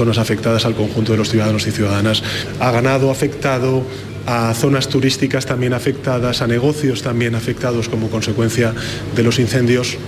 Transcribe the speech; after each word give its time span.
zonas 0.00 0.16
afectadas 0.16 0.64
al 0.64 0.74
conjunto 0.74 1.12
de 1.12 1.18
los 1.18 1.28
ciudadanos 1.28 1.66
y 1.66 1.72
ciudadanas, 1.72 2.22
a 2.58 2.70
ganado 2.70 3.10
afectado, 3.10 3.84
a 4.24 4.54
zonas 4.54 4.88
turísticas 4.88 5.44
también 5.44 5.74
afectadas, 5.74 6.40
a 6.40 6.46
negocios 6.46 7.02
también 7.02 7.34
afectados 7.34 7.90
como 7.90 8.08
consecuencia 8.08 8.72
de 9.14 9.22
los 9.22 9.38
incendios. 9.38 9.98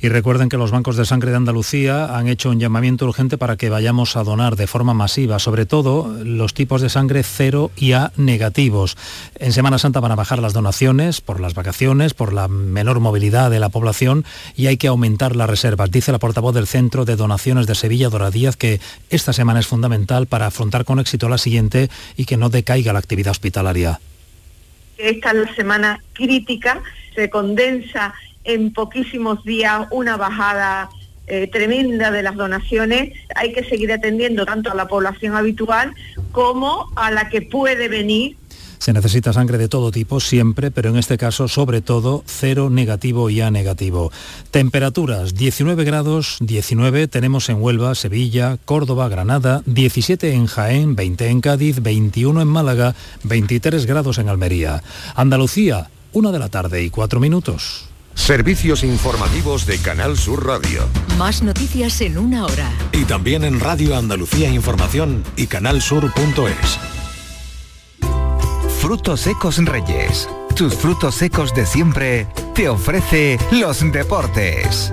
Y 0.00 0.08
recuerden 0.08 0.48
que 0.48 0.56
los 0.56 0.70
bancos 0.70 0.96
de 0.96 1.04
sangre 1.04 1.30
de 1.30 1.36
Andalucía 1.36 2.16
han 2.16 2.28
hecho 2.28 2.50
un 2.50 2.60
llamamiento 2.60 3.06
urgente 3.06 3.38
para 3.38 3.56
que 3.56 3.70
vayamos 3.70 4.16
a 4.16 4.24
donar 4.24 4.56
de 4.56 4.66
forma 4.66 4.94
masiva, 4.94 5.38
sobre 5.38 5.66
todo 5.66 6.14
los 6.22 6.54
tipos 6.54 6.82
de 6.82 6.88
sangre 6.88 7.22
cero 7.22 7.70
y 7.76 7.92
A 7.92 8.12
negativos. 8.16 8.96
En 9.38 9.52
Semana 9.52 9.78
Santa 9.78 10.00
van 10.00 10.12
a 10.12 10.16
bajar 10.16 10.38
las 10.38 10.52
donaciones 10.52 11.20
por 11.20 11.40
las 11.40 11.54
vacaciones, 11.54 12.14
por 12.14 12.32
la 12.32 12.48
menor 12.48 13.00
movilidad 13.00 13.50
de 13.50 13.60
la 13.60 13.68
población 13.68 14.24
y 14.56 14.66
hay 14.66 14.76
que 14.76 14.88
aumentar 14.88 15.36
las 15.36 15.48
reservas. 15.48 15.90
Dice 15.90 16.12
la 16.12 16.18
portavoz 16.18 16.54
del 16.54 16.66
Centro 16.66 17.04
de 17.04 17.16
Donaciones 17.16 17.66
de 17.66 17.74
Sevilla, 17.74 18.08
Dora 18.08 18.30
Díaz, 18.30 18.56
que 18.56 18.80
esta 19.10 19.32
semana 19.32 19.60
es 19.60 19.66
fundamental 19.66 20.26
para 20.26 20.46
afrontar 20.46 20.84
con 20.84 21.00
éxito 21.00 21.28
la 21.28 21.38
siguiente 21.38 21.88
y 22.16 22.24
que 22.24 22.36
no 22.36 22.50
decaiga 22.50 22.92
la 22.92 22.98
actividad 22.98 23.30
hospitalaria. 23.30 24.00
Esta 24.98 25.30
es 25.30 25.36
la 25.36 25.54
semana 25.54 26.00
crítica, 26.14 26.82
se 27.14 27.28
condensa 27.28 28.14
en 28.46 28.72
poquísimos 28.72 29.44
días 29.44 29.86
una 29.90 30.16
bajada 30.16 30.88
eh, 31.26 31.48
tremenda 31.48 32.10
de 32.10 32.22
las 32.22 32.36
donaciones. 32.36 33.12
Hay 33.34 33.52
que 33.52 33.64
seguir 33.64 33.92
atendiendo 33.92 34.46
tanto 34.46 34.70
a 34.70 34.74
la 34.74 34.86
población 34.86 35.34
habitual 35.34 35.94
como 36.32 36.86
a 36.96 37.10
la 37.10 37.28
que 37.28 37.42
puede 37.42 37.88
venir 37.88 38.36
se 38.78 38.92
necesita 38.92 39.32
sangre 39.32 39.58
de 39.58 39.68
todo 39.68 39.90
tipo 39.90 40.20
siempre, 40.20 40.70
pero 40.70 40.90
en 40.90 40.96
este 40.96 41.18
caso 41.18 41.48
sobre 41.48 41.80
todo 41.80 42.22
cero 42.26 42.70
negativo 42.70 43.30
y 43.30 43.40
A 43.40 43.50
negativo. 43.50 44.12
Temperaturas 44.50 45.34
19 45.34 45.84
grados, 45.84 46.36
19 46.40 47.08
tenemos 47.08 47.48
en 47.48 47.60
Huelva, 47.60 47.94
Sevilla, 47.94 48.58
Córdoba, 48.64 49.08
Granada, 49.08 49.62
17 49.66 50.32
en 50.32 50.46
Jaén, 50.46 50.94
20 50.94 51.26
en 51.28 51.40
Cádiz, 51.40 51.82
21 51.82 52.42
en 52.42 52.48
Málaga, 52.48 52.94
23 53.24 53.86
grados 53.86 54.18
en 54.18 54.28
Almería. 54.28 54.82
Andalucía, 55.14 55.90
una 56.12 56.30
de 56.32 56.38
la 56.38 56.48
tarde 56.48 56.82
y 56.82 56.90
cuatro 56.90 57.18
minutos. 57.18 57.85
Servicios 58.16 58.82
informativos 58.82 59.66
de 59.66 59.78
Canal 59.78 60.16
Sur 60.18 60.44
Radio. 60.44 60.88
Más 61.16 61.42
noticias 61.42 62.00
en 62.00 62.18
una 62.18 62.44
hora. 62.44 62.72
Y 62.90 63.04
también 63.04 63.44
en 63.44 63.60
Radio 63.60 63.96
Andalucía 63.96 64.50
Información 64.50 65.22
y 65.36 65.46
canalsur.es. 65.46 66.78
Frutos 68.80 69.20
secos 69.20 69.58
Reyes. 69.58 70.28
Tus 70.56 70.74
frutos 70.74 71.14
secos 71.14 71.54
de 71.54 71.66
siempre 71.66 72.26
te 72.54 72.68
ofrece 72.68 73.38
los 73.52 73.80
deportes. 73.92 74.92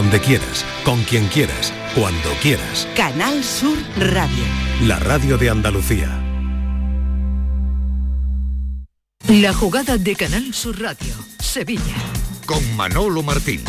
Donde 0.00 0.18
quieras, 0.18 0.64
con 0.82 1.02
quien 1.02 1.26
quieras, 1.26 1.74
cuando 1.94 2.30
quieras. 2.40 2.88
Canal 2.96 3.44
Sur 3.44 3.76
Radio 3.98 4.70
la 4.86 4.98
radio 4.98 5.36
de 5.36 5.50
Andalucía. 5.50 6.08
La 9.28 9.52
jugada 9.52 9.98
de 9.98 10.16
Canal 10.16 10.54
Sur 10.54 10.80
Radio, 10.80 11.14
Sevilla. 11.38 11.96
Con 12.46 12.76
Manolo 12.76 13.22
Martín. 13.22 13.62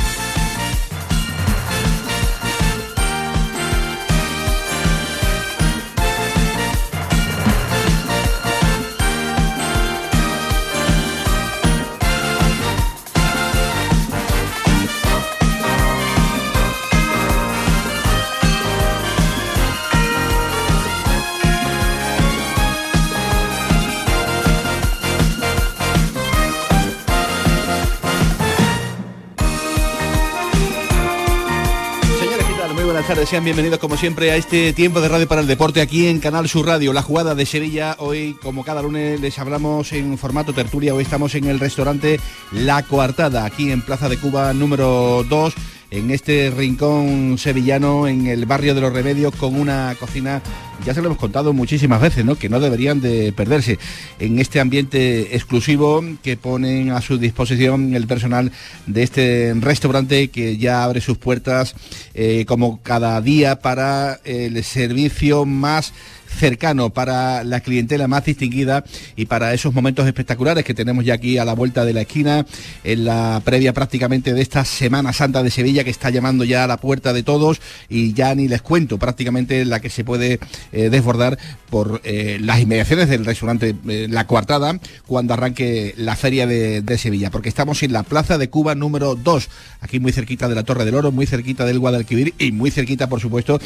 Sean 33.25 33.43
bienvenidos 33.43 33.79
como 33.79 33.97
siempre 33.97 34.31
a 34.31 34.35
este 34.35 34.73
tiempo 34.73 35.01
de 35.01 35.09
radio 35.09 35.27
para 35.27 35.41
el 35.41 35.47
deporte 35.47 35.81
aquí 35.81 36.07
en 36.07 36.19
Canal 36.19 36.47
Sur 36.47 36.67
Radio, 36.67 36.93
la 36.93 37.01
jugada 37.01 37.35
de 37.35 37.45
Sevilla. 37.45 37.95
Hoy, 37.99 38.37
como 38.41 38.63
cada 38.63 38.81
lunes, 38.81 39.19
les 39.19 39.37
hablamos 39.39 39.91
en 39.91 40.17
formato 40.17 40.53
tertulia. 40.53 40.93
Hoy 40.93 41.03
estamos 41.03 41.35
en 41.35 41.45
el 41.45 41.59
restaurante 41.59 42.19
La 42.51 42.83
Coartada, 42.83 43.43
aquí 43.45 43.71
en 43.71 43.81
Plaza 43.81 44.07
de 44.07 44.17
Cuba 44.17 44.53
número 44.53 45.25
2 45.27 45.53
en 45.91 46.09
este 46.09 46.49
rincón 46.49 47.37
sevillano, 47.37 48.07
en 48.07 48.25
el 48.27 48.45
barrio 48.45 48.73
de 48.73 48.79
los 48.79 48.93
Remedios, 48.93 49.35
con 49.35 49.59
una 49.59 49.93
cocina, 49.99 50.41
ya 50.85 50.93
se 50.93 51.01
lo 51.01 51.07
hemos 51.07 51.17
contado 51.17 51.51
muchísimas 51.51 51.99
veces, 51.99 52.23
¿no? 52.23 52.35
que 52.35 52.47
no 52.47 52.61
deberían 52.61 53.01
de 53.01 53.33
perderse, 53.33 53.77
en 54.17 54.39
este 54.39 54.61
ambiente 54.61 55.35
exclusivo 55.35 56.01
que 56.23 56.37
ponen 56.37 56.91
a 56.91 57.01
su 57.01 57.17
disposición 57.17 57.93
el 57.93 58.07
personal 58.07 58.53
de 58.87 59.03
este 59.03 59.53
restaurante 59.59 60.29
que 60.29 60.57
ya 60.57 60.83
abre 60.85 61.01
sus 61.01 61.17
puertas 61.17 61.75
eh, 62.13 62.45
como 62.47 62.81
cada 62.81 63.19
día 63.19 63.59
para 63.59 64.21
el 64.23 64.63
servicio 64.63 65.43
más 65.45 65.93
cercano 66.31 66.89
para 66.91 67.43
la 67.43 67.59
clientela 67.59 68.07
más 68.07 68.25
distinguida 68.25 68.83
y 69.15 69.25
para 69.25 69.53
esos 69.53 69.73
momentos 69.73 70.07
espectaculares 70.07 70.63
que 70.63 70.73
tenemos 70.73 71.05
ya 71.05 71.13
aquí 71.13 71.37
a 71.37 71.45
la 71.45 71.53
vuelta 71.53 71.85
de 71.85 71.93
la 71.93 72.01
esquina, 72.01 72.45
en 72.83 73.05
la 73.05 73.41
previa 73.43 73.73
prácticamente 73.73 74.33
de 74.33 74.41
esta 74.41 74.65
Semana 74.65 75.13
Santa 75.13 75.43
de 75.43 75.51
Sevilla 75.51 75.83
que 75.83 75.89
está 75.89 76.09
llamando 76.09 76.43
ya 76.43 76.63
a 76.63 76.67
la 76.67 76.77
puerta 76.77 77.13
de 77.13 77.23
todos 77.23 77.61
y 77.89 78.13
ya 78.13 78.33
ni 78.35 78.47
les 78.47 78.61
cuento 78.61 78.97
prácticamente 78.97 79.65
la 79.65 79.79
que 79.79 79.89
se 79.89 80.03
puede 80.03 80.39
eh, 80.71 80.89
desbordar 80.89 81.37
por 81.69 82.01
eh, 82.03 82.37
las 82.41 82.59
inmediaciones 82.59 83.09
del 83.09 83.25
restaurante 83.25 83.75
eh, 83.87 84.07
La 84.09 84.27
Coartada 84.27 84.79
cuando 85.07 85.33
arranque 85.33 85.93
la 85.97 86.15
feria 86.15 86.45
de, 86.47 86.97
Sevilla, 86.97 87.31
porque 87.31 87.49
estamos 87.49 87.81
en 87.83 87.93
la 87.93 88.03
Plaza 88.03 88.37
de 88.37 88.49
Cuba 88.49 88.75
número 88.75 89.15
2, 89.15 89.49
aquí 89.79 89.99
muy 89.99 90.11
cerquita 90.11 90.49
de 90.49 90.55
la 90.55 90.63
Torre 90.63 90.85
del 90.85 90.95
Oro, 90.95 91.11
muy 91.11 91.25
cerquita 91.25 91.65
del 91.65 91.79
Guadalquivir 91.79 92.33
y 92.37 92.51
muy 92.51 92.69
cerquita, 92.69 93.07
por 93.07 93.21
supuesto, 93.21 93.59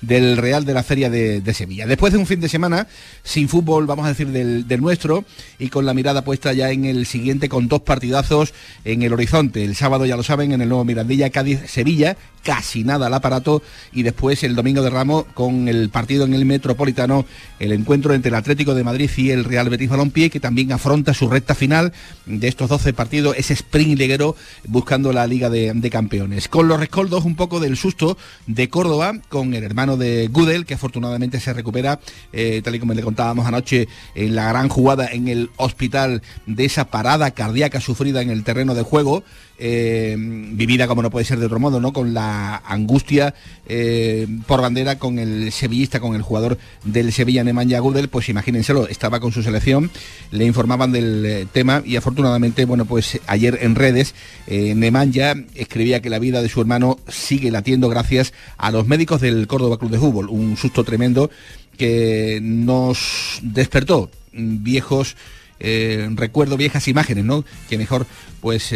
del 0.00 0.36
Real 0.36 0.64
de 0.64 0.74
la 0.74 0.82
Feria 0.82 1.08
de, 1.08 1.40
de 1.40 1.54
Sevilla. 1.54 1.86
Después 1.86 2.11
de 2.12 2.18
un 2.18 2.26
fin 2.26 2.40
de 2.40 2.48
semana 2.48 2.86
sin 3.22 3.48
fútbol, 3.48 3.86
vamos 3.86 4.04
a 4.04 4.08
decir, 4.08 4.28
del, 4.28 4.80
nuestro 4.80 5.24
y 5.58 5.68
con 5.68 5.86
la 5.86 5.94
mirada 5.94 6.22
puesta 6.24 6.52
ya 6.52 6.70
en 6.70 6.84
el 6.84 7.06
siguiente 7.06 7.48
con 7.48 7.68
dos 7.68 7.82
partidazos 7.82 8.54
en 8.84 9.02
el 9.02 9.12
horizonte. 9.12 9.64
El 9.64 9.74
sábado, 9.74 10.06
ya 10.06 10.16
lo 10.16 10.22
saben, 10.22 10.52
en 10.52 10.60
el 10.60 10.68
nuevo 10.68 10.84
Mirandilla 10.84 11.30
Cádiz-Sevilla, 11.30 12.16
casi 12.42 12.84
nada 12.84 13.06
al 13.06 13.14
aparato 13.14 13.62
y 13.92 14.02
después 14.02 14.42
el 14.42 14.54
domingo 14.54 14.82
de 14.82 14.90
Ramos 14.90 15.24
con 15.34 15.68
el 15.68 15.90
partido 15.90 16.24
en 16.24 16.34
el 16.34 16.44
Metropolitano, 16.44 17.24
el 17.58 17.72
encuentro 17.72 18.14
entre 18.14 18.30
el 18.30 18.34
Atlético 18.34 18.74
de 18.74 18.84
Madrid 18.84 19.10
y 19.16 19.30
el 19.30 19.44
Real 19.44 19.68
Betis 19.68 19.88
Balompié 19.88 20.30
que 20.30 20.40
también 20.40 20.72
afronta 20.72 21.14
su 21.14 21.28
recta 21.28 21.54
final 21.54 21.92
de 22.26 22.48
estos 22.48 22.68
12 22.68 22.92
partidos, 22.92 23.36
ese 23.36 23.54
sprint 23.54 23.98
liguero 23.98 24.36
buscando 24.66 25.12
la 25.12 25.26
Liga 25.26 25.50
de, 25.50 25.72
Campeones. 25.92 26.48
Con 26.48 26.68
los 26.68 26.80
rescoldos 26.80 27.24
un 27.24 27.36
poco 27.36 27.60
del 27.60 27.76
susto 27.76 28.16
de 28.46 28.68
Córdoba 28.68 29.14
con 29.28 29.52
el 29.52 29.64
hermano 29.64 29.96
de 29.96 30.28
Gudel 30.28 30.64
que 30.64 30.74
afortunadamente 30.74 31.38
se 31.40 31.52
recupera, 31.52 32.00
eh, 32.32 32.62
tal 32.64 32.74
y 32.74 32.78
como 32.78 32.94
le 32.94 33.02
contábamos 33.02 33.46
anoche 33.46 33.88
en 34.14 34.34
la 34.34 34.48
gran 34.48 34.68
jugada 34.68 35.08
en 35.10 35.28
el 35.28 35.50
hospital 35.56 36.22
de 36.46 36.64
esa 36.64 36.86
parada 36.86 37.30
cardíaca 37.32 37.80
sufrida 37.80 38.22
en 38.22 38.30
el 38.30 38.44
terreno 38.44 38.74
de 38.74 38.82
juego. 38.82 39.22
Eh, 39.58 40.16
vivida 40.18 40.88
como 40.88 41.02
no 41.02 41.10
puede 41.10 41.24
ser 41.24 41.38
de 41.38 41.46
otro 41.46 41.60
modo, 41.60 41.80
¿no? 41.80 41.92
Con 41.92 42.14
la 42.14 42.56
angustia 42.66 43.34
eh, 43.68 44.26
por 44.48 44.60
bandera 44.60 44.98
con 44.98 45.20
el 45.20 45.52
sevillista, 45.52 46.00
con 46.00 46.16
el 46.16 46.22
jugador 46.22 46.58
del 46.84 47.12
Sevilla, 47.12 47.44
Nemanja 47.44 47.78
Gudel, 47.78 48.08
pues 48.08 48.28
imagínenselo, 48.28 48.88
estaba 48.88 49.20
con 49.20 49.30
su 49.30 49.42
selección, 49.42 49.90
le 50.32 50.46
informaban 50.46 50.90
del 50.90 51.24
eh, 51.24 51.46
tema 51.52 51.80
y 51.84 51.94
afortunadamente, 51.94 52.64
bueno, 52.64 52.86
pues 52.86 53.20
ayer 53.28 53.58
en 53.62 53.76
redes, 53.76 54.14
Nemanja 54.48 55.34
escribía 55.54 56.02
que 56.02 56.10
la 56.10 56.18
vida 56.18 56.42
de 56.42 56.48
su 56.48 56.60
hermano 56.60 56.98
sigue 57.06 57.50
latiendo 57.50 57.88
gracias 57.88 58.32
a 58.56 58.72
los 58.72 58.88
médicos 58.88 59.20
del 59.20 59.46
Córdoba 59.46 59.78
Club 59.78 59.92
de 59.92 59.98
Fútbol, 59.98 60.28
un 60.28 60.56
susto 60.56 60.82
tremendo 60.82 61.30
que 61.76 62.40
nos 62.42 63.38
despertó 63.42 64.10
viejos 64.32 65.16
recuerdo 65.60 66.56
viejas 66.56 66.88
imágenes, 66.88 67.24
¿no? 67.24 67.44
Que 67.68 67.78
mejor 67.78 68.04
pues 68.40 68.72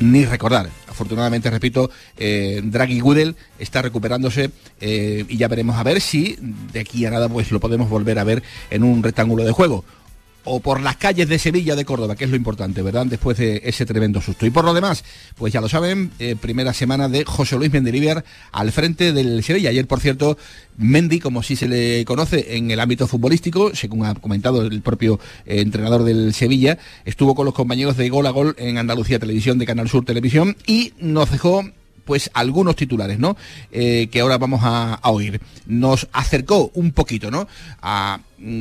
ni 0.00 0.24
recordar. 0.24 0.68
Afortunadamente, 0.88 1.50
repito, 1.50 1.90
eh, 2.16 2.60
Draghi 2.64 3.00
Gudel 3.00 3.36
está 3.58 3.82
recuperándose 3.82 4.50
eh, 4.80 5.24
y 5.28 5.36
ya 5.36 5.48
veremos 5.48 5.76
a 5.76 5.82
ver 5.82 6.00
si 6.00 6.38
de 6.72 6.80
aquí 6.80 7.04
a 7.04 7.10
nada 7.10 7.28
pues 7.28 7.50
lo 7.50 7.60
podemos 7.60 7.90
volver 7.90 8.18
a 8.18 8.24
ver 8.24 8.42
en 8.70 8.82
un 8.82 9.02
rectángulo 9.02 9.44
de 9.44 9.52
juego 9.52 9.84
o 10.46 10.60
por 10.60 10.80
las 10.80 10.96
calles 10.96 11.28
de 11.28 11.38
Sevilla 11.38 11.76
de 11.76 11.84
Córdoba, 11.84 12.16
que 12.16 12.24
es 12.24 12.30
lo 12.30 12.36
importante, 12.36 12.80
¿verdad? 12.82 13.06
Después 13.06 13.36
de 13.36 13.60
ese 13.64 13.84
tremendo 13.84 14.20
susto. 14.20 14.46
Y 14.46 14.50
por 14.50 14.64
lo 14.64 14.72
demás, 14.72 15.04
pues 15.36 15.52
ya 15.52 15.60
lo 15.60 15.68
saben, 15.68 16.12
eh, 16.18 16.36
primera 16.40 16.72
semana 16.72 17.08
de 17.08 17.24
José 17.24 17.56
Luis 17.56 17.72
Mendilibar 17.72 18.24
al 18.52 18.72
frente 18.72 19.12
del 19.12 19.42
Sevilla. 19.42 19.70
Ayer, 19.70 19.86
por 19.86 20.00
cierto, 20.00 20.38
Mendy, 20.78 21.20
como 21.20 21.42
sí 21.42 21.56
se 21.56 21.68
le 21.68 22.04
conoce 22.04 22.56
en 22.56 22.70
el 22.70 22.80
ámbito 22.80 23.06
futbolístico, 23.06 23.74
según 23.74 24.06
ha 24.06 24.14
comentado 24.14 24.62
el 24.62 24.80
propio 24.82 25.20
eh, 25.44 25.60
entrenador 25.60 26.04
del 26.04 26.32
Sevilla, 26.32 26.78
estuvo 27.04 27.34
con 27.34 27.44
los 27.44 27.54
compañeros 27.54 27.96
de 27.96 28.08
Gol 28.08 28.26
a 28.26 28.30
Gol 28.30 28.54
en 28.58 28.78
Andalucía 28.78 29.18
Televisión, 29.18 29.58
de 29.58 29.66
Canal 29.66 29.88
Sur 29.88 30.04
Televisión, 30.04 30.56
y 30.66 30.92
nos 30.98 31.30
dejó 31.30 31.64
pues 32.06 32.30
algunos 32.32 32.76
titulares, 32.76 33.18
¿no? 33.18 33.36
Eh, 33.72 34.08
que 34.10 34.20
ahora 34.20 34.38
vamos 34.38 34.60
a, 34.62 34.98
oír. 35.02 35.40
Nos 35.66 36.08
acercó 36.12 36.70
un 36.74 36.92
poquito, 36.92 37.30
¿no? 37.30 37.48
A 37.82 38.20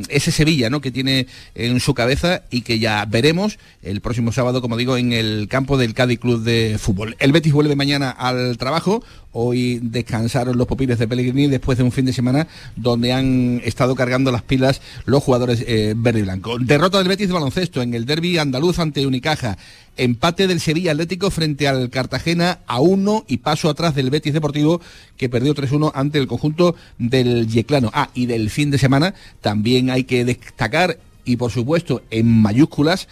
ese 0.10 0.32
Sevilla, 0.32 0.70
¿no? 0.70 0.82
Que 0.82 0.92
tiene 0.92 1.28
en 1.54 1.80
su 1.80 1.94
cabeza 1.94 2.44
y 2.50 2.62
que 2.62 2.80
ya 2.80 3.06
veremos 3.06 3.60
el 3.82 4.02
próximo 4.02 4.32
sábado, 4.32 4.62
como 4.62 4.78
digo, 4.78 4.98
en 4.98 5.14
el 5.14 5.48
campo 5.50 5.78
del 5.78 5.94
Cádiz 5.94 6.20
Club 6.20 6.44
de 6.44 6.78
Fútbol. 6.80 7.16
El 7.20 7.32
Betis 7.32 7.54
vuelve 7.54 7.76
mañana 7.76 8.10
al 8.10 8.58
trabajo. 8.58 9.04
Hoy 9.38 9.80
descansaron 9.84 10.58
los 10.58 10.66
popiles 10.66 10.98
de 10.98 11.10
Pellegrini 11.10 11.48
después 11.48 11.78
de 11.78 11.84
un 11.84 11.92
fin 11.92 12.06
de 12.06 12.14
semana 12.14 12.48
donde 12.78 13.12
han 13.12 13.62
estado 13.66 13.94
cargando 13.94 14.32
las 14.32 14.44
pilas 14.44 14.82
los 15.04 15.22
jugadores 15.22 15.64
eh, 15.68 15.94
verde 15.96 16.20
y 16.20 16.24
blanco. 16.24 16.58
Derrota 16.58 17.00
del 17.00 17.10
Betis 17.10 17.28
de 17.28 17.34
baloncesto 17.34 17.82
en 17.82 17.94
el 17.94 18.06
derby 18.06 18.38
andaluz 18.38 18.80
ante 18.80 19.06
Unicaja. 19.06 19.58
Empate 19.98 20.48
del 20.48 20.60
Sevilla 20.60 20.92
Atlético 20.92 21.32
frente 21.32 21.68
al 21.68 21.90
Cartagena 21.90 22.60
a 22.66 22.82
uno 22.82 23.24
y 23.28 23.38
paso 23.38 23.70
atrás 23.70 23.96
del 23.96 24.10
Betis 24.10 24.34
Deportivo 24.34 24.82
que 25.18 25.30
perdió 25.30 25.54
3-1 25.54 25.92
ante 25.96 26.18
el 26.18 26.28
conjunto 26.28 26.76
del 26.98 27.48
Yeclano. 27.48 27.92
Ah, 27.94 28.10
y 28.14 28.26
del 28.26 28.50
fin 28.50 28.72
de 28.72 28.78
semana 28.78 29.14
también 29.42 29.65
hay 29.66 30.04
que 30.04 30.26
destacar 30.26 31.00
y 31.26 31.38
por 31.38 31.52
supuesto 31.52 32.04
en 32.12 32.28
mayúsculas 32.28 33.08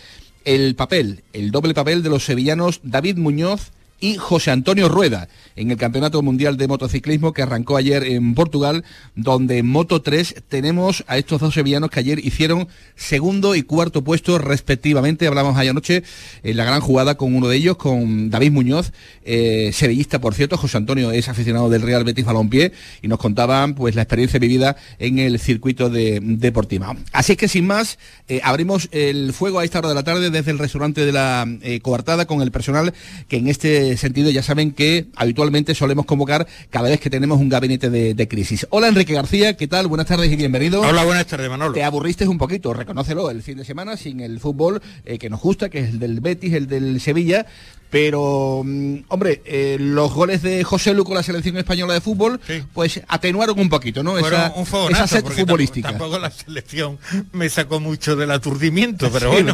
el 0.45 0.75
papel, 0.75 1.23
el 1.33 1.51
doble 1.51 1.73
papel 1.73 2.03
de 2.03 2.09
los 2.09 2.25
sevillanos 2.25 2.79
David 2.83 3.17
Muñoz 3.17 3.71
y 4.00 4.17
José 4.17 4.51
Antonio 4.51 4.88
Rueda 4.88 5.29
en 5.55 5.71
el 5.71 5.77
Campeonato 5.77 6.21
Mundial 6.21 6.57
de 6.57 6.67
Motociclismo 6.67 7.33
que 7.33 7.41
arrancó 7.41 7.77
ayer 7.77 8.03
en 8.03 8.35
Portugal, 8.35 8.83
donde 9.15 9.59
en 9.59 9.67
Moto 9.67 10.01
3 10.01 10.44
tenemos 10.47 11.03
a 11.07 11.17
estos 11.17 11.41
dos 11.41 11.53
sevillanos 11.53 11.89
que 11.89 12.00
ayer 12.00 12.19
hicieron 12.19 12.67
segundo 12.95 13.55
y 13.55 13.63
cuarto 13.63 14.03
puesto 14.03 14.38
respectivamente. 14.38 15.27
Hablamos 15.27 15.57
ayer 15.57 15.71
anoche 15.71 16.03
en 16.44 16.57
la 16.57 16.65
gran 16.65 16.81
jugada 16.81 17.15
con 17.15 17.35
uno 17.35 17.47
de 17.47 17.57
ellos, 17.57 17.77
con 17.77 18.29
David 18.29 18.51
Muñoz, 18.51 18.91
eh, 19.23 19.71
sevillista 19.73 20.19
por 20.19 20.33
cierto, 20.33 20.57
José 20.57 20.77
Antonio 20.77 21.11
es 21.11 21.29
aficionado 21.29 21.69
del 21.69 21.81
Real 21.81 22.03
Betis 22.03 22.25
Balompié 22.25 22.71
y 23.01 23.07
nos 23.07 23.19
contaban 23.19 23.75
pues 23.75 23.95
la 23.95 24.03
experiencia 24.03 24.39
vivida 24.39 24.75
en 25.00 25.19
el 25.19 25.39
circuito 25.39 25.89
de 25.89 26.19
Deportiva. 26.21 26.95
Así 27.11 27.35
que 27.35 27.47
sin 27.47 27.67
más, 27.67 28.00
eh, 28.27 28.41
abrimos 28.44 28.89
el 28.91 29.33
fuego 29.33 29.59
a 29.59 29.65
esta 29.65 29.79
hora 29.79 29.89
de 29.89 29.95
la 29.95 30.03
tarde 30.03 30.29
desde 30.29 30.51
el 30.51 30.59
restaurante 30.59 31.05
de 31.05 31.11
la 31.11 31.45
eh, 31.61 31.79
coartada 31.81 32.25
con 32.25 32.41
el 32.41 32.51
personal 32.51 32.94
que 33.27 33.38
en 33.38 33.47
este 33.47 33.97
sentido 33.97 34.29
ya 34.29 34.44
saben 34.44 34.71
que 34.71 35.07
habitualmente 35.15 35.42
solemos 35.73 36.05
convocar 36.05 36.47
cada 36.69 36.89
vez 36.89 36.99
que 36.99 37.09
tenemos 37.09 37.39
un 37.39 37.49
gabinete 37.49 37.89
de, 37.89 38.27
crisis. 38.27 38.65
Hola 38.69 38.87
Enrique 38.87 39.13
García, 39.13 39.55
¿qué 39.57 39.67
tal? 39.67 39.87
Buenas 39.87 40.07
tardes 40.07 40.31
y 40.31 40.35
bienvenido. 40.35 40.81
Hola, 40.81 41.03
buenas 41.03 41.27
tardes 41.27 41.49
Manolo. 41.49 41.73
Te 41.73 41.83
aburriste 41.83 42.27
un 42.27 42.37
poquito, 42.37 42.73
reconócelo, 42.73 43.29
el 43.29 43.43
fin 43.43 43.57
de 43.57 43.65
semana 43.65 43.97
sin 43.97 44.21
el 44.21 44.39
fútbol 44.39 44.81
eh, 45.05 45.17
que 45.17 45.29
nos 45.29 45.41
gusta, 45.41 45.69
que 45.69 45.79
es 45.79 45.89
el 45.89 45.99
del 45.99 46.21
Betis, 46.21 46.53
el 46.53 46.67
del 46.67 47.01
Sevilla, 47.01 47.45
pero, 47.93 48.63
mm, 48.65 49.01
hombre, 49.09 49.43
eh, 49.45 49.77
los 49.79 50.11
goles 50.11 50.41
de 50.41 50.63
José 50.63 50.95
Lu 50.95 51.03
con 51.03 51.13
la 51.13 51.21
selección 51.21 51.57
española 51.57 51.93
de 51.93 52.01
fútbol, 52.01 52.39
pues 52.73 52.99
atenuaron 53.07 53.59
un 53.59 53.69
poquito, 53.69 54.01
¿no? 54.01 54.17
esa, 54.17 54.51
un 54.55 54.91
esa 54.91 55.21
futbolística. 55.21 55.89
Tampoco, 55.89 56.17
la 56.17 56.31
selección 56.31 56.97
me 57.33 57.49
sacó 57.49 57.79
mucho 57.79 58.15
del 58.15 58.31
aturdimiento, 58.31 59.11
pero 59.11 59.31
bueno. 59.31 59.53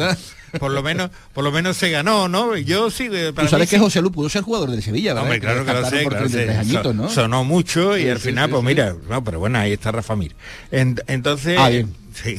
Por 0.58 0.72
lo 0.72 0.82
menos, 0.82 1.12
por 1.32 1.44
lo 1.44 1.52
menos 1.52 1.78
se 1.78 1.92
ganó, 1.92 2.28
¿no? 2.28 2.58
Yo 2.58 2.90
sí. 2.90 3.08
Tú 3.36 3.48
sabes 3.48 3.70
que 3.70 3.78
José 3.78 4.02
Lu 4.02 4.12
pudo 4.12 4.30
ser 4.30 4.42
jugador 4.42 4.72
de 4.72 4.82
Sevilla, 4.82 5.14
¿verdad? 5.14 5.24
Hombre, 5.24 5.40
claro 5.40 5.64
que, 5.64 5.74
lo 5.74 6.30
sé, 6.30 6.66
claro 6.72 7.10
Sonó 7.10 7.44
mucho 7.44 7.96
y 7.96 8.10
al 8.10 8.18
final, 8.18 8.50
pues 8.50 8.64
mira, 8.64 8.96
no, 9.08 9.24
pero 9.24 9.38
bueno, 9.38 9.60
ahí 9.60 9.74
está 9.74 9.92
Rafa 9.92 10.16
Mir. 10.16 10.34
entonces. 10.72 11.56
Ah, 11.60 11.70
bien 11.70 11.94
Sí. 12.14 12.38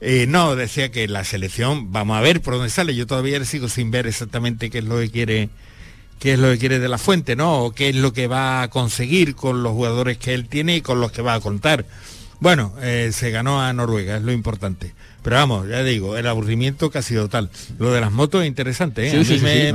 Eh, 0.00 0.26
no, 0.28 0.56
decía 0.56 0.90
que 0.90 1.08
la 1.08 1.24
selección, 1.24 1.92
vamos 1.92 2.16
a 2.16 2.20
ver 2.20 2.40
por 2.40 2.54
dónde 2.54 2.70
sale. 2.70 2.94
Yo 2.94 3.06
todavía 3.06 3.44
sigo 3.44 3.68
sin 3.68 3.90
ver 3.90 4.06
exactamente 4.06 4.70
qué 4.70 4.78
es 4.78 4.84
lo 4.84 4.98
que 4.98 5.10
quiere 5.10 5.48
qué 6.18 6.32
es 6.32 6.38
lo 6.38 6.50
que 6.50 6.58
quiere 6.58 6.78
de 6.78 6.88
la 6.88 6.98
fuente, 6.98 7.36
¿no? 7.36 7.64
O 7.64 7.72
qué 7.72 7.90
es 7.90 7.96
lo 7.96 8.12
que 8.12 8.26
va 8.26 8.62
a 8.62 8.68
conseguir 8.68 9.34
con 9.34 9.62
los 9.62 9.72
jugadores 9.72 10.18
que 10.18 10.34
él 10.34 10.48
tiene 10.48 10.76
y 10.76 10.80
con 10.80 11.00
los 11.00 11.12
que 11.12 11.22
va 11.22 11.34
a 11.34 11.40
contar. 11.40 11.84
Bueno, 12.40 12.72
eh, 12.80 13.10
se 13.12 13.30
ganó 13.30 13.60
a 13.60 13.72
Noruega, 13.72 14.16
es 14.16 14.22
lo 14.22 14.32
importante. 14.32 14.94
Pero 15.22 15.36
vamos, 15.36 15.68
ya 15.68 15.82
digo, 15.82 16.16
el 16.16 16.26
aburrimiento 16.26 16.90
que 16.90 16.98
ha 16.98 17.02
sido 17.02 17.28
tal. 17.28 17.50
Lo 17.78 17.92
de 17.92 18.00
las 18.00 18.12
motos 18.12 18.42
es 18.42 18.48
interesante, 18.48 19.08
¿eh? 19.08 19.24
Sí, 19.24 19.40
me, 19.40 19.74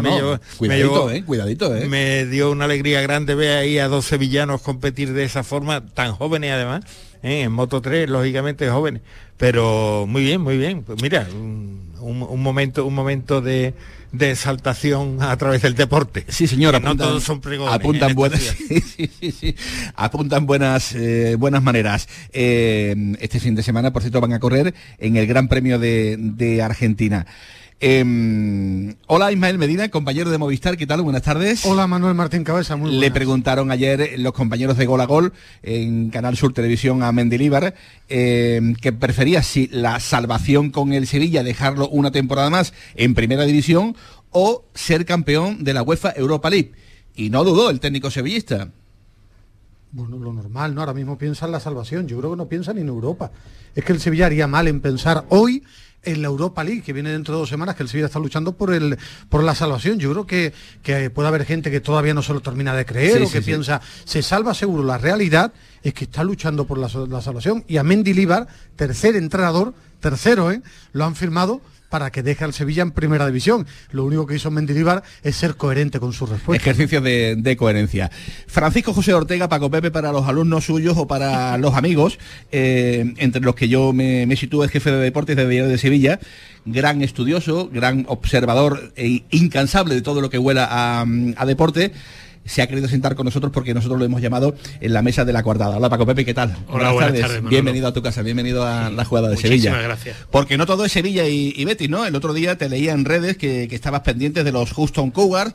cuidadito, 0.58 1.12
eh, 1.12 1.24
cuidadito, 1.26 1.76
¿eh? 1.76 1.88
Me 1.88 2.26
dio 2.26 2.50
una 2.52 2.66
alegría 2.66 3.02
grande 3.02 3.36
ver 3.36 3.58
ahí 3.58 3.78
a 3.78 3.90
dos 3.90 4.06
sevillanos 4.06 4.62
competir 4.62 5.12
de 5.14 5.26
esa 5.26 5.44
forma, 5.44 5.86
tan 5.86 6.14
jóvenes 6.14 6.54
además, 6.54 6.86
¿eh? 7.24 7.42
en 7.42 7.52
Moto 7.52 7.82
3, 7.82 8.10
lógicamente 8.10 8.70
jóvenes. 8.70 9.02
Pero 9.38 10.06
muy 10.08 10.24
bien, 10.24 10.42
muy 10.42 10.58
bien. 10.58 10.84
Pues 10.84 11.02
mira, 11.02 11.28
un, 11.32 12.42
momento, 12.42 12.86
un 12.86 12.94
momento 12.94 13.42
de, 13.42 13.74
de 14.12 14.32
exaltación 14.32 15.18
a 15.22 15.36
través 15.38 15.62
del 15.64 15.74
deporte. 15.74 16.26
Sí, 16.28 16.48
señora. 16.48 16.80
no 16.80 16.96
todos 16.96 17.24
son 17.24 17.42
pregones. 17.42 17.74
Apuntan 17.74 18.14
buenas, 18.14 18.40
sí, 18.70 19.56
apuntan 19.96 20.46
buenas, 20.46 20.94
eh, 20.94 21.36
buenas 21.38 21.64
maneras. 21.64 22.08
Eh, 22.32 22.96
este 23.20 23.40
fin 23.40 23.56
de 23.56 23.64
semana, 23.64 23.92
por 23.92 24.04
cierto, 24.04 24.22
van 24.22 24.34
a 24.34 24.40
correr 24.40 24.74
en 25.00 25.16
el 25.16 25.26
Gran 25.26 25.48
Premio 25.48 25.80
de, 25.80 26.18
de 26.20 26.62
Argentina. 26.62 27.26
Em, 27.86 28.96
hola 29.08 29.34
Ismael 29.34 29.58
Medina, 29.58 29.90
compañero 29.90 30.30
de 30.32 30.38
Movistar, 30.38 30.78
¿qué 30.78 30.88
tal? 30.88 31.02
Buenas 31.02 31.24
tardes. 31.24 31.66
Hola 31.66 31.86
Manuel 31.86 32.14
Martín 32.14 32.46
Cabeza, 32.46 32.78
muy 32.78 32.92
buenas. 32.92 33.02
Le 33.02 33.12
preguntaron 33.12 33.72
ayer 33.72 34.18
los 34.20 34.32
compañeros 34.32 34.78
de 34.78 34.86
Gol 34.86 35.02
a 35.02 35.06
Gol 35.06 35.34
en 35.64 36.10
Canal 36.10 36.38
Sur 36.38 36.54
Televisión 36.54 37.04
a 37.04 37.12
Mendilíbar 37.12 37.76
em, 38.08 38.74
que 38.76 38.94
prefería 38.94 39.44
si 39.44 39.68
la 39.68 40.00
salvación 40.00 40.70
con 40.70 40.94
el 40.94 41.08
Sevilla, 41.08 41.44
dejarlo 41.44 41.90
una 41.90 42.12
temporada 42.12 42.50
más 42.50 42.74
en 42.96 43.16
Primera 43.16 43.44
División 43.44 43.98
o 44.30 44.64
ser 44.74 45.04
campeón 45.04 45.66
de 45.66 45.74
la 45.74 45.84
UEFA 45.84 46.14
Europa 46.16 46.50
League. 46.50 46.72
Y 47.18 47.32
no 47.32 47.44
dudó 47.44 47.70
el 47.70 47.82
técnico 47.82 48.10
sevillista. 48.10 48.70
Bueno, 49.92 50.18
lo 50.20 50.32
normal, 50.32 50.74
¿no? 50.74 50.80
Ahora 50.80 50.94
mismo 50.94 51.18
piensa 51.18 51.48
en 51.48 51.52
la 51.52 51.60
salvación. 51.60 52.08
Yo 52.08 52.18
creo 52.18 52.32
que 52.32 52.38
no 52.38 52.48
piensa 52.48 52.74
ni 52.74 52.80
en 52.80 52.88
Europa. 52.88 53.32
Es 53.76 53.84
que 53.84 53.92
el 53.92 54.00
Sevilla 54.00 54.28
haría 54.28 54.48
mal 54.48 54.70
en 54.70 54.80
pensar 54.80 55.26
hoy 55.28 55.64
en 56.04 56.22
la 56.22 56.28
Europa 56.28 56.64
League, 56.64 56.82
que 56.82 56.94
viene 56.94 57.12
dentro 57.12 57.34
de 57.36 57.40
dos 57.42 57.50
semanas, 57.50 57.76
que 57.76 57.84
el 57.84 57.90
Sevilla 57.90 58.08
está 58.08 58.20
luchando 58.20 58.54
por 58.54 58.74
el 58.74 58.98
por 59.30 59.44
la 59.44 59.56
salvación. 59.56 60.00
Yo 60.00 60.12
creo 60.12 60.28
que, 60.28 60.54
que 60.82 61.10
puede 61.10 61.28
haber 61.28 61.46
gente 61.46 61.72
que 61.72 61.80
todavía 61.80 62.14
no 62.14 62.22
se 62.22 62.34
lo 62.34 62.42
termina 62.42 62.76
de 62.76 62.86
creer 62.86 63.22
o 63.24 63.30
que 63.30 63.42
piensa, 63.42 63.82
se 64.04 64.22
salva 64.22 64.54
seguro. 64.54 64.84
La 64.84 64.98
realidad 64.98 65.54
es 65.84 65.94
que 65.94 66.06
está 66.06 66.24
luchando 66.24 66.66
por 66.66 66.78
la, 66.78 66.90
salvación. 66.90 67.64
Y 67.68 67.78
a 67.78 67.84
Mendy 67.84 68.14
Libar, 68.14 68.48
tercer 68.76 69.16
entrenador, 69.16 69.74
tercero, 70.00 70.52
¿eh? 70.52 70.62
lo 70.94 71.06
han 71.06 71.16
firmado 71.16 71.62
para 71.94 72.12
que 72.12 72.24
deje 72.24 72.44
al 72.44 72.54
Sevilla 72.54 72.82
en 72.82 72.90
primera 72.90 73.28
división. 73.28 73.68
Lo 73.92 74.04
único 74.04 74.26
que 74.26 74.34
hizo 74.34 74.50
Mendilibar 74.50 75.04
es 75.22 75.36
ser 75.36 75.54
coherente 75.58 76.00
con 76.00 76.12
su 76.12 76.26
respuesta. 76.26 76.60
Ejercicio 76.60 77.02
de, 77.02 77.56
coherencia. 77.56 78.10
Francisco 78.48 78.96
José 78.96 79.14
Ortega, 79.14 79.48
Paco 79.48 79.70
Pepe, 79.70 79.92
para 79.92 80.12
los 80.12 80.28
alumnos 80.28 80.66
suyos 80.66 80.98
o 80.98 81.06
para 81.06 81.56
los 81.60 81.76
amigos, 81.76 82.18
eh, 82.52 83.14
entre 83.18 83.44
los 83.44 83.54
que 83.54 83.68
yo 83.68 83.94
me, 83.94 84.36
sitúo, 84.36 84.64
es 84.64 84.72
jefe 84.72 84.90
de 84.90 84.98
deportes 84.98 85.36
de 85.36 85.48
Diario 85.48 85.70
de 85.70 85.78
Sevilla, 85.78 86.20
gran 86.66 87.04
estudioso, 87.04 87.70
gran 87.72 88.06
observador 88.08 88.92
e 88.96 89.22
incansable 89.30 89.94
de 89.94 90.02
todo 90.02 90.20
lo 90.20 90.32
que 90.32 90.40
huela 90.40 90.68
a 90.72 91.46
deporte 91.46 91.92
se 92.46 92.62
ha 92.62 92.68
querido 92.68 92.88
sentar 92.88 93.16
con 93.16 93.26
nosotros 93.26 93.52
porque 93.52 93.74
nosotros 93.74 94.00
lo 94.00 94.06
hemos 94.06 94.22
llamado 94.22 94.56
en 94.82 94.94
la 94.94 95.02
mesa 95.02 95.26
de 95.26 95.34
la 95.34 95.44
cuartada. 95.44 95.78
Hola 95.78 95.90
Paco 95.90 96.06
Pepe, 96.06 96.26
¿qué 96.26 96.34
tal? 96.34 96.56
Hola, 96.68 96.92
buenas, 96.92 97.20
tardes. 97.20 97.44
bienvenido 97.44 97.88
a 97.88 97.94
tu 97.94 98.02
casa, 98.02 98.22
bienvenido 98.22 98.66
a 98.66 98.90
la 98.90 99.06
jugada 99.06 99.30
de 99.30 99.38
Sevilla. 99.38 99.72
Muchísimas 99.72 99.84
gracias. 99.84 100.18
Porque 100.32 100.58
no 100.58 100.66
todo 100.66 100.86
es 100.86 100.92
Sevilla 100.92 101.28
y, 101.28 101.64
Betis, 101.66 101.90
¿no? 101.90 102.06
El 102.06 102.16
otro 102.16 102.34
día 102.34 102.58
te 102.58 102.70
leía 102.70 102.94
en 102.94 103.06
redes 103.06 103.38
que, 103.38 103.64
estabas 103.74 104.02
pendientes 104.02 104.46
de 104.46 104.52
los 104.52 104.72
Houston 104.74 105.12
Cougars 105.12 105.54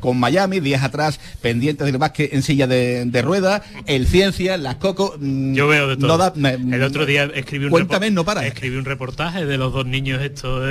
con, 0.00 0.18
Miami, 0.18 0.60
días 0.60 0.82
atrás 0.82 1.18
pendientes 1.40 1.86
del 1.86 1.96
básquet 1.96 2.32
en 2.34 2.42
silla 2.42 2.66
de, 2.66 3.22
rueda, 3.22 3.62
el 3.86 4.06
Ciencia, 4.06 4.56
las 4.56 4.76
Coco. 4.76 5.16
Mm, 5.18 5.54
Yo 5.54 5.68
veo 5.68 5.88
de 5.88 5.96
todo. 5.96 6.32
el 6.34 6.82
otro 6.82 7.06
día 7.06 7.24
escribí 7.34 7.66
un, 7.66 7.70
cuéntame, 7.70 8.10
no 8.10 8.24
para. 8.24 8.46
escribí 8.46 8.76
un 8.76 8.84
reportaje 8.84 9.46
de 9.46 9.58
los 9.58 9.72
dos 9.72 9.86
niños 9.86 10.22
estos 10.22 10.62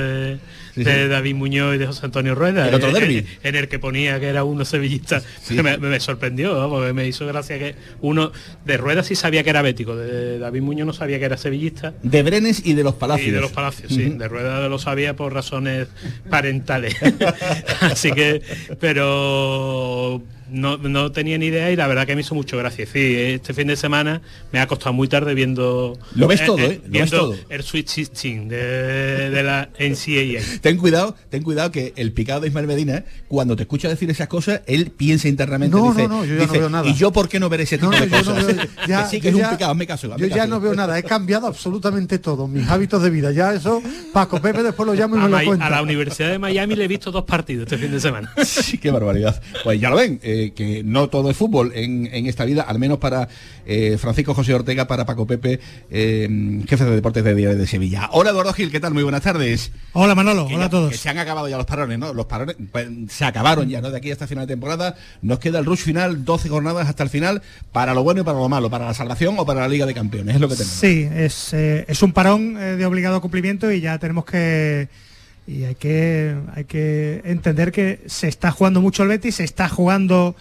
de, 0.76 1.08
David 1.08 1.36
Muñoz 1.36 1.76
y 1.76 1.78
de 1.78 1.88
José 1.88 2.06
Antonio 2.06 2.36
Rueda. 2.36 2.68
El 2.68 2.76
otro 2.76 2.92
derby. 2.92 3.26
En, 3.44 3.56
el 3.56 3.68
que 3.68 3.80
ponía 3.80 4.20
que 4.20 4.28
era 4.28 4.44
uno 4.44 4.66
sevillista. 4.66 5.22
me 5.80 6.00
sorprendió, 6.00 6.70
porque 6.70 6.94
me 6.94 7.08
hizo 7.08 7.26
gracia 7.26 7.58
que 7.60 7.76
uno 8.02 8.32
de 8.66 8.78
Rueda 8.78 9.04
sí 9.04 9.16
sabía 9.16 9.44
que 9.44 9.50
era 9.50 9.62
bético, 9.62 9.96
de 9.96 10.40
David 10.40 10.62
Muñoz 10.62 10.88
no 10.88 10.94
sabía 10.94 11.20
que 11.20 11.26
era 11.26 11.38
sevillista. 11.38 11.94
De 12.04 12.24
Brenes 12.24 12.66
y 12.66 12.74
de 12.74 12.84
los 12.84 12.96
Palacios. 12.96 13.30
Y 13.30 13.32
de 13.32 13.42
los 13.42 13.52
Palacios, 13.52 13.92
sí. 13.92 14.10
De 14.10 14.28
Rueda 14.28 14.68
lo 14.68 14.80
sabía 14.80 15.16
por 15.16 15.34
razones 15.34 15.88
parentales. 16.30 16.96
Así 17.82 18.12
que, 18.12 18.42
pero 18.80 20.22
no, 20.52 20.78
no, 20.78 21.12
tenía 21.12 21.38
ni 21.38 21.48
idea 21.48 21.72
y 21.72 21.76
la 21.76 21.88
verdad 21.88 22.06
que 22.06 22.16
me 22.16 22.22
hizo 22.22 22.36
mucho 22.36 22.58
gracia. 22.58 22.86
Sí, 22.86 23.16
este 23.16 23.54
fin 23.54 23.68
de 23.68 23.76
semana 23.76 24.22
me 24.52 24.60
ha 24.60 24.68
costado 24.68 24.94
muy 24.94 25.08
tarde 25.08 25.34
viendo... 25.34 25.98
Lo 26.16 26.28
ves 26.28 26.42
eh, 26.42 26.46
todo, 26.46 26.60
¿eh? 26.60 26.82
¿eh? 26.92 27.06
todo. 27.10 27.36
el 27.50 27.64
Switch 27.64 27.88
System 27.88 28.48
de, 28.48 29.30
de, 29.30 29.44
la 29.44 29.70
NCAA. 29.80 30.60
Ten 30.62 30.78
cuidado, 30.78 31.16
ten 31.30 31.44
cuidado 31.44 31.72
que 31.72 31.94
el 31.96 32.12
picado 32.12 32.42
de 32.42 32.48
Ismael 32.48 32.68
Medina, 32.68 33.04
cuando 33.28 33.56
te 33.56 33.64
escucha 33.64 33.90
decir 33.90 34.10
esas 34.10 34.28
cosas, 34.28 34.62
él 34.68 34.92
piensa 34.92 35.28
internamente, 35.28 35.76
no, 35.76 35.92
dice, 35.92 36.08
no, 36.08 36.20
no, 36.20 36.26
yo 36.26 36.38
ya 36.38 36.46
no 36.46 36.54
veo 36.54 36.70
nada. 36.70 36.88
¿y 36.88 36.94
yo 36.94 37.12
por 37.12 37.30
qué 37.30 37.40
no 37.40 37.50
ver 37.50 37.62
ese 37.62 37.78
tipo 37.78 37.92
de 37.92 38.10
cosas? 38.10 38.46
ya, 38.88 39.08
sí 39.08 39.20
que 39.22 39.30
es 39.30 39.36
un 39.36 39.50
picado, 39.50 39.74
me 39.76 39.88
caso. 39.88 40.16
Yo 40.18 40.28
ya 40.28 40.48
no 40.48 40.60
veo 40.60 40.74
nada, 40.76 40.98
he 40.98 41.04
cambiado 41.04 41.48
absolutamente 41.48 42.20
todo, 42.20 42.48
mis 42.48 42.68
hábitos 42.68 43.02
de 43.02 43.10
vida. 43.10 43.32
Ya 43.32 43.54
eso, 43.54 43.82
Paco 44.14 44.42
Pepe 44.42 44.64
después 44.64 44.86
lo 44.88 44.94
llamo 44.94 45.16
y 45.18 45.20
me 45.20 45.30
lo 45.30 45.46
cuenta. 45.46 45.68
A 45.68 45.70
la 45.70 45.82
Universidad 45.82 46.30
de 46.30 46.40
Miami 46.40 46.76
le 46.76 46.86
he 46.86 46.88
visto 46.88 47.12
dos 47.12 47.24
partidos 47.24 47.64
este 47.64 47.78
fin 47.78 47.92
de 47.92 48.00
semana. 48.00 48.32
sí, 48.44 48.78
qué 48.78 48.92
barbaridad. 48.92 49.42
Pues 49.64 49.80
ya 49.80 49.90
lo 49.90 49.98
ven, 49.98 50.20
eh, 50.24 50.39
que 50.56 50.84
no 50.84 51.10
todo 51.10 51.28
de 51.28 51.34
fútbol 51.34 51.72
en, 51.76 52.08
esta 52.28 52.46
vida, 52.46 52.64
al 52.64 52.80
menos 52.80 52.98
para 52.98 53.28
eh, 53.66 53.98
Francisco 54.00 54.34
José 54.34 54.54
Ortega, 54.54 54.88
para 54.88 55.06
Paco 55.06 55.28
Pepe, 55.28 55.60
eh, 55.90 56.28
jefe 56.68 56.86
de 56.86 56.96
deportes 56.96 57.24
de 57.24 57.36
Diario 57.36 57.58
de 57.58 57.68
Sevilla. 57.68 58.10
Hola 58.12 58.32
Eduardo 58.32 58.54
Gil, 58.54 58.72
¿qué 58.72 58.80
tal? 58.80 58.94
Muy 58.94 59.04
buenas 59.04 59.22
tardes. 59.22 59.72
Hola 59.94 60.16
Manolo, 60.16 60.46
hola 60.46 60.66
a 60.66 60.70
todos. 60.70 60.96
se 60.96 61.10
han 61.10 61.18
acabado 61.18 61.48
ya 61.48 61.58
los 61.58 61.66
parones, 61.66 62.00
¿no? 62.00 62.14
Los 62.14 62.26
parones 62.26 62.56
pues, 62.72 62.88
se 63.10 63.26
acabaron 63.26 63.70
ya, 63.70 63.82
¿no? 63.82 63.92
De 63.92 63.98
aquí 63.98 64.12
hasta 64.12 64.28
final 64.28 64.48
de 64.48 64.54
temporada. 64.54 64.96
Nos 65.22 65.40
queda 65.40 65.60
el 65.60 65.66
rush 65.66 65.80
final, 65.80 66.26
12 66.26 66.50
jornadas 66.50 66.88
hasta 66.88 67.04
el 67.04 67.10
final, 67.10 67.42
para 67.72 67.94
lo 67.94 68.04
bueno 68.04 68.22
y 68.22 68.24
para 68.24 68.38
lo 68.38 68.50
malo, 68.50 68.70
para 68.70 68.86
la 68.86 68.94
salvación 68.94 69.36
o 69.38 69.46
para 69.46 69.62
la 69.62 69.68
Liga 69.68 69.86
de 69.86 69.94
Campeones, 69.94 70.36
es 70.36 70.42
lo 70.42 70.48
que 70.48 70.56
tenemos. 70.56 70.76
Sí, 70.76 71.08
es, 71.14 71.54
eh, 71.54 71.86
es 71.88 72.02
un 72.04 72.14
parón 72.14 72.56
de 72.56 72.86
obligado 72.86 73.22
cumplimiento 73.22 73.72
y 73.72 73.82
ya 73.82 73.98
tenemos 74.00 74.26
que 74.26 74.88
y 75.50 75.64
hay 75.64 75.74
que, 75.74 76.36
hay 76.54 76.66
que 76.66 77.22
entender 77.26 77.72
que 77.72 78.02
se 78.06 78.28
está 78.28 78.52
jugando 78.52 78.82
mucho 78.82 79.02
el 79.02 79.10
Betis, 79.10 79.36
se 79.36 79.44
está 79.44 79.68
jugando 79.68 80.36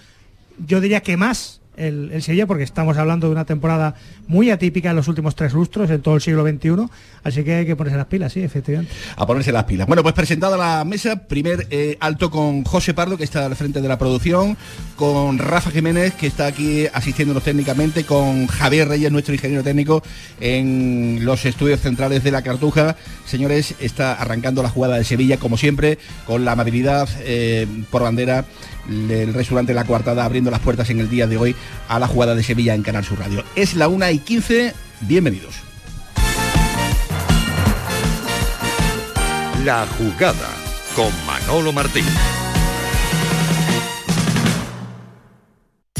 yo 0.67 0.81
diría 0.81 1.01
que 1.01 1.17
más 1.17 1.61
el, 1.79 2.11
el, 2.13 2.23
Sevilla, 2.23 2.47
porque 2.47 2.65
estamos 2.65 2.97
hablando 2.97 3.27
de 3.27 3.33
una 3.33 3.45
temporada 3.45 3.95
muy 4.27 4.51
atípica 4.51 4.91
en 4.91 4.97
los 4.97 5.09
últimos 5.09 5.35
tres 5.35 5.53
lustros, 5.53 5.91
en 5.91 6.03
todo 6.03 6.15
el 6.17 6.21
siglo 6.21 6.47
XXI, 6.47 6.89
así 7.25 7.45
que 7.45 7.55
hay 7.55 7.67
que 7.67 7.77
ponerse 7.77 7.97
las 7.97 8.07
pilas, 8.07 8.33
sí, 8.33 8.43
efectivamente. 8.43 8.93
A 9.17 9.27
ponerse 9.27 9.53
las 9.53 9.65
pilas. 9.65 9.87
Bueno, 9.87 10.03
pues 10.03 10.15
presentada 10.15 10.57
la 10.57 10.85
mesa, 10.85 11.27
primer 11.27 11.67
eh, 11.71 11.97
alto 12.01 12.31
con 12.31 12.65
José 12.65 12.95
Pardo, 12.95 13.17
que 13.17 13.25
está 13.25 13.47
al 13.47 13.57
frente 13.57 13.81
de 13.81 13.89
la 13.89 13.99
producción, 13.99 14.57
con 14.97 15.39
Rafa 15.39 15.71
Jiménez, 15.71 16.15
que 16.15 16.27
está 16.27 16.47
aquí 16.47 16.87
asistiéndonos 16.93 17.43
técnicamente, 17.43 18.05
con 18.05 18.47
Javier 18.47 18.89
Reyes, 18.89 19.13
nuestro 19.13 19.35
ingeniero 19.35 19.63
técnico, 19.63 20.03
en 20.41 21.21
los 21.23 21.45
estudios 21.45 21.81
centrales 21.81 22.25
de 22.25 22.31
la 22.31 22.43
Cartuja. 22.43 22.97
Señores, 23.25 23.75
está 23.81 24.15
arrancando 24.15 24.63
la 24.63 24.69
jugada 24.69 24.97
de 24.97 25.05
Sevilla, 25.05 25.39
como 25.39 25.57
siempre, 25.57 25.99
con 26.27 26.45
la 26.45 26.53
amabilidad 26.53 27.09
eh, 27.21 27.67
por 27.91 28.03
bandera 28.03 28.45
el 28.89 29.35
restaurante 29.35 29.75
La 29.75 29.85
Coartada 29.85 30.25
abriendo 30.25 30.51
las 30.51 30.61
puertas 30.61 30.91
en 30.91 31.01
el 31.01 31.09
día 31.09 31.27
de 31.27 31.37
hoy 31.37 31.57
a 31.89 31.99
la 31.99 32.09
jugada 32.09 32.35
de 32.35 32.43
Sevilla 32.43 32.75
en 32.75 32.83
Canal 32.83 33.05
Sur 33.05 33.19
Radio. 33.19 33.45
Es 33.55 33.75
la 33.75 33.89
1 33.89 34.11
y 34.11 34.19
15, 34.19 34.75
bienvenidos. 35.01 35.55
La 39.65 39.87
jugada 39.99 40.49
con 40.95 41.13
Manolo 41.27 41.73
Martín. 41.73 42.05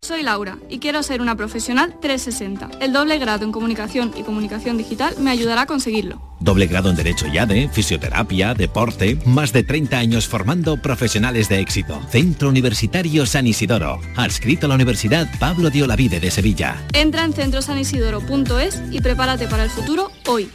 Soy 0.00 0.22
Laura 0.22 0.58
y 0.70 0.78
quiero 0.78 1.02
ser 1.02 1.20
una 1.20 1.36
profesional 1.36 1.96
360. 2.00 2.78
El 2.80 2.92
doble 2.92 3.18
grado 3.18 3.44
en 3.44 3.52
comunicación 3.52 4.12
y 4.16 4.22
comunicación 4.22 4.78
digital 4.78 5.14
me 5.18 5.30
ayudará 5.30 5.62
a 5.62 5.66
conseguirlo. 5.66 6.22
Doble 6.40 6.66
grado 6.66 6.88
en 6.88 6.96
Derecho 6.96 7.26
YADE, 7.26 7.68
Fisioterapia, 7.68 8.54
Deporte, 8.54 9.18
más 9.26 9.52
de 9.52 9.64
30 9.64 9.98
años 9.98 10.28
formando 10.28 10.80
profesionales 10.80 11.48
de 11.48 11.58
éxito. 11.58 12.00
Centro 12.10 12.48
Universitario 12.48 13.26
San 13.26 13.46
Isidoro, 13.46 14.00
adscrito 14.16 14.66
a 14.66 14.68
la 14.68 14.76
Universidad 14.76 15.28
Pablo 15.40 15.68
de 15.68 15.82
Olavide 15.82 16.20
de 16.20 16.30
Sevilla. 16.30 16.76
Entra 16.92 17.24
en 17.24 17.32
centrosanisidoro.es 17.32 18.80
y 18.92 19.00
prepárate 19.00 19.48
para 19.48 19.64
el 19.64 19.70
futuro 19.70 20.10
hoy. 20.26 20.48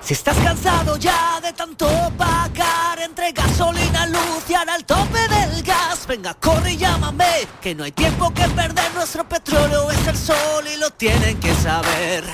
Si 0.00 0.14
estás 0.14 0.36
cansado 0.38 0.96
ya 0.96 1.40
de 1.40 1.52
tanto 1.52 1.86
pagar 2.16 2.98
entre 3.00 3.32
gasolina, 3.32 4.06
luz 4.06 4.44
y 4.48 4.54
al 4.54 4.84
tope 4.84 5.20
del 5.28 5.62
gas, 5.62 5.89
venga, 6.10 6.34
corre 6.34 6.72
y 6.72 6.76
llámame, 6.76 7.46
que 7.62 7.72
no 7.72 7.84
hay 7.84 7.92
tiempo 7.92 8.34
que 8.34 8.42
perder, 8.48 8.92
nuestro 8.94 9.28
petróleo 9.28 9.88
es 9.92 10.06
el 10.08 10.16
sol 10.16 10.64
y 10.74 10.76
lo 10.76 10.90
tienen 10.90 11.38
que 11.38 11.54
saber. 11.54 12.24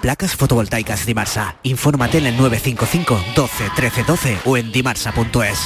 Placas 0.00 0.36
fotovoltaicas 0.36 1.04
Dimarsa. 1.04 1.56
Infórmate 1.64 2.18
en 2.18 2.26
el 2.26 2.36
955 2.36 3.24
12 3.34 3.70
13 3.74 4.04
12 4.04 4.38
o 4.44 4.56
en 4.56 4.70
dimarsa.es. 4.70 5.58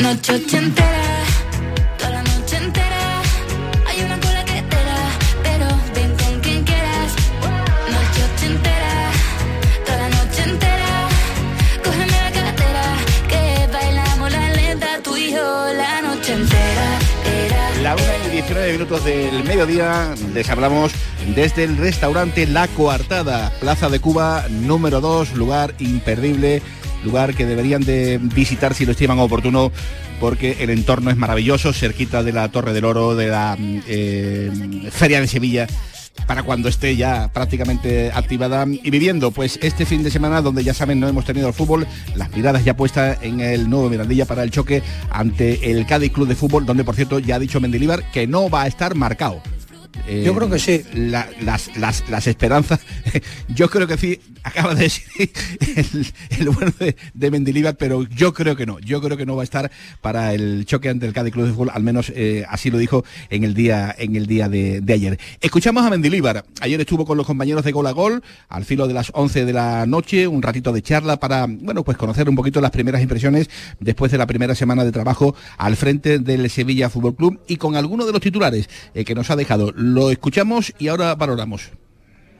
Noche 0.00 0.32
ochentera, 0.34 1.02
toda 1.98 2.10
la 2.10 2.22
noche 2.22 2.56
entera. 2.56 3.22
Hay 3.86 4.00
una 4.00 4.18
cola 4.18 4.44
que 4.46 4.62
te 4.62 4.76
da, 4.76 5.10
pero 5.42 5.66
ven 5.94 6.16
con 6.16 6.40
quien 6.40 6.64
quieras. 6.64 7.12
Noche 7.94 8.20
ochentera, 8.34 9.10
toda 9.84 9.98
la 9.98 10.08
noche 10.08 10.42
entera. 10.42 11.08
Cógeme 11.84 12.06
la 12.06 12.32
cartera, 12.32 12.84
que 13.28 13.68
bailamos 13.70 14.32
la 14.32 14.50
lenta, 14.50 15.00
tú 15.02 15.16
y 15.18 15.32
yo 15.32 15.72
la 15.74 16.00
noche 16.00 16.32
entera. 16.32 16.98
Era, 17.46 17.82
La 17.82 17.94
1 17.94 18.04
y 18.28 18.30
19 18.36 18.72
minutos 18.72 19.04
del 19.04 19.44
mediodía 19.44 20.14
les 20.32 20.48
hablamos 20.48 20.92
desde 21.34 21.64
el 21.64 21.76
restaurante 21.76 22.46
La 22.46 22.68
Coartada, 22.68 23.52
Plaza 23.60 23.90
de 23.90 24.00
Cuba 24.00 24.46
número 24.48 25.02
2, 25.02 25.34
lugar 25.34 25.74
imperdible, 25.78 26.62
lugar 27.04 27.34
que 27.34 27.46
deberían 27.46 27.82
de 27.82 28.18
visitar 28.22 28.74
si 28.74 28.86
lo 28.86 28.92
estiman 28.92 29.18
oportuno 29.18 29.72
porque 30.20 30.58
el 30.60 30.70
entorno 30.70 31.10
es 31.10 31.16
maravilloso, 31.16 31.72
cerquita 31.72 32.22
de 32.22 32.32
la 32.32 32.48
Torre 32.48 32.72
del 32.72 32.84
Oro, 32.84 33.16
de 33.16 33.28
la 33.28 33.56
eh, 33.58 34.50
Feria 34.92 35.20
de 35.20 35.26
Sevilla 35.26 35.66
para 36.26 36.42
cuando 36.42 36.68
esté 36.68 36.96
ya 36.96 37.30
prácticamente 37.32 38.12
activada. 38.12 38.66
Y 38.66 38.90
viviendo 38.90 39.30
pues 39.30 39.58
este 39.62 39.86
fin 39.86 40.02
de 40.02 40.10
semana 40.10 40.42
donde 40.42 40.62
ya 40.62 40.74
saben 40.74 41.00
no 41.00 41.08
hemos 41.08 41.24
tenido 41.24 41.48
el 41.48 41.54
fútbol 41.54 41.86
las 42.14 42.30
miradas 42.36 42.64
ya 42.64 42.76
puestas 42.76 43.18
en 43.22 43.40
el 43.40 43.68
nuevo 43.68 43.88
Mirandilla 43.88 44.26
para 44.26 44.42
el 44.42 44.50
choque 44.50 44.82
ante 45.10 45.70
el 45.70 45.86
Cádiz 45.86 46.12
Club 46.12 46.28
de 46.28 46.36
Fútbol 46.36 46.66
donde 46.66 46.84
por 46.84 46.94
cierto 46.94 47.18
ya 47.18 47.36
ha 47.36 47.38
dicho 47.38 47.60
Mendilibar 47.60 48.10
que 48.12 48.26
no 48.26 48.50
va 48.50 48.62
a 48.62 48.66
estar 48.66 48.94
marcado 48.94 49.42
Eh, 50.06 50.22
Yo 50.24 50.34
creo 50.34 50.50
que 50.50 50.58
sí. 50.58 50.82
la- 50.94 51.28
las, 51.42 51.76
las, 51.76 52.08
las 52.10 52.26
esperanzas, 52.26 52.80
yo 53.54 53.68
creo 53.70 53.86
que 53.86 53.96
sí, 53.96 54.20
acaba 54.42 54.74
de 54.74 54.84
decir 54.84 55.04
el, 55.76 56.06
el 56.40 56.48
bueno 56.50 56.72
de, 56.78 56.96
de 57.14 57.30
Mendilibar, 57.30 57.76
pero 57.76 58.02
yo 58.08 58.32
creo 58.34 58.56
que 58.56 58.66
no, 58.66 58.78
yo 58.80 59.00
creo 59.00 59.16
que 59.16 59.26
no 59.26 59.36
va 59.36 59.42
a 59.42 59.44
estar 59.44 59.70
para 60.00 60.34
el 60.34 60.64
choque 60.66 60.88
ante 60.88 61.06
el 61.06 61.12
Cádiz 61.12 61.32
Club 61.32 61.46
de 61.46 61.52
Fútbol, 61.52 61.70
al 61.72 61.82
menos 61.82 62.12
eh, 62.14 62.44
así 62.48 62.70
lo 62.70 62.78
dijo 62.78 63.04
en 63.28 63.44
el 63.44 63.54
día, 63.54 63.94
en 63.98 64.16
el 64.16 64.26
día 64.26 64.48
de, 64.48 64.80
de 64.80 64.92
ayer. 64.92 65.18
Escuchamos 65.40 65.84
a 65.84 65.90
Mendilibar, 65.90 66.44
ayer 66.60 66.80
estuvo 66.80 67.04
con 67.04 67.16
los 67.16 67.26
compañeros 67.26 67.64
de 67.64 67.72
Gol 67.72 67.86
a 67.86 67.92
Gol, 67.92 68.22
al 68.48 68.64
filo 68.64 68.88
de 68.88 68.94
las 68.94 69.10
11 69.14 69.44
de 69.44 69.52
la 69.52 69.86
noche, 69.86 70.26
un 70.26 70.42
ratito 70.42 70.72
de 70.72 70.82
charla 70.82 71.20
para, 71.20 71.46
bueno, 71.46 71.84
pues 71.84 71.96
conocer 71.96 72.28
un 72.28 72.34
poquito 72.36 72.60
las 72.60 72.70
primeras 72.72 73.02
impresiones 73.02 73.48
después 73.78 74.10
de 74.10 74.18
la 74.18 74.26
primera 74.26 74.54
semana 74.54 74.84
de 74.84 74.92
trabajo 74.92 75.34
al 75.58 75.76
frente 75.76 76.18
del 76.18 76.50
Sevilla 76.50 76.90
Fútbol 76.90 77.14
Club 77.14 77.40
y 77.46 77.56
con 77.56 77.76
algunos 77.76 78.06
de 78.06 78.12
los 78.12 78.20
titulares 78.20 78.68
eh, 78.94 79.04
que 79.04 79.14
nos 79.14 79.30
ha 79.30 79.36
dejado. 79.36 79.72
Lo 79.94 80.10
escuchamos 80.10 80.72
y 80.78 80.88
ahora 80.88 81.14
valoramos. 81.14 81.62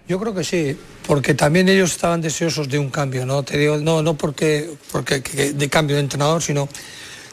Yo 0.08 0.18
creo 0.18 0.34
que 0.34 0.44
sí, 0.44 0.76
porque 1.06 1.34
también 1.34 1.68
ellos 1.68 1.90
estaban 1.92 2.20
deseosos 2.20 2.68
de 2.68 2.78
un 2.78 2.90
cambio, 2.90 3.26
no 3.26 3.42
te 3.42 3.58
digo, 3.58 3.76
no, 3.76 4.02
no 4.02 4.14
porque, 4.16 4.70
porque 4.92 5.22
que- 5.22 5.52
de 5.52 5.68
cambio 5.68 5.96
de 5.96 6.02
entrenador, 6.02 6.42
sino 6.42 6.68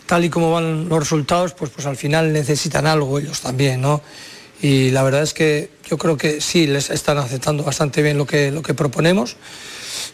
tal 0.06 0.26
y 0.26 0.30
como 0.30 0.52
van 0.52 0.88
los 0.90 1.00
resultados, 1.00 1.54
pues, 1.54 1.72
pues 1.72 1.86
al 1.88 1.98
final 1.98 2.32
necesitan 2.34 2.86
algo 2.88 3.20
ellos 3.20 3.42
también, 3.42 3.82
¿no? 3.82 4.02
Y 4.62 4.90
la 4.92 5.04
verdad 5.04 5.22
es 5.24 5.34
que 5.34 5.70
yo 5.90 5.98
creo 5.98 6.18
que 6.18 6.42
sí 6.42 6.66
les 6.66 6.90
están 6.90 7.18
aceptando 7.20 7.64
bastante 7.64 8.02
bien 8.02 8.18
lo 8.18 8.26
que, 8.26 8.52
lo 8.52 8.62
que 8.64 8.74
proponemos. 8.74 9.38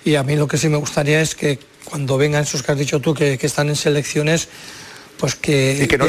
Y 0.03 0.15
a 0.15 0.23
mí 0.23 0.35
lo 0.35 0.47
que 0.47 0.57
sí 0.57 0.67
me 0.67 0.77
gustaría 0.77 1.21
es 1.21 1.33
que 1.35 1.59
cuando 1.85 2.17
vengan 2.17 2.43
esos 2.43 2.61
que 2.61 2.71
has 2.73 2.77
dicho 2.77 2.99
tú, 2.99 3.13
que, 3.13 3.37
que 3.37 3.45
están 3.47 3.69
en 3.69 3.75
selecciones, 3.77 4.49
pues 5.23 5.35
que, 5.35 5.77
que 5.87 5.97
no 5.97 6.05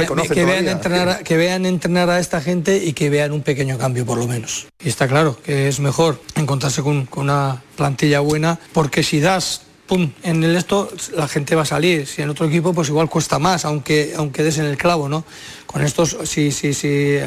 vean- 0.49 0.67
entrenar, 0.73 1.09
a- 1.09 1.19
que 1.23 1.37
vean 1.37 1.67
entrenar 1.67 2.11
a 2.11 2.19
esta 2.19 2.41
gente 2.41 2.83
y 2.85 2.95
que 2.95 3.11
vean 3.11 3.31
un 3.31 3.43
pequeño 3.43 3.79
cambio 3.79 4.05
por 4.05 4.19
lo 4.19 4.27
menos. 4.27 4.67
Y 4.83 4.89
está 4.89 5.07
claro 5.07 5.39
que 5.41 5.69
es 5.69 5.79
mejor 5.79 6.21
encontrarse 6.35 6.83
con, 6.83 7.07
con 7.07 7.25
una 7.31 7.63
plantilla 7.77 8.19
buena, 8.19 8.59
porque 8.73 9.05
si 9.05 9.21
das 9.21 9.61
pum, 9.87 10.11
en 10.25 10.43
el 10.43 10.57
esto 10.57 10.91
la 11.17 11.29
gente 11.29 11.55
va 11.55 11.63
a 11.63 11.65
salir. 11.65 12.09
Si 12.09 12.23
en 12.23 12.31
otro 12.31 12.47
equipo 12.47 12.75
pues 12.75 12.89
igual 12.89 13.09
cuesta 13.09 13.39
más, 13.39 13.65
aunque, 13.65 14.15
aunque 14.17 14.43
des 14.43 14.59
en 14.59 14.65
el 14.65 14.77
clavo, 14.77 15.09
¿no? 15.09 15.25
Con 15.67 15.83
estos, 15.83 16.17
si, 16.25 16.51
si, 16.51 16.75
si 16.75 17.19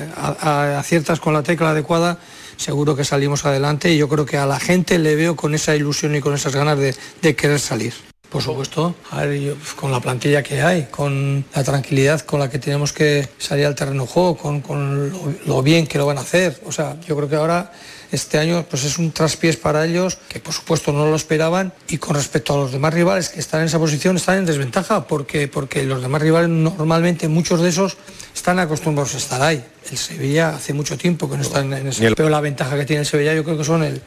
aciertas 0.41 1.21
con 1.21 1.33
la 1.33 1.41
tecla 1.43 1.69
adecuada, 1.69 2.19
seguro 2.57 2.97
que 2.97 3.05
salimos 3.05 3.45
adelante 3.45 3.93
y 3.93 3.97
yo 3.97 4.09
creo 4.09 4.25
que 4.25 4.35
a 4.37 4.45
la 4.45 4.59
gente 4.59 4.99
le 4.99 5.15
veo 5.15 5.37
con 5.37 5.55
esa 5.55 5.73
ilusión 5.73 6.15
y 6.15 6.19
con 6.19 6.33
esas 6.33 6.53
ganas 6.53 6.77
de, 6.79 6.93
de 7.21 7.35
querer 7.35 7.59
salir. 7.61 7.93
Por 8.29 8.41
supuesto, 8.41 8.95
a 9.11 9.23
ver, 9.23 9.39
yo, 9.39 9.55
pues, 9.55 9.73
con 9.73 9.91
la 9.91 10.01
plantilla 10.01 10.43
que 10.43 10.61
hay, 10.61 10.87
con 10.91 11.45
la 11.55 11.63
tranquilidad 11.63 12.21
con 12.21 12.39
la 12.39 12.49
que 12.49 12.59
tenemos 12.59 12.91
que 12.91 13.27
salir 13.37 13.65
al 13.65 13.75
terreno 13.75 14.03
de 14.03 14.09
juego, 14.09 14.37
con, 14.37 14.61
con 14.61 15.09
lo, 15.09 15.33
lo 15.45 15.63
bien 15.63 15.87
que 15.87 15.97
lo 15.97 16.05
van 16.05 16.17
a 16.17 16.21
hacer. 16.21 16.61
O 16.65 16.71
sea, 16.71 16.97
yo 17.07 17.15
creo 17.15 17.29
que 17.29 17.35
ahora 17.37 17.71
este 18.11 18.37
año 18.37 18.65
pues 18.69 18.83
es 18.83 18.97
un 18.97 19.11
traspiés 19.11 19.57
para 19.57 19.85
ellos, 19.85 20.17
que 20.29 20.39
por 20.39 20.53
supuesto 20.53 20.91
no 20.91 21.07
lo 21.07 21.15
esperaban, 21.15 21.73
y 21.87 21.97
con 21.97 22.15
respecto 22.15 22.53
a 22.53 22.57
los 22.57 22.71
demás 22.71 22.93
rivales 22.93 23.29
que 23.29 23.39
están 23.39 23.61
en 23.61 23.67
esa 23.67 23.79
posición, 23.79 24.17
están 24.17 24.39
en 24.39 24.45
desventaja, 24.45 25.07
porque, 25.07 25.47
porque 25.47 25.83
los 25.83 26.01
demás 26.01 26.21
rivales 26.21 26.49
normalmente, 26.49 27.27
muchos 27.27 27.61
de 27.61 27.69
esos, 27.69 27.97
están 28.33 28.59
acostumbrados 28.59 29.15
a 29.15 29.17
estar 29.17 29.41
ahí. 29.41 29.63
El 29.89 29.97
Sevilla 29.97 30.49
hace 30.49 30.73
mucho 30.73 30.97
tiempo 30.97 31.29
que 31.29 31.37
no 31.37 31.43
están 31.43 31.71
en 31.73 31.87
ese. 31.87 32.13
Pero 32.13 32.29
la 32.29 32.41
ventaja 32.41 32.77
que 32.77 32.85
tiene 32.85 33.01
el 33.01 33.05
Sevilla 33.05 33.33
yo 33.33 33.43
creo 33.43 33.57
que 33.57 33.63
son 33.63 33.83
el, 33.83 34.01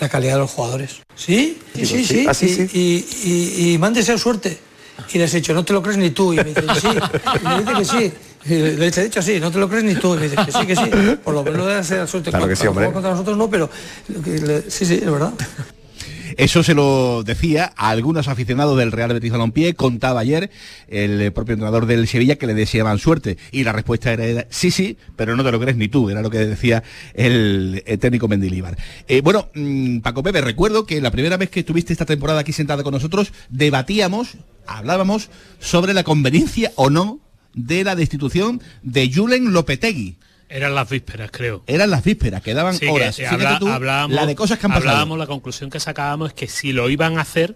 la 0.00 0.08
calidad 0.08 0.34
de 0.34 0.38
los 0.40 0.50
jugadores. 0.50 0.96
¿Sí? 1.14 1.58
Sí, 1.74 1.86
sí, 1.86 2.04
sí. 2.04 2.26
Ah, 2.28 2.34
sí, 2.34 2.46
y, 2.46 2.48
sí. 2.54 2.70
y, 2.72 3.30
y, 3.68 3.74
y 3.74 3.78
me 3.78 3.86
han 3.88 3.94
deseado 3.94 4.18
suerte. 4.18 4.58
Y 5.12 5.18
les 5.18 5.32
he 5.32 5.36
dicho, 5.38 5.52
no 5.54 5.64
te 5.64 5.72
lo 5.72 5.82
crees 5.82 5.98
ni 5.98 6.10
tú. 6.10 6.32
Y 6.32 6.36
me 6.36 6.44
dicen, 6.44 6.66
sí. 6.80 6.88
Y 7.42 7.46
me 7.48 7.58
dice 7.60 7.74
que 7.78 7.84
sí. 7.84 8.12
Y 8.46 8.54
les 8.76 8.98
he 8.98 9.04
dicho 9.04 9.20
así, 9.20 9.40
no 9.40 9.50
te 9.50 9.58
lo 9.58 9.68
crees 9.68 9.84
ni 9.84 9.94
tú. 9.94 10.14
Y 10.14 10.18
me 10.18 10.28
dice 10.28 10.36
que 10.46 10.52
sí, 10.52 10.66
que 10.66 10.76
sí. 10.76 10.82
Por 11.22 11.34
lo 11.34 11.42
menos 11.42 11.86
ser 11.86 12.06
suerte. 12.08 12.30
Claro 12.30 12.48
que 12.48 12.56
sí, 12.56 12.66
hombre. 12.66 12.90
contra 12.92 13.10
nosotros 13.10 13.36
no, 13.36 13.48
pero 13.50 13.68
le- 14.24 14.70
sí, 14.70 14.84
sí, 14.86 14.94
es 15.02 15.10
verdad. 15.10 15.32
Eso 16.40 16.62
se 16.62 16.72
lo 16.72 17.22
decía 17.22 17.74
a 17.76 17.90
algunos 17.90 18.26
aficionados 18.26 18.78
del 18.78 18.92
Real 18.92 19.12
Betis 19.12 19.30
Balompié, 19.30 19.74
contaba 19.74 20.20
ayer 20.20 20.50
el 20.88 21.20
eh, 21.20 21.30
propio 21.30 21.52
entrenador 21.52 21.84
del 21.84 22.08
Sevilla 22.08 22.36
que 22.36 22.46
le 22.46 22.54
deseaban 22.54 22.98
suerte 22.98 23.36
y 23.52 23.62
la 23.62 23.72
respuesta 23.72 24.10
era, 24.10 24.46
sí, 24.48 24.70
sí, 24.70 24.96
pero 25.16 25.36
no 25.36 25.44
te 25.44 25.52
lo 25.52 25.60
crees 25.60 25.76
ni 25.76 25.88
tú, 25.88 26.08
era 26.08 26.22
lo 26.22 26.30
que 26.30 26.38
decía 26.38 26.82
el, 27.12 27.82
eh, 27.84 27.98
técnico 27.98 28.26
Mendilíbar. 28.26 28.78
Eh, 29.06 29.20
bueno, 29.20 29.50
mm, 29.54 29.98
Paco 29.98 30.22
Pepe, 30.22 30.40
recuerdo 30.40 30.86
que 30.86 31.02
la 31.02 31.10
primera 31.10 31.36
vez 31.36 31.50
que 31.50 31.60
estuviste 31.60 31.92
esta 31.92 32.06
temporada 32.06 32.40
aquí 32.40 32.54
sentada 32.54 32.82
con 32.82 32.94
nosotros, 32.94 33.34
debatíamos, 33.50 34.38
hablábamos 34.66 35.28
sobre 35.58 35.92
la 35.92 36.04
conveniencia 36.04 36.72
o 36.76 36.88
no 36.88 37.20
de 37.52 37.84
la 37.84 37.96
destitución 37.96 38.62
de 38.82 39.12
Julen 39.12 39.52
Lopetegui. 39.52 40.16
Eran 40.50 40.74
las 40.74 40.88
vísperas, 40.90 41.30
creo. 41.32 41.62
Eran 41.68 41.90
las 41.90 42.02
vísperas, 42.02 42.42
quedaban 42.42 42.74
Sí, 42.74 42.80
que, 42.80 42.90
horas. 42.90 43.18
habla- 43.20 43.58
tú 43.60 43.68
hablábamos, 43.68 44.16
la 44.16 44.26
de 44.26 44.34
cosas 44.34 44.58
que 44.58 44.66
han 44.66 44.72
pasado. 44.72 44.90
hablábamos, 44.90 45.18
la 45.18 45.26
conclusión 45.28 45.70
que 45.70 45.78
sacábamos 45.78 46.28
es 46.30 46.34
que 46.34 46.48
si 46.48 46.72
lo 46.72 46.90
iban 46.90 47.18
a 47.18 47.22
hacer, 47.22 47.54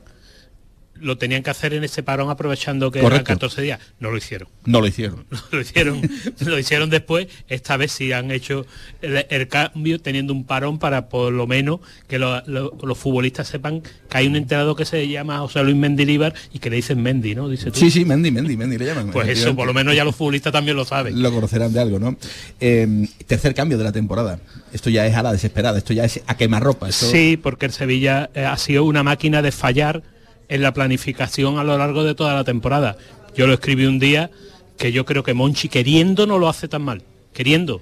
lo 1.00 1.18
tenían 1.18 1.42
que 1.42 1.50
hacer 1.50 1.74
en 1.74 1.85
ese 1.85 2.02
parón 2.02 2.30
aprovechando 2.30 2.90
que 2.90 3.00
Correcto. 3.00 3.33
eran 3.33 3.38
14 3.38 3.62
días. 3.62 3.80
No 3.98 4.11
lo 4.11 4.16
hicieron. 4.16 4.48
No 4.64 4.80
lo 4.80 4.87
hicieron. 4.87 5.26
lo 5.50 5.61
hicieron 5.61 6.00
lo 6.40 6.59
hicieron 6.59 6.90
después 6.90 7.26
esta 7.48 7.76
vez 7.76 7.92
sí 7.92 8.12
han 8.12 8.30
hecho 8.30 8.66
el, 9.02 9.26
el 9.28 9.48
cambio 9.48 10.00
teniendo 10.00 10.33
un 10.33 10.44
parón 10.44 10.78
para 10.78 11.09
por 11.09 11.33
lo 11.33 11.46
menos 11.46 11.80
que 12.09 12.18
lo- 12.18 12.42
lo- 12.46 12.76
los 12.83 12.96
futbolistas 12.98 13.48
sepan 13.48 13.80
que 13.83 14.18
hay 14.18 14.26
un 14.26 14.37
entrenador 14.37 14.76
que 14.76 14.85
se 14.85 15.07
llama 15.09 15.38
José 15.38 15.62
Luis 15.64 15.76
Mendilíbar 15.76 16.35
y 16.52 16.59
que 16.59 16.70
le 16.70 16.76
dicen 16.76 17.02
Mendy 17.02 17.35
no 17.35 17.48
dice 17.48 17.70
tú 17.70 17.80
Sí, 17.80 17.90
sí, 17.90 18.04
Mendy, 18.04 18.30
Mendy, 18.30 18.57
Mendy 18.57 18.78
le 18.78 18.87
llaman. 18.87 19.11
pues 19.11 19.28
eso 19.28 19.54
por 19.54 19.66
lo 19.66 19.74
menos 19.74 19.94
ya 19.94 20.04
los 20.04 20.14
futbolistas 20.16 20.52
también 20.52 20.76
lo 20.76 20.85
saben 20.85 21.20
Lo 21.22 21.33
conocerán 21.33 21.72
de 21.72 21.80
algo, 21.80 21.98
¿no? 21.98 22.16
Eh, 22.61 23.07
tercer 23.26 23.54
cambio 23.54 23.76
de 23.78 23.85
la 23.85 23.92
temporada. 23.92 24.38
Esto 24.72 24.90
ya 24.90 25.07
es 25.07 25.14
a 25.14 25.22
la 25.22 25.33
desesperada, 25.33 25.78
esto 25.78 25.92
ya 25.92 26.04
es 26.04 26.20
a 26.26 26.37
quemarropa. 26.37 26.88
Esto... 26.88 27.07
Sí, 27.11 27.38
porque 27.40 27.66
el 27.66 27.72
Sevilla 27.72 28.30
eh, 28.35 28.44
ha 28.44 28.57
sido 28.57 28.85
una 28.85 29.02
máquina 29.02 29.40
de 29.42 29.52
fallar 29.52 30.02
en 30.48 30.62
la 30.62 30.72
planificación 30.72 31.59
a 31.59 31.64
lo 31.64 31.76
largo 31.78 32.04
de 32.04 32.14
toda 32.14 32.35
la 32.35 32.44
temporada. 32.44 32.96
Yo 33.37 33.46
lo 33.46 33.54
escribí 33.54 33.87
un 33.87 33.98
día 33.98 34.30
que 34.78 34.92
yo 34.92 35.04
creo 35.04 35.22
que 35.22 35.35
Monchi 35.35 35.68
queriendo 35.68 36.26
no 36.26 36.38
lo 36.38 36.48
hace 36.48 36.68
tan 36.68 36.83
mal. 36.83 37.02
Queriendo. 37.33 37.80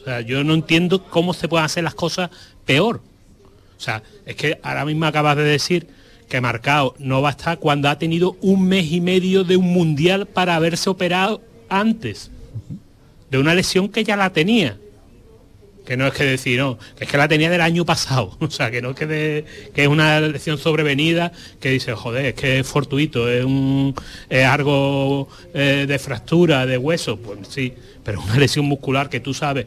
O 0.00 0.04
sea, 0.04 0.20
yo 0.20 0.42
no 0.44 0.54
entiendo 0.54 1.04
cómo 1.04 1.34
se 1.34 1.48
pueden 1.48 1.64
hacer 1.64 1.84
las 1.84 1.94
cosas 1.94 2.30
peor. 2.64 3.00
O 3.76 3.80
sea, 3.80 4.02
es 4.26 4.36
que 4.36 4.58
ahora 4.62 4.84
mismo 4.84 5.06
acabas 5.06 5.36
de 5.36 5.44
decir 5.44 5.86
que 6.28 6.40
Marcao 6.40 6.94
no 6.98 7.22
va 7.22 7.30
a 7.30 7.32
estar 7.32 7.58
cuando 7.58 7.88
ha 7.88 7.98
tenido 7.98 8.36
un 8.40 8.66
mes 8.66 8.92
y 8.92 9.00
medio 9.00 9.44
de 9.44 9.56
un 9.56 9.72
mundial 9.72 10.26
para 10.26 10.54
haberse 10.54 10.88
operado 10.88 11.42
antes. 11.68 12.30
De 13.30 13.38
una 13.38 13.54
lesión 13.54 13.88
que 13.88 14.04
ya 14.04 14.16
la 14.16 14.30
tenía 14.30 14.78
que 15.90 15.96
no 15.96 16.06
es 16.06 16.14
que 16.14 16.22
decir, 16.22 16.60
no, 16.60 16.78
que 16.96 17.02
es 17.02 17.10
que 17.10 17.16
la 17.16 17.26
tenía 17.26 17.50
del 17.50 17.62
año 17.62 17.84
pasado, 17.84 18.36
o 18.40 18.48
sea, 18.48 18.70
que 18.70 18.80
no 18.80 18.90
es 18.90 18.96
que, 18.96 19.44
es 19.74 19.88
una 19.88 20.20
lesión 20.20 20.56
sobrevenida, 20.56 21.32
que 21.58 21.70
dice, 21.70 21.94
joder, 21.94 22.26
es 22.26 22.34
que 22.34 22.60
es 22.60 22.66
fortuito, 22.68 23.28
es, 23.28 23.44
un, 23.44 23.92
es 24.28 24.46
algo 24.46 25.28
eh, 25.52 25.86
de 25.88 25.98
fractura, 25.98 26.64
de 26.64 26.78
hueso, 26.78 27.16
pues 27.16 27.40
sí, 27.48 27.74
pero 28.04 28.20
una 28.24 28.36
lesión 28.36 28.66
muscular 28.66 29.10
que 29.10 29.18
tú 29.18 29.34
sabes, 29.34 29.66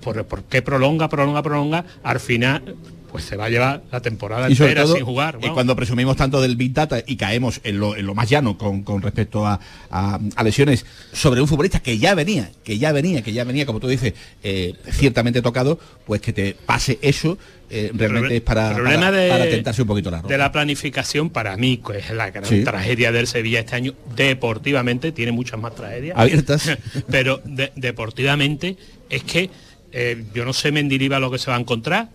por, 0.00 0.24
por 0.26 0.44
qué 0.44 0.62
prolonga, 0.62 1.08
prolonga, 1.08 1.42
prolonga, 1.42 1.84
al 2.04 2.20
final, 2.20 2.76
pues 3.14 3.26
se 3.26 3.36
va 3.36 3.44
a 3.44 3.48
llevar 3.48 3.80
la 3.92 4.00
temporada 4.00 4.48
y 4.48 4.52
entera 4.54 4.82
todo 4.82 4.96
sin 4.96 5.04
jugar. 5.04 5.36
eh, 5.36 5.38
vamos. 5.42 5.54
cuando 5.54 5.76
presumimos 5.76 6.16
tanto 6.16 6.40
del 6.42 6.56
Big 6.56 6.72
Data 6.72 7.00
y 7.06 7.14
caemos 7.14 7.60
en 7.62 7.78
lo, 7.78 7.94
en 7.94 8.06
lo 8.06 8.12
más 8.16 8.28
llano 8.28 8.58
con, 8.58 8.82
con 8.82 9.00
respecto 9.02 9.46
a, 9.46 9.60
a- 9.88 10.18
a 10.34 10.42
lesiones 10.42 10.84
sobre 11.12 11.40
un 11.40 11.46
futbolista 11.46 11.78
que 11.78 11.96
ya 11.96 12.16
venía, 12.16 12.50
que 12.64 12.76
ya 12.76 12.90
venía, 12.90 13.22
que 13.22 13.32
ya 13.32 13.44
venía, 13.44 13.66
como 13.66 13.78
tú 13.78 13.86
dices, 13.86 14.14
eh, 14.42 14.74
ciertamente 14.90 15.42
tocado, 15.42 15.78
pues 16.04 16.20
que 16.20 16.32
te 16.32 16.56
pase 16.66 16.98
eso 17.02 17.38
eh, 17.70 17.92
realmente 17.94 18.34
es 18.36 18.42
para, 18.42 18.74
problema 18.74 19.02
para, 19.06 19.16
de, 19.16 19.28
para 19.30 19.44
tentarse 19.48 19.82
un 19.82 19.86
poquito 19.88 20.10
la 20.10 20.16
ropa. 20.18 20.28
de 20.32 20.36
la 20.38 20.50
planificación 20.50 21.30
para 21.30 21.56
mí, 21.56 21.76
que 21.86 21.98
es 21.98 22.10
la 22.10 22.30
gran 22.32 22.44
Sí. 22.44 22.64
tragedia 22.64 23.12
del 23.12 23.28
Sevilla 23.28 23.60
este 23.60 23.76
año, 23.76 23.94
deportivamente, 24.16 25.12
tiene 25.12 25.30
muchas 25.30 25.60
más 25.60 25.72
tragedias. 25.76 26.18
Abiertas. 26.18 26.68
Pero 27.10 27.40
de- 27.44 27.70
deportivamente 27.76 28.76
es 29.08 29.22
que 29.22 29.50
eh, 29.92 30.24
yo 30.34 30.44
no 30.44 30.52
sé 30.52 30.72
Mendilibar 30.72 31.20
lo 31.20 31.30
que 31.30 31.38
se 31.38 31.48
va 31.52 31.56
a 31.56 31.60
encontrar, 31.60 32.08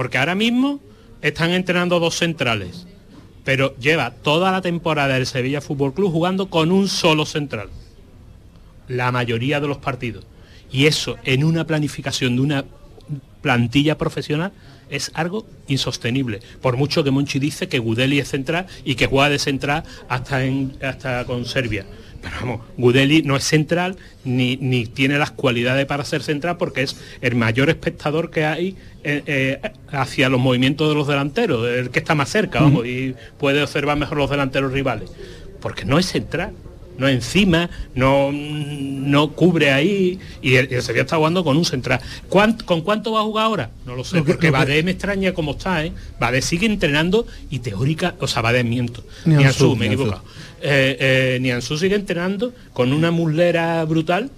porque 0.00 0.16
ahora 0.16 0.34
mismo 0.34 0.80
están 1.20 1.50
entrenando 1.50 2.00
dos 2.00 2.16
centrales, 2.16 2.86
pero 3.44 3.76
lleva 3.76 4.12
toda 4.12 4.50
la 4.50 4.62
temporada 4.62 5.12
del 5.12 5.26
Sevilla 5.26 5.60
Fútbol 5.60 5.92
Club 5.92 6.10
jugando 6.10 6.48
con 6.48 6.72
un 6.72 6.88
solo 6.88 7.26
central. 7.26 7.68
La 8.88 9.12
mayoría 9.12 9.60
de 9.60 9.68
los 9.68 9.76
partidos. 9.76 10.24
Y 10.72 10.86
eso 10.86 11.18
en 11.24 11.44
una 11.44 11.66
planificación 11.66 12.36
de 12.36 12.40
una 12.40 12.64
plantilla 13.42 13.98
profesional 13.98 14.52
es 14.88 15.10
algo 15.12 15.44
insostenible. 15.68 16.40
Por 16.62 16.78
mucho 16.78 17.04
que 17.04 17.10
Monchi 17.10 17.38
dice 17.38 17.68
que 17.68 17.78
Gudeli 17.78 18.20
es 18.20 18.28
central 18.28 18.68
y 18.86 18.94
que 18.94 19.06
juega 19.06 19.28
de 19.28 19.38
central 19.38 19.84
hasta, 20.08 20.40
hasta 20.80 21.26
con 21.26 21.44
Serbia. 21.44 21.84
Pero 22.22 22.36
vamos, 22.40 22.60
Gudeli 22.76 23.22
no 23.22 23.36
es 23.36 23.44
central 23.44 23.96
ni, 24.24 24.56
ni 24.56 24.86
tiene 24.86 25.18
las 25.18 25.30
cualidades 25.30 25.86
para 25.86 26.04
ser 26.04 26.22
central 26.22 26.56
porque 26.58 26.82
es 26.82 26.96
el 27.20 27.34
mayor 27.34 27.70
espectador 27.70 28.30
que 28.30 28.44
hay 28.44 28.76
eh, 29.04 29.22
eh, 29.26 29.72
hacia 29.88 30.28
los 30.28 30.40
movimientos 30.40 30.88
de 30.88 30.94
los 30.94 31.08
delanteros, 31.08 31.66
el 31.66 31.90
que 31.90 31.98
está 31.98 32.14
más 32.14 32.28
cerca, 32.28 32.60
vamos, 32.60 32.86
y 32.86 33.14
puede 33.38 33.62
observar 33.62 33.96
mejor 33.96 34.18
los 34.18 34.30
delanteros 34.30 34.72
rivales. 34.72 35.10
Porque 35.60 35.84
no 35.84 35.98
es 35.98 36.06
central 36.06 36.52
no 37.00 37.08
encima, 37.08 37.68
no, 37.96 38.30
no 38.32 39.32
cubre 39.32 39.72
ahí 39.72 40.18
y 40.42 40.54
el, 40.56 40.72
el 40.72 40.82
Sevilla 40.82 41.02
está 41.02 41.16
jugando 41.16 41.42
con 41.42 41.56
un 41.56 41.64
central. 41.64 42.00
¿Cuánto- 42.28 42.64
¿Con 42.66 42.82
cuánto 42.82 43.12
va 43.12 43.20
a 43.20 43.24
jugar 43.24 43.46
ahora? 43.46 43.70
No 43.86 43.96
lo 43.96 44.04
sé, 44.04 44.18
porque 44.22 44.38
que- 44.38 44.50
Badé 44.50 44.82
me 44.82 44.92
extraña 44.92 45.32
cómo 45.32 45.52
está, 45.52 45.84
¿eh? 45.84 45.92
Badé 46.20 46.42
sigue 46.42 46.66
entrenando 46.66 47.26
y 47.50 47.58
teórica, 47.60 48.14
o 48.20 48.26
sea, 48.28 48.42
Badé 48.42 48.62
miento, 48.62 49.02
Nianzú, 49.24 49.40
Nianzú, 49.42 49.76
me 49.76 49.86
he 49.86 49.88
equivocado. 49.88 50.22
Eh, 50.62 50.96
eh, 51.00 51.38
Nianzú 51.40 51.78
sigue 51.78 51.94
entrenando 51.96 52.52
con 52.74 52.92
una 52.92 53.10
muslera 53.10 53.82
brutal 53.86 54.30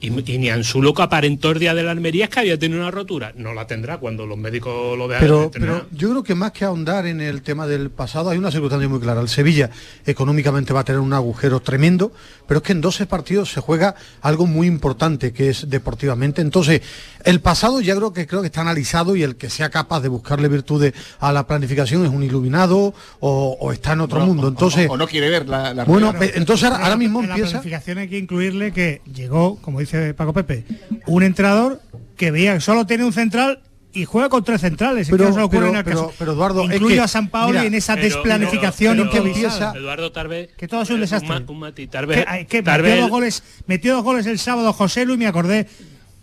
y, 0.00 0.32
y 0.32 0.38
Nianzú 0.38 0.80
lo 0.82 0.94
que 0.94 1.02
aparentó 1.02 1.50
el 1.50 1.58
día 1.58 1.74
de 1.74 1.82
la 1.82 1.90
Almería 1.90 2.24
es 2.26 2.30
que 2.30 2.40
había 2.40 2.58
tenido 2.58 2.80
una 2.80 2.90
rotura. 2.90 3.32
No 3.36 3.52
la 3.54 3.66
tendrá 3.66 3.98
cuando 3.98 4.26
los 4.26 4.38
médicos 4.38 4.96
lo 4.96 5.08
vean 5.08 5.20
Pero, 5.20 5.50
yo 5.92 6.10
creo 6.10 6.22
que 6.22 6.34
más 6.34 6.52
que 6.52 6.64
ahondar 6.64 7.06
en 7.06 7.20
el 7.20 7.42
tema 7.42 7.66
del 7.66 7.90
pasado, 7.90 8.30
hay 8.30 8.38
una 8.38 8.50
circunstancia 8.50 8.88
muy 8.88 9.00
clara. 9.00 9.20
El 9.20 9.28
Sevilla 9.28 9.70
económicamente 10.06 10.72
va 10.72 10.80
a 10.80 10.84
tener 10.84 11.00
un 11.00 11.12
agujero 11.12 11.60
tremendo, 11.60 12.12
pero 12.46 12.58
es 12.58 12.64
que 12.64 12.72
en 12.72 12.80
12 12.80 13.06
partidos 13.06 13.50
se 13.52 13.60
juega 13.60 13.94
algo 14.22 14.46
muy 14.46 14.66
importante, 14.66 15.32
que 15.32 15.50
es 15.50 15.68
deportivamente. 15.68 16.42
Entonces, 16.42 16.80
el 17.24 17.40
pasado 17.40 17.80
ya 17.80 17.94
creo 17.96 18.12
que 18.12 18.26
creo 18.26 18.40
que 18.40 18.46
está 18.46 18.60
analizado 18.60 19.16
y 19.16 19.22
el 19.22 19.36
que 19.36 19.50
sea 19.50 19.70
capaz 19.70 20.00
de 20.00 20.08
buscarle 20.08 20.48
virtudes 20.48 20.94
a 21.20 21.32
la 21.32 21.46
planificación 21.46 22.04
es 22.04 22.10
un 22.10 22.22
iluminado 22.22 22.94
o, 23.20 23.56
o 23.60 23.72
está 23.72 23.92
en 23.94 24.00
otro 24.02 24.20
No, 24.20 24.26
mundo. 24.26 24.46
o- 24.46 24.50
Entonces, 24.50 24.88
o, 24.88 24.92
o 24.92 24.96
no 24.96 25.06
quiere 25.06 25.28
ver 25.28 25.48
la, 25.48 25.74
la 25.74 25.84
bueno, 25.84 26.12
ve- 26.12 26.32
entonces 26.36 26.70
ahora, 26.70 26.84
ahora 26.84 26.96
mismo 26.96 27.20
en 27.20 27.28
la 27.28 27.34
empieza. 27.34 27.52
planificación 27.60 27.98
hay 27.98 28.08
que 28.08 28.18
incluirle 28.18 28.72
que 28.72 29.02
llegó, 29.12 29.56
como 29.56 29.80
dice 29.80 29.87
Paco 30.16 30.32
Pepe, 30.32 30.64
un 31.06 31.22
entrenador 31.22 31.80
que 32.16 32.30
veía 32.30 32.54
que 32.54 32.60
solo 32.60 32.86
tiene 32.86 33.04
un 33.04 33.12
central 33.12 33.60
y 33.92 34.04
juega 34.04 34.28
con 34.28 34.44
tres 34.44 34.60
centrales. 34.60 35.08
Es 35.08 35.10
Pero- 35.10 35.24
que 35.24 35.28
no 35.30 35.34
se 35.34 35.38
le 35.40 35.44
ocurre 35.44 35.58
pero- 35.60 35.70
en 35.70 35.76
el 35.76 35.84
pero- 35.84 35.96
caso. 36.06 36.14
pero, 36.18 36.32
Eduardo, 36.32 36.64
es 36.68 36.74
Incluyo 36.74 36.96
que, 36.96 37.00
a 37.00 37.08
San 37.08 37.28
Paolo 37.30 37.52
mira, 37.54 37.64
en 37.64 37.74
esa 37.74 37.94
Pero- 37.94 38.04
desplanificación 38.06 38.96
pero- 38.98 39.10
pero- 39.10 39.26
improvisada. 39.26 39.72
Eduardo 39.76 40.12
Tarbe 40.12 40.50
Que 40.56 40.68
todo 40.68 40.82
es 40.82 40.90
un 40.90 41.00
desastre. 41.00 41.36
Un, 41.36 41.44
un 41.48 41.58
matiz, 41.60 41.88
Tarbe- 41.90 42.24
Que, 42.24 42.46
que 42.46 42.62
Tarbe- 42.62 42.88
metió, 42.90 43.02
dos 43.02 43.10
goles, 43.10 43.42
metió 43.66 43.94
dos 43.94 44.04
goles 44.04 44.26
el 44.26 44.38
sábado 44.38 44.72
José 44.72 45.04
Lu 45.06 45.14
y 45.14 45.16
me 45.18 45.26
acordé 45.26 45.66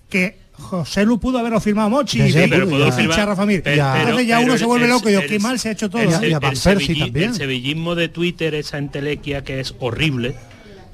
que 0.09 0.37
José 0.53 1.03
Lu 1.05 1.19
pudo 1.19 1.39
haberlo 1.39 1.59
firmado 1.59 1.89
Mochi 1.89 2.19
Ya 2.19 2.27
y, 2.27 2.31
sé, 2.31 2.45
y- 2.45 2.49
pero 2.49 2.69
pudo 2.69 2.89
fichar 2.91 3.21
a 3.21 3.25
Rafa 3.25 3.45
Mir. 3.45 3.61
Pero- 3.63 3.95
Entonces 3.95 4.27
ya 4.27 4.39
uno 4.39 4.53
el- 4.53 4.59
se 4.59 4.65
vuelve 4.65 4.85
el- 4.85 4.91
loco 4.91 5.09
y 5.09 5.13
el- 5.15 5.25
qué 5.27 5.39
mal 5.39 5.59
se 5.59 5.67
ha 5.69 5.71
hecho 5.73 5.89
todo. 5.89 6.01
El, 6.01 6.09
Ya, 6.11 6.25
y 6.27 6.33
a 6.33 6.37
el 6.37 6.43
el 6.45 7.33
sevillismo 7.35 7.95
de 7.95 8.07
Twitter, 8.09 8.53
esa 8.55 8.77
entelequia 8.77 9.43
que 9.43 9.59
es 9.59 9.75
horrible, 9.79 10.35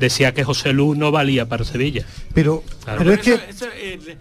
decía 0.02 0.34
que 0.34 0.44
José 0.44 0.74
Lu 0.74 0.96
no 0.96 1.12
valía 1.12 1.48
para 1.48 1.64
Sevilla. 1.64 2.06
Pero, 2.34 2.64
Claro. 2.84 2.98
pero 3.00 3.14
es 3.14 3.20
que 3.22 3.34
Eso- 3.36 3.44
eso, 3.50 3.66
eh, 3.78 4.18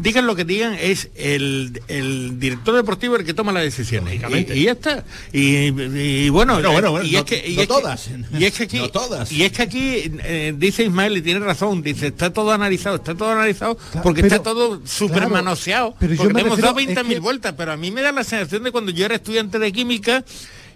digan 0.00 0.26
lo 0.26 0.34
que 0.34 0.44
digan, 0.44 0.74
es 0.74 1.10
el, 1.14 1.80
el 1.86 2.40
director 2.40 2.74
deportivo 2.74 3.14
el 3.14 3.24
que 3.24 3.32
toma 3.32 3.52
las 3.52 3.62
decisiones. 3.62 4.20
Y, 4.28 4.52
y 4.52 4.64
ya 4.64 4.72
está. 4.72 5.04
Y, 5.32 5.66
y 5.68 6.28
bueno, 6.30 6.54
Bueno, 6.54 6.72
bueno, 6.72 6.90
bueno, 6.90 7.06
y 7.06 7.12
no- 7.12 7.18
es 7.20 7.24
que, 7.24 7.36
y 7.46 7.54
no 7.54 7.62
es 7.62 7.68
que- 7.68 7.74
todas. 7.74 8.10
y 8.36 8.44
es 8.44 8.52
que 8.54 8.62
aquí, 8.64 8.78
No 8.80 8.88
todas. 8.90 9.30
Y 9.30 9.44
es 9.44 9.52
que 9.52 9.62
aquí 9.62 10.12
eh, 10.24 10.52
dice 10.56 10.82
Ismael 10.84 11.16
y 11.18 11.22
tiene 11.22 11.38
razón, 11.40 11.80
dice, 11.82 12.08
está 12.08 12.32
todo 12.32 12.50
analizado, 12.52 12.96
está 12.96 13.14
todo 13.14 13.30
analizado 13.30 13.78
porque 14.02 14.22
pero- 14.22 14.34
está 14.36 14.42
todo 14.50 14.80
súper 14.84 15.18
claro, 15.18 15.30
manoseado. 15.30 15.94
pero 16.00 16.12
yo 16.14 16.18
porque 16.18 16.34
me 16.34 16.40
hemos 16.40 16.56
refiero- 16.58 16.74
dado 16.74 16.80
20.000 16.80 17.08
es 17.10 17.14
que- 17.14 17.20
vueltas, 17.20 17.54
pero 17.56 17.70
a 17.72 17.76
mí 17.76 17.90
me 17.92 18.02
da 18.02 18.10
la 18.10 18.24
sensación 18.24 18.64
de 18.64 18.72
cuando 18.72 18.90
yo 18.90 19.04
era 19.04 19.14
estudiante 19.14 19.60
de 19.60 19.70
química 19.72 20.24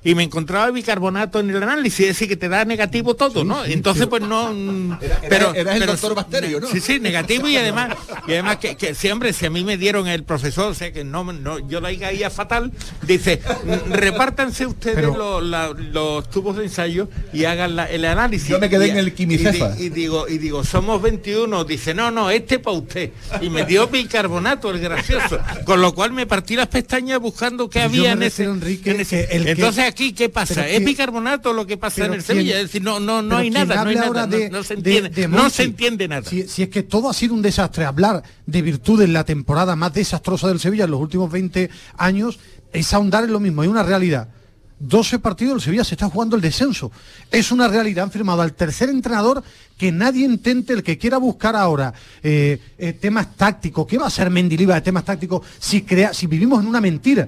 y 0.04 0.14
me 0.14 0.22
encontraba 0.22 0.70
bicarbonato 0.70 1.40
en 1.40 1.50
el 1.50 1.62
análisis, 1.62 2.00
es 2.00 2.06
decir, 2.08 2.28
que 2.28 2.36
te 2.36 2.48
da 2.48 2.64
negativo 2.64 3.14
todo, 3.14 3.44
¿no? 3.44 3.64
Entonces, 3.64 4.06
pues 4.06 4.22
no... 4.22 4.52
mm, 4.52 4.98
pero, 5.28 5.54
eras 5.54 5.74
el 5.74 5.80
pero- 5.80 5.92
doctor 5.92 6.14
Bacterio, 6.14 6.60
¿no? 6.60 6.68
Sí, 6.68 6.80
sí, 6.80 7.00
negativo 7.00 7.48
y 7.48 7.56
además, 7.56 7.96
y 8.26 8.32
además 8.32 8.56
que, 8.58 9.12
hombre, 9.12 9.32
si 9.32 9.46
a 9.46 9.50
mí 9.50 9.64
me 9.64 9.76
dieron 9.76 10.06
el 10.08 10.24
profesor, 10.24 10.70
o 10.70 10.74
sea 10.74 10.92
que 10.92 11.04
no, 11.04 11.24
no 11.32 11.58
yo 11.68 11.80
la 11.80 11.94
caía 11.98 12.30
fatal, 12.30 12.72
dice, 13.02 13.40
"Mm, 13.64 13.92
repártanse 13.92 14.66
ustedes 14.66 14.96
Pero- 14.96 15.16
los, 15.16 15.42
la- 15.42 15.70
los 15.70 16.28
tubos 16.30 16.56
de 16.56 16.64
ensayo 16.64 17.08
y 17.32 17.44
hagan 17.44 17.76
la- 17.76 17.90
el 17.90 18.04
análisis. 18.04 18.48
Yo 18.48 18.58
me 18.58 18.68
quedé 18.70 18.88
Y- 18.88 18.90
en 18.90 18.98
el 18.98 19.12
quimicefa. 19.14 19.74
Y, 19.76 19.78
di- 19.78 19.84
y 19.86 19.88
digo, 19.90 20.28
y 20.28 20.38
digo, 20.38 20.64
somos 20.64 21.00
21, 21.02 21.64
dice, 21.64 21.94
no, 21.94 22.10
no, 22.10 22.30
este 22.30 22.58
para 22.58 22.76
usted. 22.76 23.10
Y 23.40 23.50
me 23.50 23.64
dio 23.64 23.86
bicarbonato, 23.88 24.70
el 24.70 24.78
gracioso. 24.80 25.38
Con 25.64 25.80
lo 25.80 25.94
cual 25.94 26.12
me 26.12 26.26
partí 26.26 26.56
las 26.56 26.68
pestañas 26.68 27.18
buscando 27.20 27.68
qué 27.68 27.80
había 27.80 28.12
en 28.12 28.22
ese. 28.22 28.44
Enrique, 28.44 28.90
en 28.92 29.00
ese- 29.00 29.28
el 29.34 29.48
Entonces 29.48 29.84
aquí, 29.88 30.12
¿qué 30.12 30.28
pasa? 30.28 30.68
¿Es 30.68 30.84
bicarbonato 30.84 31.52
lo 31.52 31.66
que 31.66 31.76
pasa 31.76 32.04
en 32.06 32.14
el 32.14 32.22
Sevilla? 32.22 32.56
Es 32.56 32.62
decir, 32.68 32.82
no, 32.82 33.00
no, 33.00 33.20
no 33.22 33.36
hay 33.36 33.50
nada, 33.50 33.82
no 33.82 33.90
hay 33.90 33.96
nada, 33.96 34.26
no- 34.26 34.36
de- 34.36 34.50
no, 34.50 34.62
se 34.62 34.74
de- 34.76 34.78
entiende, 34.98 35.08
de 35.10 35.28
no 35.28 35.38
Monchi, 35.38 35.56
se 35.56 35.62
entiende 35.64 36.08
nada. 36.08 36.22
Si, 36.28 36.46
si 36.46 36.62
es 36.62 36.68
que 36.68 36.82
todo 36.84 37.10
ha 37.10 37.14
sido 37.14 37.34
un 37.34 37.42
desastre, 37.42 37.84
hablar 37.84 38.22
de 38.46 38.62
virtudes 38.62 39.06
en 39.06 39.12
la 39.12 39.24
temporada 39.24 39.74
más 39.76 39.92
desastrosa 39.92 40.48
del 40.48 40.60
Sevilla 40.60 40.84
en 40.84 40.90
los 40.92 41.00
últimos 41.00 41.30
20 41.32 41.68
años 41.96 42.38
es 42.72 42.92
ahondar 42.94 43.24
en 43.24 43.32
lo 43.32 43.40
mismo, 43.40 43.62
hay 43.62 43.68
una 43.68 43.82
realidad. 43.82 44.28
12 44.80 45.18
partidos 45.18 45.54
el 45.56 45.60
Sevilla 45.60 45.82
se 45.82 45.94
está 45.96 46.08
jugando 46.08 46.36
el 46.36 46.42
descenso. 46.42 46.92
Es 47.32 47.50
una 47.50 47.66
realidad. 47.66 48.04
Han 48.04 48.12
firmado 48.12 48.42
al 48.42 48.52
tercer 48.52 48.88
entrenador 48.90 49.42
que 49.76 49.90
nadie 49.90 50.24
intente, 50.24 50.72
el 50.72 50.84
que 50.84 50.96
quiera 50.96 51.18
buscar 51.18 51.56
ahora 51.56 51.92
eh, 52.22 52.60
eh, 52.78 52.92
temas 52.92 53.34
tácticos. 53.34 53.88
¿Qué 53.88 53.98
va 53.98 54.06
a 54.06 54.10
ser 54.10 54.30
Mendilibar 54.30 54.76
de 54.76 54.82
temas 54.82 55.04
tácticos 55.04 55.44
si, 55.58 55.82
crea, 55.82 56.14
si 56.14 56.28
vivimos 56.28 56.60
en 56.62 56.68
una 56.68 56.80
mentira? 56.80 57.26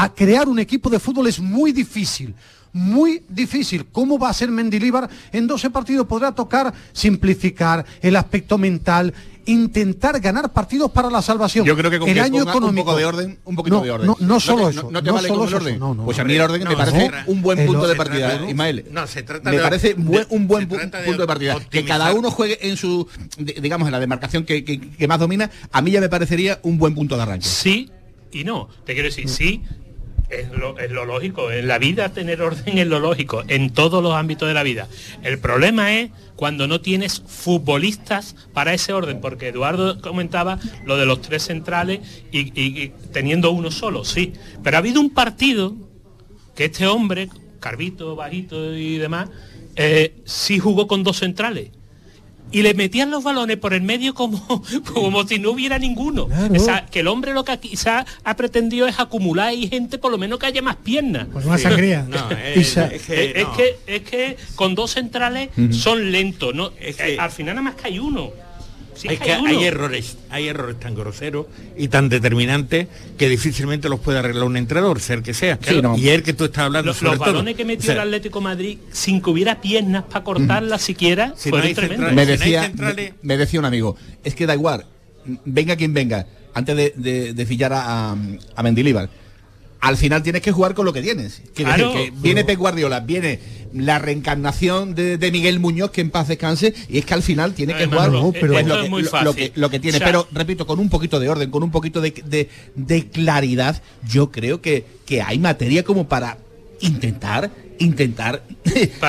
A 0.00 0.14
crear 0.14 0.48
un 0.48 0.58
equipo 0.60 0.88
de 0.90 1.00
fútbol 1.00 1.26
es 1.26 1.40
muy 1.40 1.72
difícil 1.72 2.34
muy 2.70 3.22
difícil. 3.30 3.86
¿Cómo 3.90 4.18
va 4.18 4.28
a 4.28 4.32
ser 4.34 4.50
Mendilíbar? 4.50 5.08
En 5.32 5.46
12 5.46 5.70
partidos 5.70 6.06
podrá 6.06 6.32
tocar 6.32 6.72
simplificar 6.92 7.84
el 8.02 8.14
aspecto 8.14 8.58
mental, 8.58 9.12
intentar 9.46 10.20
ganar 10.20 10.52
partidos 10.52 10.90
para 10.92 11.10
la 11.10 11.22
salvación. 11.22 11.64
Yo 11.64 11.74
creo 11.74 11.90
que 11.90 11.98
con 11.98 12.08
el 12.08 12.14
que 12.14 12.20
año 12.20 12.42
económico. 12.42 12.68
un 12.68 12.86
poco 12.86 12.96
de 12.98 13.04
orden, 13.06 13.38
un 13.46 13.56
poquito 13.56 13.78
no, 13.78 13.82
de 13.82 13.90
orden. 13.90 14.06
No, 14.06 14.16
no 14.20 14.38
solo 14.38 14.64
te- 14.68 14.70
eso. 14.76 14.82
No, 14.84 14.90
no 14.92 15.02
te 15.02 15.06
no 15.08 15.14
vale 15.14 15.28
solo 15.28 15.40
con 15.40 15.48
el 15.48 15.54
eso, 15.54 15.64
orden. 15.64 15.78
no, 15.80 15.94
no, 15.94 16.04
pues 16.04 16.18
a 16.18 16.22
no. 16.22 16.28
mí 16.28 16.34
el 16.34 16.40
orden 16.42 16.62
No, 16.64 16.70
me 16.70 16.76
parece 16.76 17.08
no. 17.08 17.16
un 17.26 17.42
buen 17.42 17.66
punto 17.66 17.88
de 17.88 17.96
partida, 17.96 18.38
no, 18.38 18.50
Ismael. 18.50 18.84
no, 18.92 19.06
se 19.06 19.22
trata 19.22 19.50
me 19.50 19.58
parece 19.58 19.94
de- 19.94 20.26
un 20.28 20.46
buen 20.46 20.68
de 20.68 20.76
punto 20.76 21.22
de 21.22 21.26
partida. 21.26 21.58
Que 21.70 21.84
cada 21.86 22.12
uno 22.12 22.30
juegue 22.30 22.68
en 22.68 22.76
su, 22.76 23.08
di- 23.38 23.54
digamos, 23.54 23.88
en 23.88 23.92
la 23.92 23.98
demarcación 24.00 24.44
que, 24.44 24.62
que- 24.62 24.78
que 24.78 25.08
más 25.08 25.18
domina, 25.18 25.50
a 25.72 25.80
mí 25.82 25.90
ya 25.90 26.00
me 26.02 26.10
parecería 26.10 26.60
un 26.62 26.76
buen 26.78 26.94
punto 26.94 27.16
de 27.16 27.22
arranque. 27.22 27.46
Sí 27.46 27.90
y 28.30 28.44
no. 28.44 28.68
Te 28.84 28.92
quiero 28.92 29.08
decir, 29.08 29.26
sí, 29.28 29.62
es 30.30 30.50
lo, 30.50 30.78
es 30.78 30.90
lo 30.90 31.04
lógico. 31.04 31.50
En 31.50 31.68
la 31.68 31.78
vida 31.78 32.10
tener 32.10 32.42
orden 32.42 32.78
es 32.78 32.86
lo 32.86 33.00
lógico, 33.00 33.44
en 33.48 33.70
todos 33.70 34.02
los 34.02 34.14
ámbitos 34.14 34.48
de 34.48 34.54
la 34.54 34.62
vida. 34.62 34.88
El 35.22 35.38
problema 35.38 35.94
es 35.94 36.10
cuando 36.36 36.68
no 36.68 36.80
tienes 36.80 37.20
futbolistas 37.26 38.36
para 38.52 38.74
ese 38.74 38.92
orden, 38.92 39.20
porque 39.20 39.48
Eduardo 39.48 40.00
comentaba 40.00 40.58
lo 40.84 40.96
de 40.96 41.06
los 41.06 41.20
tres 41.20 41.44
centrales 41.44 42.00
y, 42.30 42.88
teniendo 43.12 43.50
uno 43.50 43.70
solo, 43.70 44.04
sí. 44.04 44.34
Pero 44.62 44.76
ha 44.76 44.78
habido 44.78 45.00
un 45.00 45.10
partido 45.10 45.74
que 46.54 46.66
este 46.66 46.86
hombre, 46.86 47.28
Carvito, 47.60 48.14
Bajito 48.14 48.74
y 48.76 48.98
demás, 48.98 49.30
eh, 49.76 50.14
sí 50.24 50.58
jugó 50.58 50.86
con 50.86 51.02
dos 51.02 51.18
centrales. 51.18 51.70
Y 52.50 52.62
le 52.62 52.74
metían 52.74 53.10
los 53.10 53.22
balones 53.24 53.56
por 53.58 53.74
el 53.74 53.82
medio 53.82 54.14
como, 54.14 54.62
como 54.94 55.26
si 55.26 55.38
no 55.38 55.50
hubiera 55.50 55.78
ninguno. 55.78 56.28
O 56.54 56.58
sea, 56.58 56.86
que 56.86 57.00
el 57.00 57.08
hombre 57.08 57.34
lo 57.34 57.44
que 57.44 57.58
quizá 57.58 58.06
ha 58.24 58.36
pretendido 58.36 58.86
es 58.86 58.98
acumular 58.98 59.48
ahí 59.48 59.68
gente, 59.68 59.98
por 59.98 60.10
lo 60.10 60.18
menos 60.18 60.38
que 60.38 60.46
haya 60.46 60.62
más 60.62 60.76
piernas. 60.76 61.26
Pues 61.32 61.44
más 61.44 61.60
sangría. 61.60 62.02
No, 62.08 62.16
eh, 62.30 62.54
es 62.56 62.74
que, 63.02 63.32
Es, 63.40 63.46
no. 63.46 63.56
que, 63.56 63.76
es 63.86 64.02
que 64.02 64.36
con 64.54 64.74
dos 64.74 64.92
centrales 64.92 65.50
son 65.72 66.10
lentos, 66.12 66.54
¿no? 66.54 66.72
Es 66.80 66.96
que- 66.96 67.14
Eh, 67.14 67.18
al 67.18 67.30
final 67.30 67.54
nada 67.56 67.62
más 67.70 67.74
que 67.74 67.88
hay 67.88 67.98
uno. 67.98 68.30
Sí 68.98 69.06
es 69.08 69.18
que 69.20 69.26
que 69.26 69.32
hay 69.32 69.40
uno. 69.40 69.48
hay 69.50 69.64
errores, 69.64 70.16
hay 70.28 70.48
errores 70.48 70.80
tan 70.80 70.94
groseros 70.94 71.46
y 71.76 71.86
tan 71.88 72.08
determinantes 72.08 72.88
que 73.16 73.28
difícilmente 73.28 73.88
los 73.88 74.00
puede 74.00 74.18
arreglar 74.18 74.44
un 74.44 74.56
entrenador, 74.56 75.00
el 75.08 75.22
que 75.22 75.34
sea. 75.34 75.58
Sí, 75.62 75.80
no. 75.80 75.96
Y 75.96 76.08
el 76.08 76.22
que 76.24 76.32
tú 76.32 76.46
estás 76.46 76.64
hablando 76.64 76.88
Los, 76.90 76.96
sobre 76.96 77.10
los 77.12 77.18
todo. 77.18 77.26
balones 77.32 77.54
que 77.54 77.64
metió 77.64 77.82
O 77.82 77.84
sea, 77.84 78.02
el 78.02 78.08
Atlético 78.08 78.40
Madrid 78.40 78.78
sin 78.90 79.22
que 79.22 79.30
hubiera 79.30 79.60
piernas 79.60 80.04
para 80.04 80.24
cortarlas 80.24 80.82
siquiera 80.82 81.32
Si 81.36 81.50
fueron 81.50 81.68
hay 81.68 81.74
tremendos. 81.74 82.12
me 82.12 82.22
si 82.22 82.26
no 82.26 82.32
hay 82.32 82.38
decía, 82.38 82.62
centrales- 82.64 83.12
me, 83.22 83.28
me 83.28 83.36
decía 83.36 83.60
un 83.60 83.66
amigo, 83.66 83.96
es 84.24 84.34
que 84.34 84.46
da 84.46 84.54
igual, 84.54 84.84
venga 85.44 85.76
quien 85.76 85.94
venga, 85.94 86.26
antes 86.54 86.76
de, 86.76 86.92
de, 86.96 87.32
de 87.34 87.46
fillar 87.46 87.72
a, 87.72 88.10
a, 88.12 88.16
a 88.56 88.62
Mendilibar, 88.64 89.08
al 89.80 89.96
final 89.96 90.24
tienes 90.24 90.42
que 90.42 90.50
jugar 90.50 90.74
con 90.74 90.84
lo 90.86 90.92
que 90.92 91.02
tienes. 91.02 91.40
Claro. 91.54 91.92
decir 91.92 92.10
que 92.10 92.18
viene 92.20 92.42
Pep 92.44 92.58
Guardiola, 92.58 92.98
viene 92.98 93.38
la 93.72 93.98
reencarnación 93.98 94.94
de, 94.94 95.18
de 95.18 95.30
Miguel 95.32 95.60
Muñoz, 95.60 95.90
que 95.90 96.00
en 96.00 96.10
paz 96.10 96.28
descanse, 96.28 96.74
y 96.88 96.98
es 96.98 97.04
que 97.04 97.14
al 97.14 97.22
final 97.22 97.54
tiene 97.54 97.72
que 97.74 97.84
Además, 97.84 98.06
jugar 98.06 98.10
no, 98.12 98.22
lo, 98.26 98.32
que, 98.82 98.88
muy 98.88 99.02
lo- 99.02 99.10
fácil. 99.10 99.24
lo 99.26 99.34
que, 99.34 99.52
lo 99.54 99.70
que 99.70 99.80
tiene. 99.80 99.96
O 99.96 99.98
sea- 99.98 100.06
Pero, 100.06 100.28
repito, 100.32 100.66
con 100.66 100.78
un 100.80 100.88
poquito 100.88 101.20
de 101.20 101.28
orden, 101.28 101.50
con 101.50 101.62
un 101.62 101.70
poquito 101.70 102.00
de, 102.00 102.10
de- 102.24 102.48
de 102.74 103.06
claridad, 103.08 103.82
yo 104.08 104.30
creo 104.30 104.60
que, 104.60 104.84
que 105.06 105.22
hay 105.22 105.38
materia 105.38 105.82
como 105.82 106.08
para 106.08 106.38
intentar, 106.80 107.50
intentar 107.78 108.42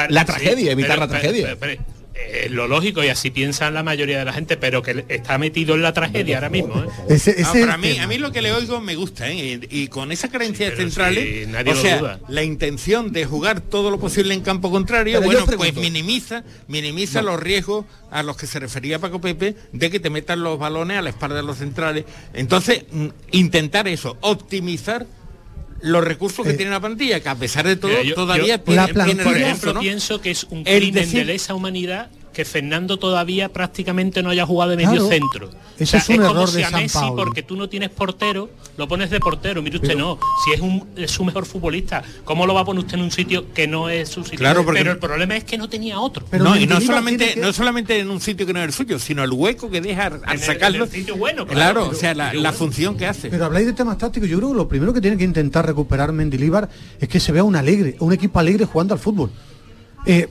la 0.10 0.22
Sí, 0.22 0.26
tragedia, 0.28 0.72
evitar 0.72 0.92
pero- 0.92 1.02
la 1.02 1.08
tragedia. 1.08 1.56
pero- 1.60 1.60
pero, 1.60 1.99
eh, 2.28 2.48
lo 2.50 2.68
lógico 2.68 3.04
y 3.04 3.08
así 3.08 3.32
piensan 3.32 3.74
la 3.74 3.84
mayoría 3.84 4.20
de 4.20 4.26
la 4.26 4.34
gente, 4.34 4.58
pero 4.58 4.82
que 4.82 5.06
está 5.10 5.38
metido 5.38 5.76
en 5.76 5.82
la 5.82 5.94
tragedia 5.94 6.38
ahora 6.38 6.50
mismo. 6.50 6.76
¿eh? 6.84 6.88
Ese, 7.10 7.32
No, 7.32 7.38
ese 7.40 7.52
pero 7.54 7.64
es 7.66 7.70
a 7.70 7.76
el 7.76 7.82
mí, 7.82 7.92
tema. 7.94 8.04
a 8.04 8.08
mí 8.08 8.18
lo 8.18 8.32
que 8.32 8.42
le 8.42 8.52
oigo 8.52 8.80
me 8.82 8.96
gusta, 8.96 9.30
¿eh? 9.30 9.60
y, 9.70 9.84
y 9.84 9.88
con 9.88 10.12
esa 10.12 10.30
carencia 10.30 10.66
de 10.66 10.72
Pero 10.72 10.84
centrales, 10.84 11.24
sí, 11.46 11.52
nadie 11.52 11.72
o 11.72 11.76
lo 11.76 11.82
sea, 11.82 11.98
duda. 12.00 12.20
la 12.28 12.44
intención 12.44 13.12
de 13.12 13.26
jugar 13.26 13.62
todo 13.62 13.90
lo 13.92 14.00
posible 14.00 14.34
en 14.34 14.42
campo 14.42 14.70
contrario, 14.72 15.20
Pero 15.22 15.32
bueno, 15.32 15.46
pues 15.58 15.76
minimiza, 15.76 16.44
minimiza 16.68 17.22
los 17.22 17.40
riesgos 17.40 17.86
a 18.12 18.24
los 18.24 18.38
que 18.38 18.48
se 18.48 18.60
refería 18.60 19.00
Paco 19.00 19.22
Pepe 19.22 19.56
de 19.72 19.90
que 19.90 20.00
te 20.00 20.10
metan 20.10 20.42
los 20.44 20.58
balones 20.60 20.98
a 20.98 21.02
la 21.02 21.10
espalda 21.12 21.36
de 21.38 21.44
los 21.44 21.58
centrales. 21.58 22.06
Entonces, 22.34 22.84
mm, 22.92 23.08
intentar 23.32 23.88
eso, 23.88 24.18
optimizar 24.22 25.06
los 25.82 26.04
recursos 26.04 26.46
que 26.46 26.52
Eh, 26.54 26.56
tiene 26.56 26.72
la 26.72 26.80
plantilla, 26.80 27.20
que 27.22 27.30
a 27.30 27.36
pesar 27.36 27.66
de 27.68 27.76
todo 27.76 28.02
yo- 28.04 28.16
todavía 28.16 28.58
yo- 28.58 28.62
tiene, 28.62 28.76
La 28.76 28.86
tiene 28.86 28.94
plantilla- 28.94 29.24
Por 29.24 29.38
ejemplo, 29.38 29.74
¿no? 29.74 29.80
pienso 29.80 30.22
que 30.22 30.32
es 30.32 30.44
un 30.50 30.60
El 30.66 30.82
crimen 30.82 30.94
decir- 31.06 31.20
de 31.20 31.26
lesa 31.26 31.54
humanidad 31.56 32.10
que 32.34 32.46
Fernando 32.46 32.98
todavía 32.98 33.50
prácticamente 33.50 34.22
no 34.24 34.30
haya 34.30 34.46
jugado 34.46 34.72
de 34.72 34.78
medio 34.78 34.92
Claro. 34.92 35.08
centro. 35.10 35.50
Ese 35.78 35.98
es 35.98 36.10
un 36.10 36.18
como 36.18 36.30
error 36.32 36.50
si 36.50 36.58
de 36.58 36.64
a 36.66 36.70
San 36.70 36.82
Messi, 36.82 36.98
Paolo. 36.98 37.16
porque 37.16 37.42
tú 37.44 37.56
no 37.56 37.70
tienes 37.70 37.90
portero, 37.90 38.50
lo 38.78 38.88
pones 38.88 39.10
de 39.10 39.20
portero. 39.20 39.62
Mire 39.62 39.78
usted, 39.78 39.96
no. 39.98 40.20
Si 40.46 40.52
es, 40.54 40.60
un, 40.62 40.88
es 40.96 41.10
su 41.12 41.24
mejor 41.24 41.46
futbolista, 41.46 42.04
¿cómo 42.26 42.46
lo 42.46 42.54
va 42.54 42.62
a 42.62 42.66
poner 42.66 42.84
usted 42.84 42.96
en 42.98 43.04
un 43.04 43.12
sitio 43.12 43.52
que 43.54 43.66
no 43.68 43.90
es 43.90 44.10
su 44.10 44.24
sitio? 44.24 44.40
Claro, 44.40 44.64
porque- 44.66 44.80
Pero 44.82 44.92
el 44.92 45.00
problema 45.00 45.38
es 45.38 45.44
que 45.46 45.58
no 45.58 45.70
tenía 45.70 46.00
otro. 46.00 46.26
Pero 46.30 46.44
no, 46.44 46.50
y 46.52 46.68
no 46.68 46.76
Mendilibar 46.76 46.84
solamente, 46.84 47.34
que- 47.34 47.40
no 47.40 47.54
solamente 47.54 48.00
en 48.00 48.10
un 48.12 48.20
sitio 48.22 48.46
que 48.46 48.54
no 48.54 48.60
es 48.60 48.66
el 48.66 48.74
suyo, 48.74 49.00
sino 49.00 49.24
el 49.24 49.32
hueco 49.32 49.70
que 49.70 49.80
deja 49.82 50.08
al 50.08 50.14
En 50.24 50.30
el- 50.32 50.40
sacarlo. 50.40 50.78
en 50.80 50.84
el 50.84 50.90
sitio 50.92 51.16
bueno, 51.16 51.46
claro, 51.48 51.82
claro, 51.82 51.90
o 51.92 51.94
sea, 51.96 52.14
la, 52.14 52.52
función 52.54 52.98
que 52.98 53.08
hace. 53.08 53.30
Pero 53.30 53.46
habláis 53.46 53.66
de 53.66 53.74
temas 53.74 53.98
tácticos, 53.98 54.28
yo 54.30 54.38
creo 54.38 54.50
que 54.50 54.56
lo 54.58 54.68
primero 54.68 54.94
que 54.94 55.00
tiene 55.02 55.18
que 55.18 55.24
intentar 55.24 55.66
recuperar 55.66 56.12
Mendilíbar 56.12 56.70
es 57.00 57.08
que 57.08 57.20
se 57.20 57.32
vea 57.32 57.44
un 57.44 57.56
alegre, 57.56 57.96
un 58.00 58.12
equipo 58.14 58.38
alegre 58.40 58.66
jugando 58.66 58.94
al 58.94 59.00
fútbol. 59.00 59.32
Eh, 60.06 60.30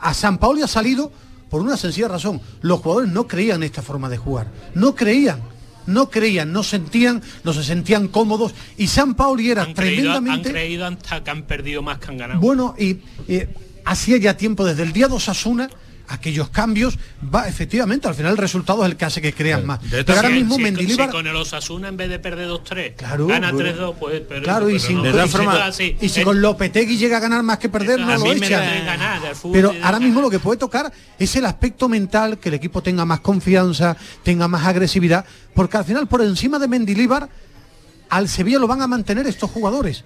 a 0.00 0.12
San 0.14 0.38
Pauli 0.38 0.62
ha 0.62 0.66
salido 0.68 1.10
por 1.54 1.62
una 1.62 1.76
sencilla 1.76 2.08
razón. 2.08 2.40
Los 2.62 2.80
jugadores 2.80 3.12
no 3.12 3.28
creían 3.28 3.58
en 3.58 3.62
esta 3.62 3.80
forma 3.80 4.08
de 4.08 4.16
jugar. 4.16 4.48
No 4.74 4.96
creían. 4.96 5.40
No 5.86 6.10
creían, 6.10 6.52
no 6.52 6.64
sentían, 6.64 7.22
no 7.44 7.52
se 7.52 7.62
sentían 7.62 8.08
cómodos. 8.08 8.52
Y 8.76 8.88
San 8.88 9.14
Pauli 9.14 9.52
era 9.52 9.62
han, 9.62 9.72
creído, 9.72 10.10
han 10.10 10.24
tremendamente 10.24 10.50
creído 10.50 10.84
hasta 10.84 11.22
que 11.22 11.30
han 11.30 11.44
perdido 11.44 11.80
más 11.80 12.00
que 12.00 12.10
han 12.10 12.16
ganado. 12.18 12.40
bueno 12.40 12.74
y 12.76 12.98
eh, 13.28 13.54
hacía 13.84 14.16
ya 14.16 14.36
tiempo 14.36 14.64
desde 14.64 14.82
el 14.82 14.92
día 14.92 15.06
2 15.06 15.28
Asuna 15.28 15.70
aquellos 16.08 16.50
cambios 16.50 16.98
va 17.34 17.48
efectivamente 17.48 18.06
al 18.08 18.14
final 18.14 18.32
el 18.32 18.38
resultado 18.38 18.84
es 18.84 18.90
el 18.90 18.96
que 18.96 19.04
hace 19.06 19.22
que 19.22 19.32
creas 19.32 19.64
más 19.64 19.80
pero 19.90 20.14
ahora 20.14 20.28
Si- 20.28 20.34
mismo 20.34 20.56
si- 20.56 20.62
Mendilibar 20.62 21.06
si 21.08 21.12
con 21.12 21.26
el 21.26 21.34
Osasuna 21.34 21.88
en 21.88 21.96
vez 21.96 22.08
de 22.10 22.18
perder 22.18 22.46
2-3 22.48 22.94
Claro, 22.96 23.26
gana 23.26 23.52
bueno. 23.52 23.70
3-2 23.70 23.94
pues 23.98 24.22
pero, 24.28 24.42
Claro, 24.42 24.68
y 24.68 24.74
pero 24.74 24.84
sin- 24.84 24.96
no, 24.98 25.02
de 25.04 25.24
es 25.24 25.34
así. 25.34 25.96
y 26.00 26.08
si 26.10 26.20
El- 26.20 26.26
con 26.26 26.42
Lopetegui 26.42 26.96
llega 26.98 27.16
a 27.16 27.20
ganar 27.20 27.42
más 27.42 27.58
que 27.58 27.68
perder, 27.68 28.00
no 28.00 28.06
lo 28.18 28.24
ganar, 28.24 29.34
fútbol 29.34 29.52
Pero 29.52 29.68
ahora 29.68 29.80
ganar. 29.80 30.00
mismo 30.02 30.20
lo 30.20 30.30
que 30.30 30.38
puede 30.38 30.58
tocar 30.58 30.92
es 31.18 31.36
el 31.36 31.46
aspecto 31.46 31.88
mental, 31.88 32.38
que 32.38 32.50
el 32.50 32.54
equipo 32.56 32.82
tenga 32.82 33.04
más 33.04 33.20
confianza, 33.20 33.96
tenga 34.22 34.46
más 34.46 34.64
agresividad, 34.66 35.24
porque 35.54 35.76
al 35.78 35.84
final 35.84 36.06
por 36.06 36.20
encima 36.22 36.58
de 36.58 36.68
Mendilíbar, 36.68 37.28
al 38.10 38.28
Sevilla 38.28 38.58
lo 38.58 38.66
van 38.66 38.82
a 38.82 38.86
mantener 38.86 39.26
estos 39.26 39.50
jugadores. 39.50 40.04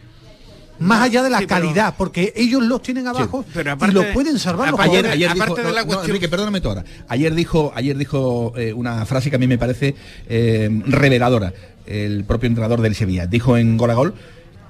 Más 0.80 1.02
allá 1.02 1.22
de 1.22 1.30
la 1.30 1.38
sí, 1.38 1.46
pero- 1.46 1.60
calidad, 1.60 1.94
porque 1.98 2.32
ellos 2.36 2.62
los 2.62 2.80
tienen 2.82 3.06
abajo 3.06 3.44
pero 3.52 3.70
y 3.70 3.72
aparte- 3.72 3.94
lo 3.94 4.12
pueden 4.12 4.38
salvar 4.38 4.70
los 4.70 4.78
Ayer, 4.80 5.10
dijo, 5.16 5.30
aparte 5.32 5.62
de 5.62 5.72
la 5.72 5.72
no, 5.72 5.76
no, 5.80 5.86
cuestión- 5.86 6.06
Enrique, 6.10 6.28
perdóname 6.28 6.60
tú 6.60 6.68
ahora. 6.68 6.84
Ayer 7.08 7.34
dijo, 7.34 7.72
ayer 7.74 7.96
dijo 7.98 8.52
eh, 8.56 8.72
una 8.72 9.04
frase 9.06 9.30
que 9.30 9.36
a 9.36 9.38
mí 9.38 9.46
me 9.46 9.58
parece 9.58 9.94
eh, 10.28 10.68
reveladora. 10.86 11.52
El 11.86 12.24
propio 12.24 12.46
entrenador 12.48 12.80
del 12.82 12.94
Sevilla 12.94 13.26
dijo 13.26 13.56
en 13.56 13.76
Gol 13.76 13.90
a 13.90 13.94
Gol 13.94 14.14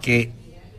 que 0.01 0.31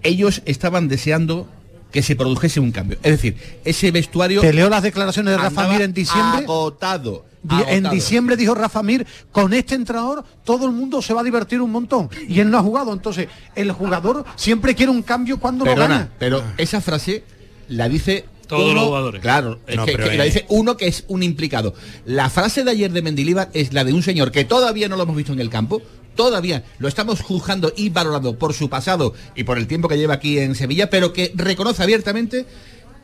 ellos 0.03 0.41
estaban 0.45 0.87
deseando 0.87 1.47
que 1.91 2.01
se 2.03 2.15
produjese 2.15 2.59
un 2.59 2.71
cambio. 2.71 2.97
Es 3.03 3.11
decir, 3.11 3.35
ese 3.65 3.91
vestuario 3.91 4.41
Te 4.41 4.53
leo 4.53 4.69
las 4.69 4.83
declaraciones 4.83 5.31
de 5.33 5.37
Rafa 5.37 5.67
Mir 5.67 5.81
en 5.81 5.93
diciembre. 5.93 6.43
agotado. 6.43 7.25
Di- 7.41 7.55
En 7.67 7.89
diciembre 7.89 8.35
dijo 8.35 8.53
Rafa 8.53 8.83
Mir, 8.83 9.07
con 9.31 9.53
este 9.53 9.75
entrenador 9.75 10.25
todo 10.43 10.65
el 10.65 10.71
mundo 10.73 11.01
se 11.01 11.13
va 11.13 11.21
a 11.21 11.23
divertir 11.23 11.61
un 11.61 11.71
montón. 11.71 12.09
Y 12.27 12.39
él 12.41 12.49
no 12.51 12.57
ha 12.57 12.61
jugado. 12.61 12.91
Entonces, 12.91 13.27
el 13.55 13.71
jugador 13.71 14.25
siempre 14.35 14.75
quiere 14.75 14.91
un 14.91 15.01
cambio 15.03 15.39
cuando 15.39 15.63
Perdona, 15.63 15.87
gana. 15.87 16.09
pero 16.19 16.43
esa 16.57 16.81
frase 16.81 17.23
la 17.69 17.87
dice 17.87 18.25
Todos 18.47 18.65
uno- 18.71 18.73
los 18.73 18.85
jugadores. 18.87 19.21
Claro, 19.21 19.59
es 19.67 19.75
No, 19.77 19.85
que, 19.85 19.93
pero 19.93 20.09
que 20.09 20.17
la 20.17 20.25
es- 20.25 20.33
dice 20.33 20.45
uno 20.49 20.75
que 20.75 20.87
es 20.87 21.05
un 21.07 21.23
implicado. 21.23 21.73
La 22.05 22.29
frase 22.29 22.63
de 22.63 22.71
ayer 22.71 22.91
de 22.91 23.01
Mendilibar 23.01 23.49
es 23.53 23.71
la 23.73 23.83
de 23.83 23.93
un 23.93 24.03
señor 24.03 24.31
que 24.31 24.43
todavía 24.43 24.89
no 24.89 24.97
lo 24.97 25.03
hemos 25.03 25.15
visto 25.15 25.31
en 25.33 25.39
el 25.39 25.49
campo, 25.49 25.81
todavía 26.15 26.65
lo 26.79 26.87
estamos 26.89 27.21
juzgando 27.21 27.71
y 27.77 27.89
valorando 27.89 28.37
por 28.37 28.53
su 28.53 28.67
pasado 28.69 29.13
y 29.35 29.43
por 29.45 29.57
el 29.57 29.67
tiempo 29.67 29.87
que 29.87 29.97
lleva 29.97 30.15
aquí 30.15 30.39
en 30.39 30.55
Sevilla, 30.55 30.89
pero 30.89 31.13
que 31.13 31.31
reconoce 31.35 31.83
abiertamente 31.83 32.45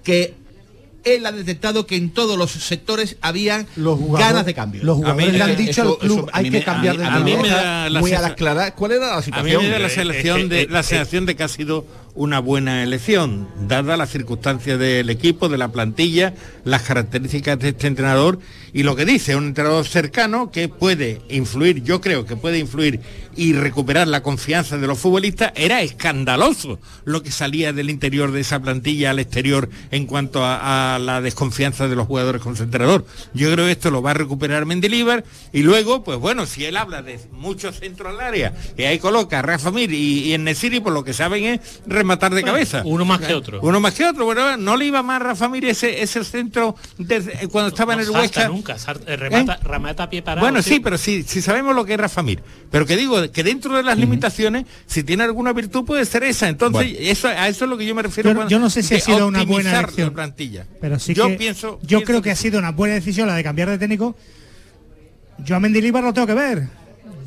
que 0.03 0.33
él 1.05 1.25
ha 1.25 1.31
detectado 1.31 1.85
que 1.85 1.95
en 1.95 2.09
todos 2.09 2.37
los 2.37 2.51
sectores 2.51 3.15
había 3.21 3.65
Los 3.75 3.97
ganas 4.11 4.45
de 4.45 4.53
cambio. 4.53 4.83
los 4.83 4.97
jugadores 4.97 5.27
A 5.27 5.31
mí- 5.31 5.37
le 5.37 5.43
han 5.43 5.49
eso- 5.51 5.59
dicho 5.61 5.81
al 5.83 5.87
eso- 5.87 5.97
club, 5.99 6.29
a 6.33 6.37
hay 6.39 6.43
que 6.45 6.51
me- 6.51 6.63
cambiar 6.63 6.95
a 6.95 6.97
de 6.97 7.05
a 7.05 7.11
mí 7.11 7.15
A 7.15 7.35
mí 7.37 7.41
me 7.43 7.49
da 7.49 7.89
la 7.89 7.99
muy 7.99 8.11
a 8.13 8.21
las 8.21 8.33
claras. 8.33 8.71
¿Cuál 8.71 8.91
era 8.93 9.07
la 9.07 9.13
A 9.13 9.17
mí 9.17 9.23
situación? 9.23 9.63
me 9.63 9.69
da 9.69 9.79
la 9.79 9.87
Eh, 9.87 9.89
selección 9.91 10.39
eh, 10.41 10.47
de 10.47 10.61
eh, 10.63 10.67
la 10.69 10.79
eh, 10.81 10.83
sensación 10.83 11.25
de 11.25 11.35
que 11.35 11.43
ha 11.43 11.47
sido 11.47 11.85
una 12.15 12.39
buena 12.39 12.81
elección, 12.81 13.47
dada 13.67 13.97
las 13.97 14.09
circunstancias 14.09 14.79
del 14.79 15.09
equipo, 15.09 15.49
de 15.49 15.57
la 15.57 15.67
plantilla, 15.67 16.33
las 16.63 16.81
características 16.83 17.59
de 17.59 17.69
este 17.69 17.87
entrenador 17.87 18.39
y 18.73 18.83
lo 18.83 18.95
que 18.95 19.05
dice, 19.05 19.35
un 19.35 19.47
entrenador 19.47 19.85
cercano 19.85 20.51
que 20.51 20.67
puede 20.69 21.21
influir, 21.29 21.83
yo 21.83 22.01
creo 22.01 22.25
que 22.25 22.35
puede 22.35 22.59
influir 22.59 22.99
y 23.35 23.53
recuperar 23.53 24.07
la 24.07 24.23
confianza 24.23 24.77
de 24.77 24.87
los 24.87 24.99
futbolistas, 24.99 25.51
era 25.55 25.81
escandaloso 25.81 26.79
lo 27.03 27.21
que 27.21 27.31
salía 27.31 27.73
del 27.73 27.89
interior 27.89 28.31
de 28.31 28.41
esa 28.41 28.61
plantilla 28.61 29.11
al 29.11 29.19
exterior 29.19 29.69
en 29.91 30.05
cuanto 30.05 30.43
a, 30.43 30.95
a 30.95 30.99
la 30.99 31.21
desconfianza 31.21 31.87
de 31.87 31.95
los 31.95 32.07
jugadores 32.07 32.41
con 32.41 32.55
su 32.55 32.63
entrenador. 32.63 33.05
Yo 33.33 33.51
creo 33.51 33.65
que 33.65 33.71
esto 33.71 33.91
lo 33.91 34.01
va 34.01 34.11
a 34.11 34.15
recuperar 34.15 34.65
Mendilibar 34.65 35.25
y 35.51 35.63
luego, 35.63 36.03
pues 36.03 36.17
bueno, 36.17 36.45
si 36.45 36.65
él 36.65 36.77
habla 36.77 37.01
de 37.01 37.19
muchos 37.31 37.79
centros 37.79 38.13
al 38.13 38.21
área 38.21 38.53
y 38.77 38.83
ahí 38.83 38.99
coloca 38.99 39.39
a 39.39 39.41
Rafa 39.41 39.71
Mir 39.71 39.91
y, 39.91 40.23
y 40.23 40.33
en 40.33 40.45
Nesiri, 40.45 40.79
pues 40.79 40.93
lo 40.93 41.03
que 41.03 41.13
saben 41.13 41.43
es 41.45 41.59
rematar 42.05 42.35
de 42.35 42.43
cabeza. 42.43 42.83
Uno 42.85 43.03
más 43.03 43.19
que 43.19 43.33
otro. 43.33 43.59
Uno 43.61 43.79
más 43.79 43.93
que 43.95 44.05
otro. 44.05 44.25
Bueno, 44.25 44.57
no 44.57 44.77
le 44.77 44.85
iba 44.85 45.01
más 45.01 45.15
a 45.15 45.23
Rafa 45.25 45.49
Mir 45.49 45.65
ese, 45.65 46.03
ese 46.03 46.23
centro 46.23 46.75
desde- 46.99 47.47
cuando 47.47 47.69
estaba 47.69 47.93
en 47.95 48.01
el 48.01 48.05
salta 48.05 48.19
Huesca. 48.19 48.47
nunca, 48.47 48.75
eh, 49.07 49.15
remata, 49.15 49.57
remata 49.63 50.03
a 50.03 50.09
pie 50.09 50.21
parado. 50.21 50.45
Bueno, 50.45 50.61
sí, 50.61 50.79
pero 50.79 50.97
sí, 50.99 51.23
si 51.23 51.41
sabemos 51.41 51.75
lo 51.75 51.83
que 51.83 51.93
es 51.95 51.99
Rafa 51.99 52.21
Mir. 52.21 52.41
Pero 52.69 52.85
que 52.85 52.95
digo, 52.95 53.31
que 53.31 53.43
dentro 53.43 53.75
de 53.75 53.81
las 53.83 53.97
limitaciones, 53.97 54.65
si 54.85 55.03
tiene 55.03 55.23
alguna 55.23 55.51
virtud 55.53 55.83
puede 55.83 56.05
ser 56.05 56.23
esa. 56.23 56.47
Entonces, 56.47 56.91
Bueno. 56.93 57.09
eso, 57.09 57.27
a 57.27 57.47
eso 57.47 57.65
es 57.65 57.69
lo 57.71 57.77
que 57.77 57.85
yo 57.87 57.95
me 57.95 58.03
refiero. 58.03 58.29
Yo, 58.29 58.35
cuando- 58.35 58.51
yo 58.51 58.59
no 58.59 58.69
sé 58.69 58.83
si 58.83 58.93
ha 58.95 58.99
sido 58.99 59.27
una 59.27 59.43
buena 59.43 59.79
elección. 59.79 60.09
la 60.09 60.13
plantilla. 60.13 60.65
Pero 60.79 60.99
sí 60.99 61.13
yo 61.15 61.27
que 61.29 61.33
pienso, 61.35 61.79
yo 61.81 62.03
creo 62.03 62.21
que, 62.21 62.29
ha 62.31 62.35
sido 62.35 62.59
una 62.59 62.71
buena 62.71 62.93
decisión 62.95 63.27
la 63.27 63.35
de 63.35 63.43
cambiar 63.43 63.69
de 63.69 63.77
técnico. 63.79 64.15
Yo 65.43 65.55
a 65.55 65.59
Mendilibar 65.59 66.03
lo 66.03 66.13
tengo 66.13 66.27
que 66.27 66.33
ver. 66.33 66.67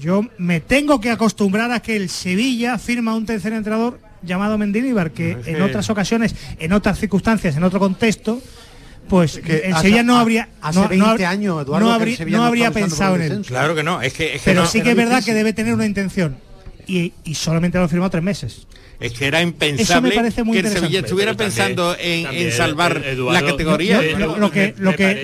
Yo 0.00 0.24
me 0.38 0.60
tengo 0.60 1.00
que 1.00 1.10
acostumbrar 1.10 1.72
a 1.72 1.80
que 1.80 1.96
el 1.96 2.08
Sevilla 2.08 2.78
firma 2.78 3.16
un 3.16 3.26
tercer 3.26 3.52
entrenador 3.52 3.98
llamado 4.22 4.58
Mendilibar, 4.58 5.10
que 5.12 5.32
en 5.32 5.42
que- 5.42 5.62
otras 5.62 5.88
ocasiones, 5.90 6.34
en 6.58 6.72
otras 6.72 6.98
circunstancias, 6.98 7.56
en 7.56 7.62
otro 7.64 7.78
contexto, 7.78 8.40
pues 9.08 9.38
que 9.38 9.70
hace- 9.72 9.82
Sevilla 9.82 10.02
no 10.02 10.16
ha- 10.16 10.20
habría 10.20 10.48
hace 10.60 10.78
no, 10.80 10.88
20 10.88 11.22
no- 11.22 11.28
años, 11.28 11.62
Eduardo, 11.62 11.86
no 11.86 11.98
que 11.98 12.22
el 12.22 12.34
habría, 12.34 12.68
no 12.68 12.72
pensado 12.74 13.16
en 13.16 13.22
él. 13.22 13.42
Claro 13.46 13.74
que 13.74 13.82
no, 13.82 14.02
es 14.02 14.12
que, 14.12 14.34
es 14.34 14.42
que 14.42 14.50
Pero 14.50 14.62
no- 14.62 14.66
sí 14.68 14.82
que 14.82 14.90
es 14.90 14.96
verdad 14.96 15.24
que 15.24 15.32
debe 15.34 15.52
tener 15.52 15.72
una 15.74 15.86
intención. 15.86 16.36
Y, 16.86 17.12
y 17.24 17.34
solamente 17.34 17.76
lo 17.76 17.84
ha 17.84 17.88
firmado 17.88 18.10
tres 18.10 18.22
meses. 18.24 18.66
Es 18.98 19.12
que 19.12 19.26
era 19.26 19.38
Eso 19.40 19.48
impensable 19.48 20.08
me 20.08 20.14
parece 20.16 20.42
muy 20.42 20.54
que 20.60 20.66
el. 20.66 20.72
Sevilla 20.72 21.00
estuviera 21.00 21.32
Pero 21.36 21.50
también- 21.50 21.54
pensando 21.76 21.96
en, 22.00 22.22
también, 22.24 22.46
en 22.46 22.52
salvar 22.52 23.02
Eduardo, 23.04 23.40
la 23.40 23.50
categoría. 23.50 24.02
Lo, 24.18 24.38
lo 24.38 24.50
que, 24.50 24.74
lo, 24.78 24.96
que, 24.96 25.22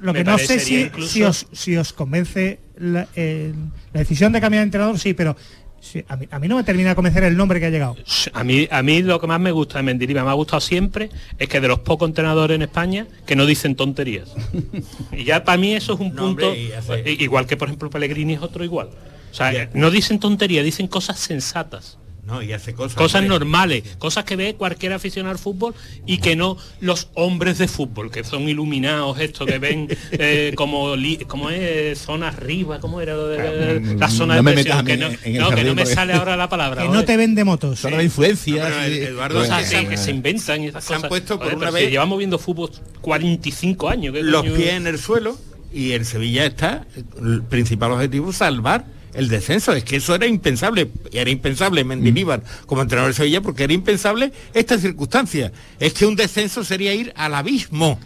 lo, 0.00 0.12
que 0.14 0.24
no 0.24 0.38
sé 0.38 0.60
si, 0.60 0.82
incluso- 0.82 1.12
si, 1.12 1.22
os, 1.24 1.46
si 1.52 1.76
os 1.76 1.92
convence 1.92 2.60
la, 2.78 3.06
eh, 3.16 3.52
la 3.92 4.00
decisión 4.00 4.32
de 4.32 4.40
cambiar 4.40 4.60
de 4.62 4.64
entrenador, 4.66 4.98
sí, 4.98 5.12
pero 5.12 5.36
sí, 5.82 6.04
a, 6.08 6.16
mí, 6.16 6.26
a 6.30 6.38
mí 6.38 6.48
no 6.48 6.56
me 6.56 6.62
termina 6.62 6.90
de 6.90 6.94
convencer 6.94 7.24
el 7.24 7.36
nombre 7.36 7.60
que 7.60 7.66
ha 7.66 7.70
llegado. 7.70 7.96
A 8.32 8.44
mí, 8.44 8.68
a 8.70 8.82
mí 8.82 9.02
lo 9.02 9.20
que 9.20 9.26
más 9.26 9.40
me 9.40 9.50
gusta 9.50 9.78
de 9.78 9.82
Mendilibar, 9.82 10.24
me 10.24 10.30
ha 10.30 10.34
gustado 10.34 10.60
siempre, 10.60 11.10
es 11.38 11.48
que 11.48 11.60
de 11.60 11.68
los 11.68 11.80
pocos 11.80 12.08
entrenadores 12.08 12.54
en 12.54 12.62
España 12.62 13.06
que 13.26 13.36
no 13.36 13.44
dicen 13.44 13.74
tonterías. 13.74 14.32
y 15.12 15.24
ya 15.24 15.44
para 15.44 15.58
mí 15.58 15.74
eso 15.74 15.94
es 15.94 16.00
un 16.00 16.14
No, 16.14 16.22
punto, 16.22 16.48
hombre, 16.48 17.12
igual 17.18 17.46
que 17.46 17.56
por 17.56 17.68
ejemplo 17.68 17.90
Pellegrini 17.90 18.34
es 18.34 18.40
otro 18.40 18.64
igual. 18.64 18.90
O 19.30 19.34
sea, 19.34 19.70
no 19.74 19.90
dicen 19.90 20.20
tonterías, 20.20 20.64
dicen 20.64 20.86
cosas 20.86 21.18
sensatas. 21.18 21.98
No, 22.24 22.40
y 22.40 22.52
hace 22.52 22.72
cosas. 22.72 22.94
Cosas 22.96 23.22
hombre. 23.22 23.30
normales, 23.30 23.82
cosas 23.98 24.22
que 24.24 24.36
ve 24.36 24.54
cualquier 24.54 24.92
aficionado 24.92 25.32
al 25.32 25.38
fútbol 25.40 25.74
y 26.06 26.18
que 26.18 26.36
no 26.36 26.56
los 26.80 27.08
hombres 27.14 27.58
de 27.58 27.66
fútbol, 27.66 28.12
que 28.12 28.22
son 28.22 28.48
iluminados, 28.48 29.18
estos 29.18 29.44
que 29.44 29.58
ven 29.58 29.88
eh, 30.12 30.52
como, 30.54 30.94
li- 30.94 31.16
como 31.26 31.50
es 31.50 31.98
zona 31.98 32.28
arriba, 32.28 32.78
como 32.78 33.00
era 33.00 33.14
lo 33.14 33.26
de 33.26 33.80
Mm, 33.80 33.98
la 33.98 34.08
zona 34.08 34.36
no 34.40 34.42
de 34.50 34.52
presión, 34.54 34.84
que 34.86 34.92
en- 34.92 35.00
no, 35.00 35.06
en 35.08 35.36
no, 35.38 35.50
que 35.50 35.64
no 35.64 35.74
me 35.74 35.82
porque- 35.82 35.94
sale 35.96 36.12
ahora 36.12 36.36
la 36.36 36.48
palabra. 36.48 36.82
Que 36.82 36.88
no 36.88 37.04
te 37.04 37.16
vende 37.16 37.42
motos. 37.42 37.80
Zona 37.80 37.96
de 37.96 38.04
influencia. 38.04 38.54
No, 38.62 38.68
pero 38.70 38.76
sí. 38.86 38.92
el- 38.98 39.02
Eduardo, 39.02 39.38
cosas 39.40 39.66
se- 39.68 39.76
así 39.78 39.86
que 39.86 39.96
se 39.96 40.10
inventan 40.12 40.62
y 40.62 40.66
esas 40.68 40.84
se 40.84 40.94
han 40.94 40.98
cosas. 41.00 41.08
puesto 41.08 41.38
por 41.40 41.54
una 41.54 41.70
vez- 41.72 41.90
llevamos 41.90 42.18
viendo 42.18 42.38
fútbol 42.38 42.70
45 43.00 43.88
años. 43.88 44.14
¿qué 44.14 44.22
los 44.22 44.42
coño? 44.42 44.54
pies 44.54 44.74
en 44.74 44.86
el 44.86 44.98
suelo 44.98 45.36
y 45.72 45.90
el 45.92 46.04
Sevilla 46.04 46.46
está, 46.46 46.86
el 47.20 47.42
principal 47.42 47.90
objetivo 47.92 48.32
salvar 48.32 48.84
el 49.14 49.28
descenso. 49.28 49.72
Es 49.72 49.84
que 49.84 49.96
eso 49.96 50.14
era 50.14 50.26
impensable, 50.26 50.90
era 51.12 51.30
impensable 51.30 51.84
Mendilibar 51.84 52.42
como 52.66 52.82
entrenador 52.82 53.10
de 53.12 53.16
Sevilla 53.16 53.40
porque 53.40 53.64
era 53.64 53.72
impensable 53.72 54.32
esta 54.54 54.78
circunstancia. 54.78 55.52
Es 55.78 55.94
que 55.94 56.06
un 56.06 56.16
descenso 56.16 56.64
sería 56.64 56.94
ir 56.94 57.12
al 57.16 57.34
abismo, 57.34 57.98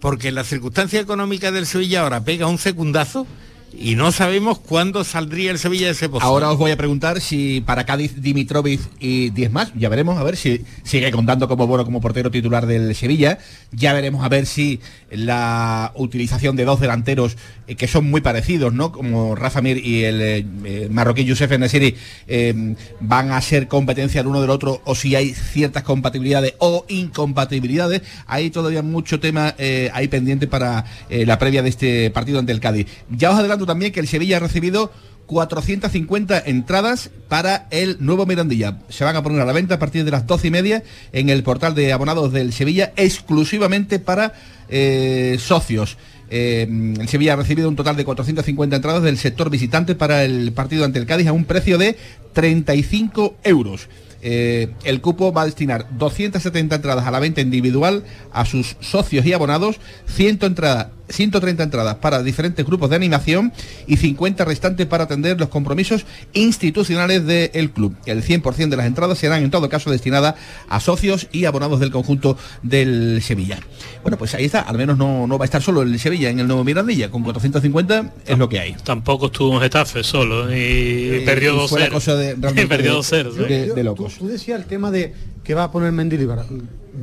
porque 0.00 0.32
la 0.32 0.44
circunstancia 0.44 1.00
económica 1.00 1.52
del 1.52 1.66
Sevilla 1.66 2.02
ahora 2.02 2.24
pega 2.24 2.46
un 2.46 2.58
secundazo 2.58 3.26
y 3.72 3.94
no 3.94 4.12
sabemos 4.12 4.58
cuándo 4.58 5.04
saldría 5.04 5.50
el 5.50 5.58
Sevilla 5.58 5.86
de 5.86 5.92
ese 5.92 6.08
pozo. 6.08 6.24
Ahora 6.24 6.50
os 6.50 6.58
voy 6.58 6.70
a 6.70 6.76
preguntar 6.76 7.20
si 7.20 7.60
para 7.60 7.84
Cádiz 7.84 8.20
Dimitrovic 8.20 8.80
y 8.98 9.30
10 9.30 9.52
más, 9.52 9.72
ya 9.74 9.88
veremos 9.88 10.18
a 10.18 10.24
ver 10.24 10.36
si 10.36 10.64
sigue 10.84 11.10
contando 11.10 11.48
como 11.48 11.66
bueno 11.66 11.84
como 11.84 12.00
portero 12.00 12.30
titular 12.30 12.66
del 12.66 12.94
Sevilla, 12.94 13.38
ya 13.72 13.92
veremos 13.92 14.24
a 14.24 14.28
ver 14.28 14.46
si 14.46 14.80
la 15.10 15.92
utilización 15.94 16.56
de 16.56 16.64
dos 16.64 16.80
delanteros 16.80 17.36
eh, 17.66 17.76
que 17.76 17.86
son 17.86 18.10
muy 18.10 18.20
parecidos, 18.20 18.72
¿no? 18.72 18.92
Como 18.92 19.34
Rafa 19.34 19.60
Mir 19.60 19.84
y 19.84 20.04
el 20.04 20.20
eh, 20.20 20.46
eh, 20.64 20.88
marroquí 20.90 21.24
Youssef 21.24 21.50
Enesiri 21.52 21.94
eh, 22.26 22.74
van 23.00 23.32
a 23.32 23.40
ser 23.40 23.68
competencia 23.68 24.20
el 24.20 24.26
uno 24.26 24.40
del 24.40 24.50
otro 24.50 24.80
o 24.84 24.94
si 24.94 25.14
hay 25.14 25.32
ciertas 25.34 25.82
compatibilidades 25.82 26.54
o 26.58 26.84
incompatibilidades. 26.88 28.02
Hay 28.26 28.50
todavía 28.50 28.82
mucho 28.82 29.20
tema 29.20 29.54
ahí 29.92 30.08
pendiente 30.08 30.46
para 30.46 30.84
la 31.08 31.38
previa 31.38 31.62
de 31.62 31.68
este 31.68 32.10
partido 32.10 32.38
ante 32.38 32.52
el 32.52 32.60
Cádiz. 32.60 32.86
Ya 33.10 33.30
os 33.30 33.38
adelanto 33.38 33.66
también 33.68 33.92
que 33.92 34.00
el 34.00 34.08
Sevilla 34.08 34.38
ha 34.38 34.40
recibido 34.40 34.90
450 35.28 36.42
entradas 36.46 37.10
para 37.28 37.68
el 37.70 37.98
nuevo 38.00 38.26
Mirandilla. 38.26 38.78
Se 38.88 39.04
van 39.04 39.14
a 39.14 39.22
poner 39.22 39.40
a 39.40 39.44
la 39.44 39.52
venta 39.52 39.76
a 39.76 39.78
partir 39.78 40.04
de 40.04 40.10
las 40.10 40.26
12 40.26 40.48
y 40.48 40.50
media 40.50 40.82
en 41.12 41.28
el 41.28 41.44
portal 41.44 41.76
de 41.76 41.92
abonados 41.92 42.32
del 42.32 42.52
Sevilla, 42.52 42.92
exclusivamente 42.96 44.00
para 44.00 44.32
eh, 44.68 45.36
socios. 45.38 45.98
Eh, 46.30 46.66
el 46.98 47.08
Sevilla 47.08 47.34
ha 47.34 47.36
recibido 47.36 47.68
un 47.68 47.76
total 47.76 47.96
de 47.96 48.04
450 48.04 48.76
entradas 48.76 49.02
del 49.02 49.18
sector 49.18 49.50
visitante 49.50 49.94
para 49.94 50.24
el 50.24 50.52
partido 50.52 50.84
ante 50.84 50.98
el 50.98 51.06
Cádiz 51.06 51.28
a 51.28 51.32
un 51.32 51.44
precio 51.44 51.78
de 51.78 51.96
35 52.32 53.36
euros. 53.44 53.88
Eh, 54.20 54.70
el 54.84 55.00
cupo 55.00 55.32
va 55.32 55.42
a 55.42 55.46
destinar 55.46 55.86
270 55.96 56.76
entradas 56.76 57.06
a 57.06 57.10
la 57.10 57.20
venta 57.20 57.40
individual 57.40 58.02
a 58.32 58.44
sus 58.44 58.76
socios 58.80 59.24
y 59.26 59.32
abonados, 59.32 59.78
100 60.06 60.40
entradas, 60.42 60.88
130 61.08 61.62
entradas 61.62 61.96
para 61.96 62.22
diferentes 62.22 62.64
grupos 62.66 62.90
de 62.90 62.96
animación 62.96 63.52
y 63.86 63.96
50 63.96 64.44
restantes 64.44 64.86
para 64.86 65.04
atender 65.04 65.38
los 65.38 65.48
compromisos 65.48 66.04
institucionales 66.32 67.24
del 67.26 67.70
club. 67.70 67.94
El 68.06 68.22
100% 68.22 68.68
de 68.68 68.76
las 68.76 68.86
entradas 68.86 69.18
serán 69.18 69.42
en 69.42 69.50
todo 69.50 69.68
caso 69.68 69.90
destinadas 69.90 70.34
a 70.68 70.80
socios 70.80 71.28
y 71.32 71.44
abonados 71.44 71.80
del 71.80 71.90
conjunto 71.90 72.36
del 72.62 73.20
Sevilla. 73.22 73.58
Bueno, 74.02 74.16
pues 74.18 74.34
ahí 74.34 74.44
está, 74.44 74.60
al 74.60 74.76
menos 74.76 74.98
no, 74.98 75.26
no 75.26 75.38
va 75.38 75.44
a 75.44 75.46
estar 75.46 75.62
solo 75.62 75.82
el 75.82 75.98
Sevilla 75.98 76.30
en 76.30 76.40
el 76.40 76.46
nuevo 76.46 76.64
Mirandilla, 76.64 77.10
con 77.10 77.22
450 77.22 78.12
es 78.26 78.38
lo 78.38 78.48
que 78.48 78.58
hay. 78.60 78.76
Tampoco 78.84 79.26
estuvo 79.26 79.54
en 79.54 79.60
Getafe 79.60 80.02
solo 80.04 80.46
y 80.54 81.22
perdió 81.24 81.64
y 81.64 81.68
fue 81.68 81.80
la 81.80 81.86
2-0. 81.88 81.92
cosa 81.92 82.14
de- 82.16 82.34
de- 82.34 82.36
2-0. 82.36 83.32
de- 83.32 83.64
¿sí? 83.66 83.70
de 83.74 83.84
locos. 83.84 84.14
Tú 84.18 84.28
decías 84.28 84.58
el 84.60 84.66
tema 84.66 84.90
de 84.90 85.14
que 85.44 85.54
va 85.54 85.64
a 85.64 85.70
poner 85.72 85.92
Mendilibar. 85.92 86.44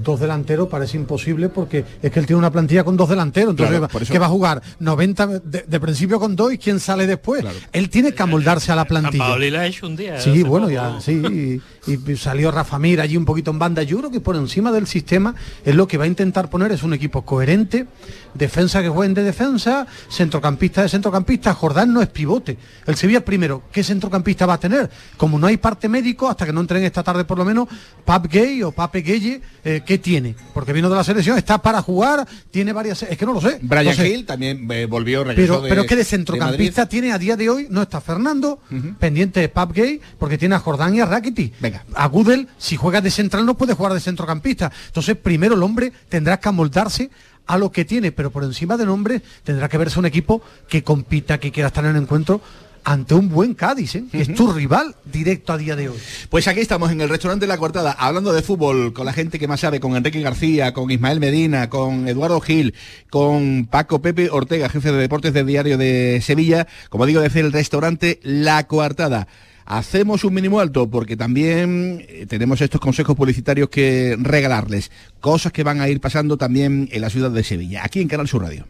Dos 0.04 0.20
delanteros 0.20 0.68
parece 0.68 0.98
imposible 0.98 1.50
porque 1.50 1.84
es 2.02 2.12
que 2.12 2.20
él 2.20 2.26
tiene 2.26 2.38
una 2.40 2.52
plantilla 2.52 2.84
con 2.84 2.98
dos 2.98 3.10
delanteros. 3.10 3.52
Entonces, 3.52 3.78
Claro, 3.80 4.00
eso- 4.02 4.12
que 4.14 4.20
va 4.20 4.26
a 4.26 4.30
jugar 4.30 4.62
90 4.80 5.28
de, 5.28 5.64
de 5.68 5.80
principio 5.80 6.20
con 6.20 6.36
dos 6.36 6.54
y 6.54 6.58
quién 6.58 6.80
sale 6.80 7.08
después. 7.08 7.44
Él 7.72 7.90
tiene 7.90 8.12
que 8.14 8.22
amoldarse 8.24 8.72
a 8.72 8.76
la 8.76 8.86
plantilla. 8.86 9.24
Paoli 9.26 9.50
la 9.52 9.62
ha 9.62 9.68
hecho 9.68 9.88
un 9.88 9.96
día. 9.96 10.20
Sí, 10.20 10.44
bueno, 10.44 10.68
poco. 10.68 10.74
ya, 10.76 11.00
sí. 11.02 11.62
Y, 11.88 12.16
salió 12.16 12.52
Rafa 12.52 12.80
Mir 12.80 13.00
allí 13.02 13.18
un 13.18 13.26
poquito 13.26 13.52
en 13.52 13.60
banda. 13.60 13.84
Yo 13.84 13.98
creo 14.00 14.12
que 14.12 14.20
por 14.20 14.36
encima 14.36 14.72
del 14.72 14.88
sistema 14.88 15.36
es 15.64 15.76
lo 15.76 15.88
que 15.88 15.98
va 15.98 16.06
a 16.06 16.08
intentar 16.08 16.50
poner 16.50 16.72
es 16.72 16.84
un 16.84 16.94
equipo 16.94 17.24
coherente, 17.24 17.86
defensa 18.34 18.82
que 18.82 18.90
jueguen 18.90 19.14
de 19.14 19.24
defensa, 19.24 19.86
centrocampista 20.10 20.82
de 20.82 20.90
centrocampista. 20.90 21.54
Jordán 21.54 21.94
no 21.94 22.02
es 22.02 22.10
pivote. 22.10 22.58
El 22.86 22.96
Sevilla 22.96 23.24
primero, 23.24 23.64
¿qué 23.72 23.84
centrocampista 23.84 24.46
va 24.46 24.56
a 24.56 24.60
tener? 24.60 24.90
Como 25.18 25.38
no 25.40 25.48
hay 25.48 25.58
parte 25.58 25.88
médico, 25.88 26.30
hasta 26.30 26.46
que 26.46 26.54
no 26.54 26.62
entren 26.62 26.84
esta 26.84 27.04
tarde 27.04 27.24
por 27.26 27.38
lo 27.38 27.46
menos, 27.46 27.68
Pap 28.04 28.26
Gay 28.32 28.64
o 28.64 28.72
Pape 28.72 29.02
Gueye, 29.02 29.42
eh, 29.64 29.82
¿qué 29.86 29.98
tiene? 29.98 30.36
Porque 30.54 30.74
vino 30.74 30.90
de 30.90 30.96
la 30.96 31.04
selección, 31.04 31.38
está 31.38 31.60
para 31.62 31.82
jugar, 31.82 32.28
tiene 32.52 32.74
varias... 32.74 33.04
Es 33.04 33.18
que 33.18 33.26
no 33.26 33.34
lo 33.34 33.42
sé. 33.42 33.60
Brian 33.62 33.86
no 33.86 33.94
sé. 33.94 34.10
Hill 34.10 34.26
también 34.26 34.68
eh, 34.72 34.86
volvió, 34.86 35.24
regresó 35.24 35.54
Pero, 35.54 35.62
de- 35.64 35.70
pero 35.70 35.82
es 35.82 35.88
que 35.88 35.96
de 35.96 36.04
centrocampista 36.04 36.88
tiene 36.88 37.12
a 37.12 37.18
día 37.20 37.36
de 37.36 37.50
hoy, 37.50 37.68
no 37.70 37.82
está 37.82 38.02
Fernando, 38.02 38.60
pendiente 39.00 39.40
de 39.40 39.50
Pap 39.50 39.72
Gay, 39.74 40.02
porque 40.18 40.38
tiene 40.38 40.56
a 40.56 40.60
Jordán 40.60 40.96
y 40.96 41.00
a 41.00 41.06
Rakiti. 41.06 41.54
A 41.94 42.08
Gudel, 42.08 42.48
si 42.58 42.76
juega 42.76 43.02
de 43.02 43.12
central, 43.12 43.46
no 43.46 43.58
puede 43.58 43.74
jugar 43.74 43.94
de 43.94 44.00
centrocampista. 44.00 44.72
Entonces, 44.88 45.18
primero 45.18 45.56
el 45.56 45.64
hombre 45.64 45.92
tendrá 46.10 46.40
que 46.40 46.50
amoldarse 46.50 47.10
a 47.48 47.58
lo 47.58 47.72
que 47.72 47.86
tiene, 47.86 48.12
pero 48.12 48.32
por 48.32 48.44
encima 48.44 48.78
del 48.78 48.90
hombre 48.90 49.22
tendrá 49.44 49.70
que 49.70 49.78
verse 49.78 50.00
un 50.00 50.06
equipo 50.06 50.42
que 50.68 50.84
compita, 50.84 51.40
que 51.40 51.52
quiera 51.52 51.68
estar 51.68 51.86
en 51.86 51.96
el 51.96 52.02
encuentro 52.02 52.42
ante 52.86 53.16
un 53.16 53.30
buen 53.30 53.56
Cádiz, 53.56 53.96
¿eh? 53.96 54.04
que 54.12 54.22
es 54.22 54.34
tu 54.34 54.54
rival 54.54 54.96
directo 55.04 55.52
a 55.52 55.58
día 55.58 55.76
de 55.76 55.90
hoy. 55.90 55.98
Pues 56.30 56.48
aquí 56.48 56.60
estamos 56.60 56.92
en 56.92 57.02
el 57.02 57.10
restaurante 57.10 57.48
La 57.48 57.58
Coartada, 57.58 57.92
hablando 57.92 58.32
de 58.32 58.44
fútbol 58.44 58.94
con 58.94 59.08
la 59.08 59.14
gente 59.14 59.40
que 59.40 59.48
más 59.48 59.60
sabe, 59.60 59.80
con 59.80 59.96
Enrique 59.96 60.22
García, 60.22 60.72
con 60.72 60.90
Ismael 60.92 61.20
Medina, 61.20 61.68
con 61.70 62.08
Eduardo 62.08 62.40
Gil, 62.42 62.76
con 63.10 63.66
Paco 63.66 64.02
Pepe 64.02 64.30
Ortega, 64.30 64.70
jefe 64.70 64.92
de 64.92 65.00
deportes 65.00 65.34
del 65.34 65.48
diario 65.48 65.80
de 65.80 66.22
Sevilla, 66.24 66.68
como 66.90 67.08
digo, 67.08 67.22
desde 67.22 67.40
el 67.40 67.52
restaurante 67.52 68.20
La 68.22 68.68
Coartada. 68.68 69.28
Hacemos 69.66 70.24
un 70.24 70.34
mínimo 70.34 70.60
alto 70.60 70.90
porque 70.90 71.18
también 71.18 72.06
eh, 72.08 72.26
tenemos 72.28 72.62
estos 72.62 72.80
consejos 72.80 73.16
publicitarios 73.16 73.70
que 73.70 74.16
regalarles, 74.20 74.92
cosas 75.20 75.52
que 75.52 75.64
van 75.64 75.82
a 75.82 75.90
ir 75.90 76.00
pasando 76.00 76.38
también 76.38 76.88
en 76.92 77.02
la 77.02 77.10
ciudad 77.10 77.32
de 77.32 77.44
Sevilla, 77.44 77.82
aquí 77.84 78.02
en 78.02 78.08
Canal 78.08 78.28
Sur 78.28 78.44
Radio. 78.44 78.68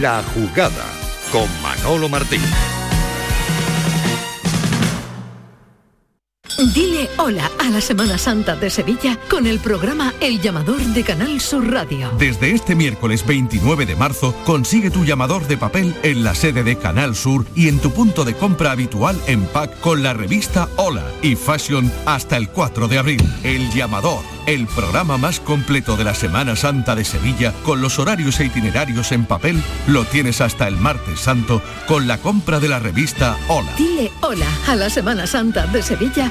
La 0.00 0.22
jugada 0.34 0.86
con 1.30 1.46
Manolo 1.62 2.08
Martín. 2.08 2.40
Dile 6.58 7.08
hola 7.16 7.50
a 7.58 7.70
la 7.70 7.80
Semana 7.80 8.18
Santa 8.18 8.54
de 8.54 8.68
Sevilla 8.70 9.18
con 9.30 9.46
el 9.46 9.60
programa 9.60 10.12
El 10.20 10.40
Llamador 10.40 10.80
de 10.80 11.02
Canal 11.02 11.40
Sur 11.40 11.70
Radio. 11.70 12.10
Desde 12.18 12.52
este 12.52 12.74
miércoles 12.74 13.24
29 13.24 13.86
de 13.86 13.96
marzo, 13.96 14.34
consigue 14.44 14.90
tu 14.90 15.04
llamador 15.04 15.46
de 15.46 15.56
papel 15.56 15.94
en 16.02 16.22
la 16.22 16.34
sede 16.34 16.62
de 16.62 16.76
Canal 16.76 17.14
Sur 17.14 17.46
y 17.54 17.68
en 17.68 17.78
tu 17.78 17.90
punto 17.92 18.24
de 18.24 18.34
compra 18.34 18.72
habitual 18.72 19.18
en 19.26 19.44
pack 19.46 19.80
con 19.80 20.02
la 20.02 20.12
revista 20.12 20.68
Hola 20.76 21.04
y 21.22 21.34
Fashion 21.34 21.90
hasta 22.04 22.36
el 22.36 22.50
4 22.50 22.88
de 22.88 22.98
abril. 22.98 23.22
El 23.42 23.70
Llamador, 23.72 24.20
el 24.46 24.66
programa 24.66 25.16
más 25.16 25.40
completo 25.40 25.96
de 25.96 26.04
la 26.04 26.14
Semana 26.14 26.56
Santa 26.56 26.94
de 26.94 27.04
Sevilla 27.04 27.54
con 27.64 27.80
los 27.80 27.98
horarios 27.98 28.38
e 28.40 28.46
itinerarios 28.46 29.12
en 29.12 29.24
papel, 29.24 29.62
lo 29.86 30.04
tienes 30.04 30.40
hasta 30.40 30.68
el 30.68 30.76
martes 30.76 31.20
santo 31.20 31.62
con 31.86 32.06
la 32.06 32.18
compra 32.18 32.60
de 32.60 32.68
la 32.68 32.80
revista 32.80 33.38
Hola. 33.48 33.72
Dile 33.78 34.10
hola 34.20 34.48
a 34.66 34.76
la 34.76 34.90
Semana 34.90 35.26
Santa 35.26 35.66
de 35.66 35.82
Sevilla 35.82 36.30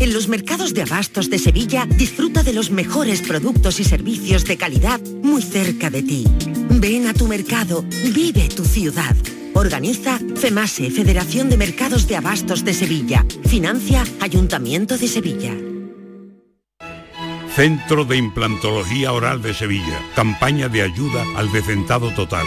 En 0.00 0.14
los 0.14 0.28
mercados 0.28 0.72
de 0.72 0.80
abastos 0.80 1.28
de 1.28 1.38
Sevilla 1.38 1.84
disfruta 1.84 2.42
de 2.42 2.54
los 2.54 2.70
mejores 2.70 3.20
productos 3.20 3.80
y 3.80 3.84
servicios 3.84 4.46
de 4.46 4.56
calidad 4.56 4.98
muy 5.22 5.42
cerca 5.42 5.90
de 5.90 6.02
ti. 6.02 6.24
Ven 6.70 7.06
a 7.06 7.12
tu 7.12 7.28
mercado, 7.28 7.84
vive 8.14 8.48
tu 8.48 8.64
ciudad. 8.64 9.14
Organiza 9.52 10.18
FEMASE, 10.36 10.90
Federación 10.90 11.50
de 11.50 11.58
Mercados 11.58 12.08
de 12.08 12.16
Abastos 12.16 12.64
de 12.64 12.72
Sevilla. 12.72 13.26
Financia 13.44 14.02
Ayuntamiento 14.20 14.96
de 14.96 15.06
Sevilla. 15.06 15.54
Centro 17.54 18.06
de 18.06 18.16
Implantología 18.16 19.12
Oral 19.12 19.42
de 19.42 19.52
Sevilla. 19.52 20.00
Campaña 20.16 20.70
de 20.70 20.80
ayuda 20.80 21.22
al 21.36 21.52
decentado 21.52 22.10
total. 22.14 22.46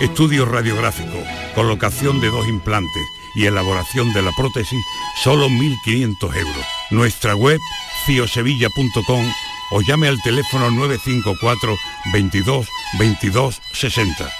Estudio 0.00 0.46
radiográfico. 0.46 1.22
Colocación 1.54 2.20
de 2.20 2.28
dos 2.28 2.48
implantes 2.48 3.04
y 3.36 3.46
elaboración 3.46 4.12
de 4.12 4.22
la 4.22 4.32
prótesis, 4.32 4.84
solo 5.22 5.48
1.500 5.48 6.36
euros. 6.36 6.77
Nuestra 6.90 7.34
web, 7.36 7.58
ciosevilla.com 8.06 9.32
o 9.70 9.80
llame 9.82 10.08
al 10.08 10.20
teléfono 10.22 10.70
954 10.70 11.76
22 12.12 12.66
22 12.98 13.60
60. 13.74 14.32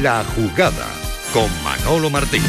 La 0.00 0.24
jugada 0.34 0.86
con 1.34 1.50
Manolo 1.62 2.08
Martín. 2.08 2.42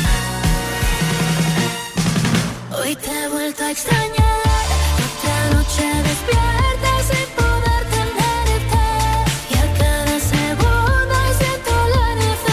Hoy 2.72 2.96
te 2.96 3.12
he 3.12 3.28
vuelto 3.28 3.64
a 3.64 3.72
extrañar. 3.72 4.16
Otra 5.18 5.50
noche 5.52 5.84
despierta 6.04 7.04
sin 7.10 7.41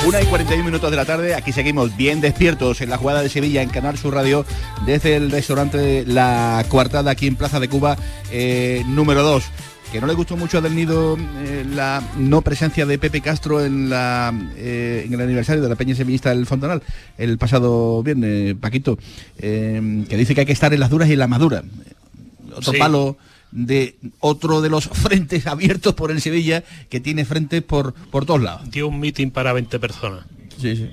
Una 0.08 0.22
y 0.22 0.24
41 0.24 0.64
minutos 0.64 0.90
de 0.90 0.96
la 0.96 1.04
tarde, 1.04 1.34
aquí 1.34 1.52
seguimos 1.52 1.94
bien 1.94 2.22
despiertos 2.22 2.80
en 2.80 2.88
la 2.88 2.96
jugada 2.96 3.22
de 3.22 3.28
Sevilla 3.28 3.60
en 3.60 3.68
Canal 3.68 3.98
Sur 3.98 4.14
Radio 4.14 4.46
desde 4.86 5.16
el 5.16 5.30
restaurante 5.30 6.04
La 6.06 6.64
Coartada 6.70 7.10
aquí 7.10 7.26
en 7.26 7.36
Plaza 7.36 7.60
de 7.60 7.68
Cuba 7.68 7.94
eh, 8.32 8.84
número 8.86 9.22
2. 9.22 9.44
que 9.92 10.00
no 10.00 10.06
le 10.06 10.14
gustó 10.14 10.38
mucho 10.38 10.56
a 10.58 10.60
Del 10.62 10.74
Nido 10.74 11.18
eh, 11.44 11.66
la 11.74 12.02
no 12.16 12.40
presencia 12.40 12.86
de 12.86 12.98
Pepe 12.98 13.20
Castro 13.20 13.62
en 13.62 13.90
la 13.90 14.32
eh, 14.56 15.02
en 15.06 15.12
el 15.12 15.20
aniversario 15.20 15.62
de 15.62 15.68
la 15.68 15.76
Peña 15.76 15.94
Sevillista 15.94 16.30
del 16.30 16.46
Fontanal 16.46 16.82
el 17.18 17.36
pasado 17.36 18.02
viernes, 18.02 18.54
Paquito, 18.58 18.98
eh, 19.38 20.06
que 20.08 20.16
dice 20.16 20.34
que 20.34 20.40
hay 20.40 20.46
que 20.46 20.54
estar 20.54 20.72
en 20.72 20.80
las 20.80 20.88
duras 20.88 21.10
y 21.10 21.12
en 21.12 21.18
las 21.18 21.28
maduras. 21.28 21.64
Otro 22.56 22.72
Sí. 22.72 22.78
palo 22.78 23.18
de 23.50 23.96
otro 24.20 24.60
de 24.60 24.68
los 24.70 24.84
frentes 24.92 25.46
abiertos 25.46 25.94
por 25.94 26.10
el 26.10 26.20
Sevilla 26.20 26.64
que 26.88 27.00
tiene 27.00 27.24
frentes 27.24 27.62
por, 27.62 27.94
por 27.94 28.24
todos 28.26 28.42
lados. 28.42 28.70
Dio 28.70 28.88
un 28.88 29.00
meeting 29.00 29.30
para 29.30 29.52
20 29.52 29.78
personas. 29.78 30.24
Sí, 30.60 30.76
sí. 30.76 30.90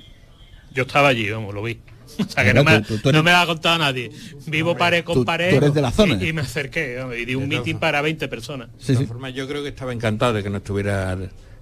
Yo 0.74 0.82
estaba 0.82 1.08
allí, 1.08 1.28
vamos, 1.30 1.54
lo 1.54 1.62
vi. 1.62 1.78
O 2.18 2.24
sea 2.30 2.44
que 2.44 2.54
no 2.54 2.64
me, 2.64 2.80
tú- 2.80 2.94
tú- 2.96 2.98
tú 3.00 3.08
eres- 3.10 3.18
no 3.18 3.22
me 3.24 3.30
lo 3.32 3.36
ha 3.38 3.46
contado 3.46 3.76
nadie. 3.78 4.10
Vivo 4.46 4.74
pared 4.76 5.04
con 5.04 5.24
pared. 5.26 5.50
tú 5.50 5.56
eres 5.56 5.74
de 5.74 5.82
la 5.82 5.90
zona. 5.90 6.14
Y, 6.22 6.28
y 6.28 6.32
me 6.32 6.40
acerqué 6.40 6.98
y 7.20 7.24
di 7.26 7.34
un 7.34 7.46
meeting 7.46 7.74
para 7.76 8.00
20 8.00 8.26
personas. 8.28 8.68
De 8.86 8.94
todas 8.94 9.08
formas, 9.08 9.34
yo 9.34 9.46
creo 9.46 9.62
que 9.62 9.68
estaba 9.68 9.92
encantado 9.92 10.32
de 10.32 10.42
que 10.42 10.48
no 10.48 10.56
estuviera 10.58 11.14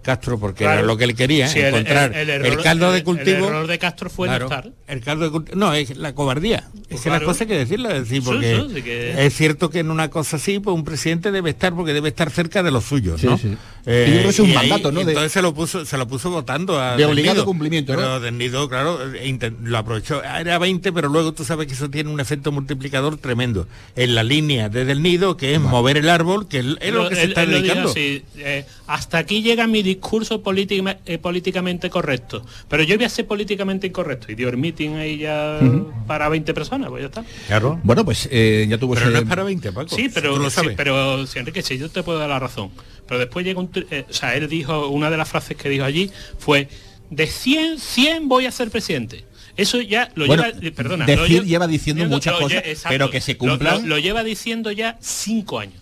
Castro 0.05 0.39
porque 0.39 0.59
Claro. 0.65 0.79
era 0.79 0.87
lo 0.87 0.97
que 0.97 1.03
él 1.05 1.17
quería, 1.17 1.49
Sí, 1.49 1.59
el- 1.59 1.67
encontrar 1.75 2.13
el- 2.15 2.31
el, 2.31 2.43
el 2.43 2.47
error- 2.53 2.63
caldo 2.63 2.93
de 2.93 2.99
el- 2.99 3.05
cultivo. 3.05 3.39
el 3.39 3.45
error 3.45 3.67
de 3.67 3.79
Castro 3.81 4.09
fue 4.11 4.29
no 4.29 4.33
Claro, 4.35 4.45
estar. 4.45 4.71
El 4.87 5.01
caldo 5.01 5.25
de 5.25 5.31
cultivo. 5.33 5.59
No, 5.59 5.75
es 5.75 5.97
la 5.97 6.15
cobardía. 6.15 6.69
Es 6.89 7.01
que 7.01 7.09
Claro. 7.09 7.19
las 7.21 7.23
cosas 7.27 7.41
hay 7.41 7.47
que 7.49 7.57
decirlas, 7.59 7.95
es 7.95 8.01
decir, 8.09 8.23
porque 8.23 8.57
sí, 8.69 8.75
sí 8.77 8.83
que- 8.83 9.27
es 9.27 9.35
cierto 9.35 9.71
que 9.71 9.81
en 9.81 9.91
una 9.91 10.11
cosa 10.11 10.37
así, 10.37 10.61
pues 10.61 10.75
un 10.77 10.85
presidente 10.85 11.33
debe 11.33 11.51
estar 11.51 11.75
porque 11.75 11.93
debe 11.93 12.11
estar 12.11 12.31
cerca 12.31 12.63
de 12.63 12.71
los 12.71 12.85
suyos, 12.85 13.21
Sí, 13.21 13.27
¿no? 13.27 13.37
sí. 13.39 13.49
Y 13.49 13.91
yo 13.91 14.05
creo 14.05 14.23
que 14.23 14.29
es 14.29 14.39
un 14.39 14.47
y 14.51 14.57
ahí- 14.57 14.69
mandato, 14.71 14.93
¿no? 14.93 15.01
y 15.01 15.05
de- 15.05 15.11
entonces 15.13 15.33
se 15.33 15.43
lo 15.43 15.53
puso, 15.53 15.85
se 15.85 15.99
lo 15.99 16.07
puso 16.09 16.31
votando 16.31 16.81
a 16.81 16.97
De 16.97 17.05
obligado 17.05 17.35
Nido. 17.35 17.45
cumplimiento, 17.45 17.93
¿no? 17.93 17.99
Pero 17.99 18.21
Del 18.21 18.39
Nido, 18.39 18.69
claro, 18.69 19.13
e 19.15 19.27
intent- 19.29 19.57
lo 19.63 19.77
aprovechó. 19.79 20.23
Era 20.23 20.59
20, 20.59 20.93
pero 20.93 21.09
luego 21.09 21.33
tú 21.33 21.45
sabes 21.45 21.67
que 21.67 21.73
eso 21.75 21.91
tiene 21.91 22.11
un 22.11 22.21
efecto 22.21 22.53
multiplicador 22.53 23.17
tremendo. 23.19 23.67
En 23.97 24.15
la 24.15 24.23
línea 24.23 24.69
de 24.69 24.85
Del 24.85 25.03
Nido, 25.03 25.37
que 25.37 25.55
es 25.55 25.61
mover 25.61 25.97
el 25.97 26.09
árbol, 26.09 26.49
que 26.49 26.59
es 26.61 26.93
lo 26.93 27.09
que 27.09 27.17
se 27.17 27.25
está 27.25 27.45
dedicando. 27.47 27.91
así, 27.91 28.23
eh, 28.39 28.65
hasta 28.87 29.19
aquí 29.19 29.43
llega 29.43 29.67
mi 29.67 29.83
discurso 29.95 30.43
política- 30.43 30.99
eh, 31.07 31.19
políticamente 31.19 31.91
correcto. 31.91 32.45
Pero 32.69 32.83
yo 32.83 32.97
voy 32.97 33.05
a 33.05 33.09
ser 33.09 33.27
políticamente 33.27 33.87
incorrecto. 33.87 34.31
Y 34.31 34.35
dio 34.35 34.49
el 34.49 34.57
meeting 34.57 34.91
ahí 34.97 35.19
ya 35.19 35.59
para 36.07 36.29
20 36.29 36.53
personas, 36.55 36.91
pues 36.91 37.03
ya 37.03 37.07
está. 37.07 37.25
Claro. 37.47 37.81
Bueno, 37.83 38.05
pues 38.05 38.29
eh, 38.31 38.67
ya 38.69 38.79
tuvo 38.79 38.95
Pero 38.95 39.07
ese- 39.07 39.13
no 39.15 39.19
es 39.21 39.29
para 39.29 39.43
20, 39.45 39.73
Paco. 39.73 39.95
Sí, 39.95 40.09
pero, 40.13 40.37
lo 40.39 40.51
sí, 40.51 40.61
pero 40.77 41.27
si 41.27 41.39
Enrique, 41.39 41.63
sí, 41.63 41.79
yo 41.79 41.89
te 41.91 42.03
puedo 42.03 42.19
dar 42.19 42.29
la 42.29 42.39
razón. 42.39 42.71
Pero 43.07 43.19
después 43.21 43.45
llega 43.45 43.61
un... 43.61 43.71
eh, 43.91 44.05
o 44.09 44.13
sea, 44.13 44.35
él 44.37 44.49
dijo, 44.49 44.89
una 44.89 45.11
de 45.11 45.17
las 45.17 45.29
frases 45.29 45.57
que 45.57 45.69
dijo 45.69 45.85
allí 45.85 46.11
fue, 46.39 46.69
de 47.11 47.27
100, 47.27 47.79
100 47.79 48.29
voy 48.29 48.47
a 48.47 48.51
ser 48.51 48.71
presidente. 48.71 49.25
Eso 49.57 49.81
ya 49.81 50.11
lo 50.17 50.27
Bueno, 50.27 50.43
lleva, 50.45 50.59
eh, 50.67 50.73
perdona, 50.73 51.07
decir 51.07 51.21
lo 51.39 51.45
lle- 51.45 51.47
lleva 51.47 51.67
diciendo 51.69 52.05
muchas 52.07 52.35
lo 52.35 52.41
cosas, 52.41 52.63
exacto. 52.65 52.89
pero 52.95 53.11
que 53.11 53.21
se 53.21 53.33
Lo- 53.35 53.39
cumplan. 53.39 53.83
Lo, 53.83 53.89
lo 53.89 53.99
lleva 53.99 54.25
diciendo 54.25 54.73
ya 54.73 54.97
cinco 55.01 55.61
años. 55.61 55.81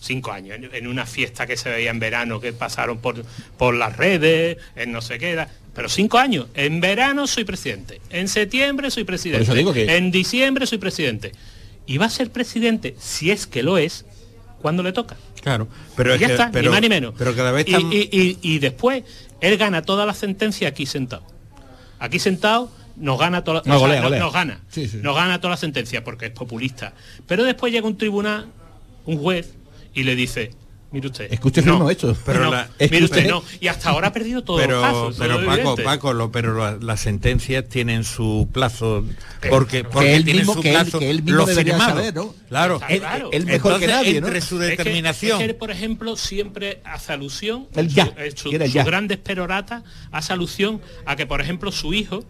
Cinco 0.00 0.30
años, 0.32 0.56
en, 0.56 0.74
en 0.74 0.86
una 0.86 1.06
fiesta 1.06 1.46
que 1.46 1.56
se 1.56 1.68
veía 1.70 1.90
en 1.90 1.98
verano, 1.98 2.40
que 2.40 2.52
pasaron 2.52 2.98
por, 2.98 3.24
por 3.56 3.74
las 3.74 3.96
redes, 3.96 4.58
en 4.76 4.92
no 4.92 5.00
sé 5.00 5.18
qué. 5.18 5.44
Pero 5.74 5.88
cinco 5.88 6.18
años. 6.18 6.46
En 6.54 6.80
verano 6.80 7.26
soy 7.26 7.44
presidente. 7.44 8.00
En 8.10 8.28
septiembre 8.28 8.90
soy 8.90 9.04
presidente. 9.04 9.44
Por 9.44 9.52
eso 9.52 9.54
digo 9.58 9.72
que- 9.72 9.96
En 9.96 10.10
diciembre 10.10 10.66
soy 10.66 10.78
presidente. 10.78 11.32
Y 11.86 11.98
va 11.98 12.06
a 12.06 12.10
ser 12.10 12.30
presidente, 12.30 12.94
si 12.98 13.30
es 13.30 13.46
que 13.46 13.62
lo 13.62 13.76
es, 13.78 14.04
cuando 14.62 14.82
le 14.82 14.92
toca. 14.92 15.16
Claro, 15.40 15.68
pero 15.96 16.14
es 16.14 16.20
ya 16.20 16.26
que- 16.26 16.32
está, 16.34 16.50
pero- 16.52 16.64
ni 16.64 16.70
más 16.72 16.80
ni 16.80 16.88
menos. 16.88 17.14
pero 17.16 17.34
cada 17.34 17.50
vez 17.52 17.66
y, 17.68 17.74
y- 17.76 18.08
y- 18.12 18.38
y 18.42 18.58
después, 18.58 19.04
él 19.40 19.56
gana 19.56 19.82
toda 19.82 20.04
la 20.04 20.14
sentencia 20.14 20.68
aquí 20.68 20.84
sentado. 20.86 21.22
Aquí 21.98 22.18
sentado 22.18 22.70
nos 22.96 23.18
gana 23.18 23.42
toda 23.44 23.62
No, 23.64 23.78
sea, 23.78 24.00
golea, 24.00 24.18
nos 24.18 24.32
gana. 24.32 24.60
Sí, 24.68 24.88
sí. 24.88 24.98
Nos 25.02 25.14
gana 25.16 25.40
toda 25.40 25.52
la 25.52 25.56
sentencia 25.56 26.02
porque 26.04 26.26
es 26.26 26.32
populista. 26.32 26.92
Pero 27.26 27.44
después 27.44 27.72
llega 27.72 27.86
un 27.86 27.96
tribunal, 27.96 28.46
un 29.06 29.16
juez, 29.18 29.54
y 29.94 30.02
le 30.04 30.14
dice, 30.16 30.50
mire 30.90 31.08
usted. 31.08 31.30
Es 31.32 31.38
que 31.40 31.48
usted 31.48 31.64
no, 31.64 31.90
esto. 31.90 32.16
Pero 32.24 32.44
no, 32.44 32.50
la- 32.52 32.68
mire 32.80 33.04
usted, 33.04 33.28
no. 33.28 33.42
Y 33.60 33.68
hasta 33.68 33.90
ahora 33.90 34.08
ha 34.08 34.12
perdido 34.12 34.42
todos 34.42 34.60
pero, 34.60 34.76
los 34.80 34.84
casos. 34.84 35.16
pero 35.18 35.36
Paco, 35.44 35.52
evidente. 35.52 35.82
Paco, 35.82 36.12
lo- 36.14 36.32
pero 36.32 36.54
la- 36.56 36.78
las 36.80 37.00
sentencias 37.00 37.68
tienen 37.68 38.04
su 38.04 38.48
plazo 38.52 39.04
porque, 39.50 39.84
porque 39.84 40.14
él 40.14 40.24
tienen 40.24 40.42
mismo- 40.42 40.54
su 40.54 40.60
que 40.62 40.68
él- 40.70 40.74
plazo 40.76 40.98
que 40.98 41.10
él 41.10 41.22
mismo 41.22 41.38
lo 41.40 41.46
debería 41.46 41.74
firmado. 41.74 41.96
saber, 41.98 42.14
¿no? 42.14 42.34
Claro, 42.48 42.74
Está 42.76 42.96
claro. 42.98 43.30
él 43.32 43.44
mejor 43.46 43.78
que 43.80 43.86
nadie, 43.86 44.20
¿no? 44.20 44.26
entre 44.28 44.40
su 44.40 44.56
Es 44.62 44.70
que- 44.70 44.76
determinación. 44.76 45.32
Es 45.32 45.38
que, 45.38 45.44
él, 45.50 45.56
por 45.56 45.70
ejemplo, 45.70 46.16
siempre 46.16 46.80
hace 46.84 47.12
alusión, 47.12 47.66
El 47.74 47.90
su- 47.90 47.96
ya, 47.96 48.04
eh, 48.16 48.32
su- 48.34 48.50
el 48.50 48.62
sus 48.64 48.72
ya. 48.72 48.84
grandes 48.84 49.18
peroratas 49.18 49.82
hace 50.10 50.32
alusión 50.32 50.80
a 51.04 51.16
que, 51.16 51.26
por 51.26 51.40
ejemplo, 51.40 51.70
su 51.72 51.92
hijo 51.92 52.24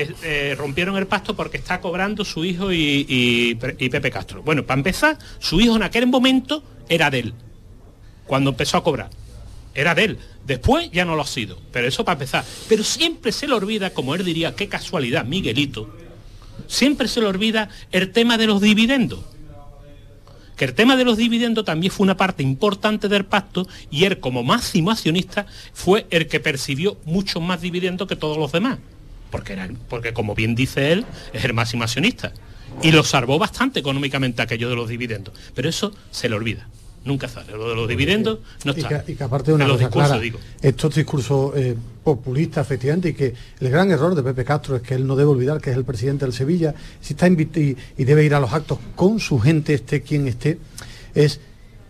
eh, 0.00 0.14
eh, 0.22 0.54
rompieron 0.56 0.96
el 0.96 1.08
pacto 1.08 1.34
porque 1.34 1.56
está 1.56 1.80
cobrando 1.80 2.24
su 2.24 2.44
hijo 2.44 2.72
y, 2.72 3.04
y 3.08 3.54
Pepe 3.56 4.12
Castro. 4.12 4.44
Bueno, 4.44 4.64
para 4.64 4.78
empezar, 4.78 5.18
su 5.40 5.60
hijo 5.60 5.74
en 5.74 5.82
aquel 5.82 6.06
momento 6.06 6.62
era 6.88 7.10
de 7.10 7.20
él, 7.20 7.34
cuando 8.26 8.50
empezó 8.50 8.76
a 8.76 8.84
cobrar. 8.84 9.10
Era 9.74 9.94
de 9.94 10.04
él. 10.04 10.18
Después 10.46 10.90
ya 10.90 11.04
no 11.04 11.14
lo 11.14 11.22
ha 11.22 11.26
sido. 11.26 11.58
Pero 11.72 11.86
eso 11.86 12.04
para 12.04 12.14
empezar. 12.14 12.44
Pero 12.68 12.82
siempre 12.82 13.30
se 13.32 13.46
le 13.46 13.54
olvida, 13.54 13.90
como 13.90 14.14
él 14.14 14.24
diría, 14.24 14.56
qué 14.56 14.68
casualidad, 14.68 15.24
Miguelito, 15.24 15.94
siempre 16.66 17.06
se 17.06 17.20
le 17.20 17.26
olvida 17.26 17.68
el 17.92 18.10
tema 18.10 18.38
de 18.38 18.46
los 18.46 18.60
dividendos 18.60 19.20
que 20.58 20.64
el 20.64 20.74
tema 20.74 20.96
de 20.96 21.04
los 21.04 21.16
dividendos 21.16 21.64
también 21.64 21.92
fue 21.92 22.04
una 22.04 22.16
parte 22.16 22.42
importante 22.42 23.08
del 23.08 23.24
pacto 23.24 23.66
y 23.92 24.04
él 24.04 24.18
como 24.18 24.42
máximo 24.42 24.90
accionista 24.90 25.46
fue 25.72 26.06
el 26.10 26.26
que 26.26 26.40
percibió 26.40 26.98
mucho 27.04 27.40
más 27.40 27.60
dividendos 27.60 28.08
que 28.08 28.16
todos 28.16 28.36
los 28.36 28.50
demás. 28.50 28.80
Porque, 29.30 29.52
era, 29.52 29.68
porque 29.88 30.12
como 30.12 30.34
bien 30.34 30.56
dice 30.56 30.90
él, 30.90 31.06
es 31.32 31.44
el 31.44 31.54
máximo 31.54 31.84
accionista. 31.84 32.32
Y 32.82 32.90
lo 32.90 33.04
salvó 33.04 33.38
bastante 33.38 33.78
económicamente 33.78 34.42
aquello 34.42 34.68
de 34.68 34.74
los 34.74 34.88
dividendos. 34.88 35.32
Pero 35.54 35.68
eso 35.68 35.94
se 36.10 36.28
le 36.28 36.34
olvida. 36.34 36.66
Nunca 37.08 37.26
sale. 37.26 37.52
Lo 37.52 37.70
de 37.70 37.74
los 37.74 37.88
dividendos 37.88 38.40
no 38.64 38.72
Y 38.76 38.80
está. 38.80 39.02
que, 39.02 39.12
y 39.12 39.14
que 39.16 39.24
aparte 39.24 39.50
de 39.50 39.54
una 39.54 39.64
cosa 39.66 39.78
discursos, 39.78 40.08
clara, 40.08 40.22
digo. 40.22 40.38
estos 40.60 40.94
discursos 40.94 41.56
eh, 41.56 41.74
populistas, 42.04 42.66
efectivamente, 42.66 43.08
y 43.08 43.14
que 43.14 43.34
el 43.60 43.70
gran 43.70 43.90
error 43.90 44.14
de 44.14 44.22
Pepe 44.22 44.44
Castro 44.44 44.76
es 44.76 44.82
que 44.82 44.94
él 44.94 45.06
no 45.06 45.16
debe 45.16 45.30
olvidar 45.30 45.58
que 45.58 45.70
es 45.70 45.76
el 45.76 45.84
presidente 45.84 46.26
del 46.26 46.34
Sevilla, 46.34 46.74
si 47.00 47.14
está 47.14 47.26
y, 47.26 47.76
y 47.96 48.04
debe 48.04 48.24
ir 48.24 48.34
a 48.34 48.40
los 48.40 48.52
actos 48.52 48.78
con 48.94 49.20
su 49.20 49.38
gente, 49.38 49.72
esté 49.72 50.02
quien 50.02 50.28
esté, 50.28 50.58
es 51.14 51.40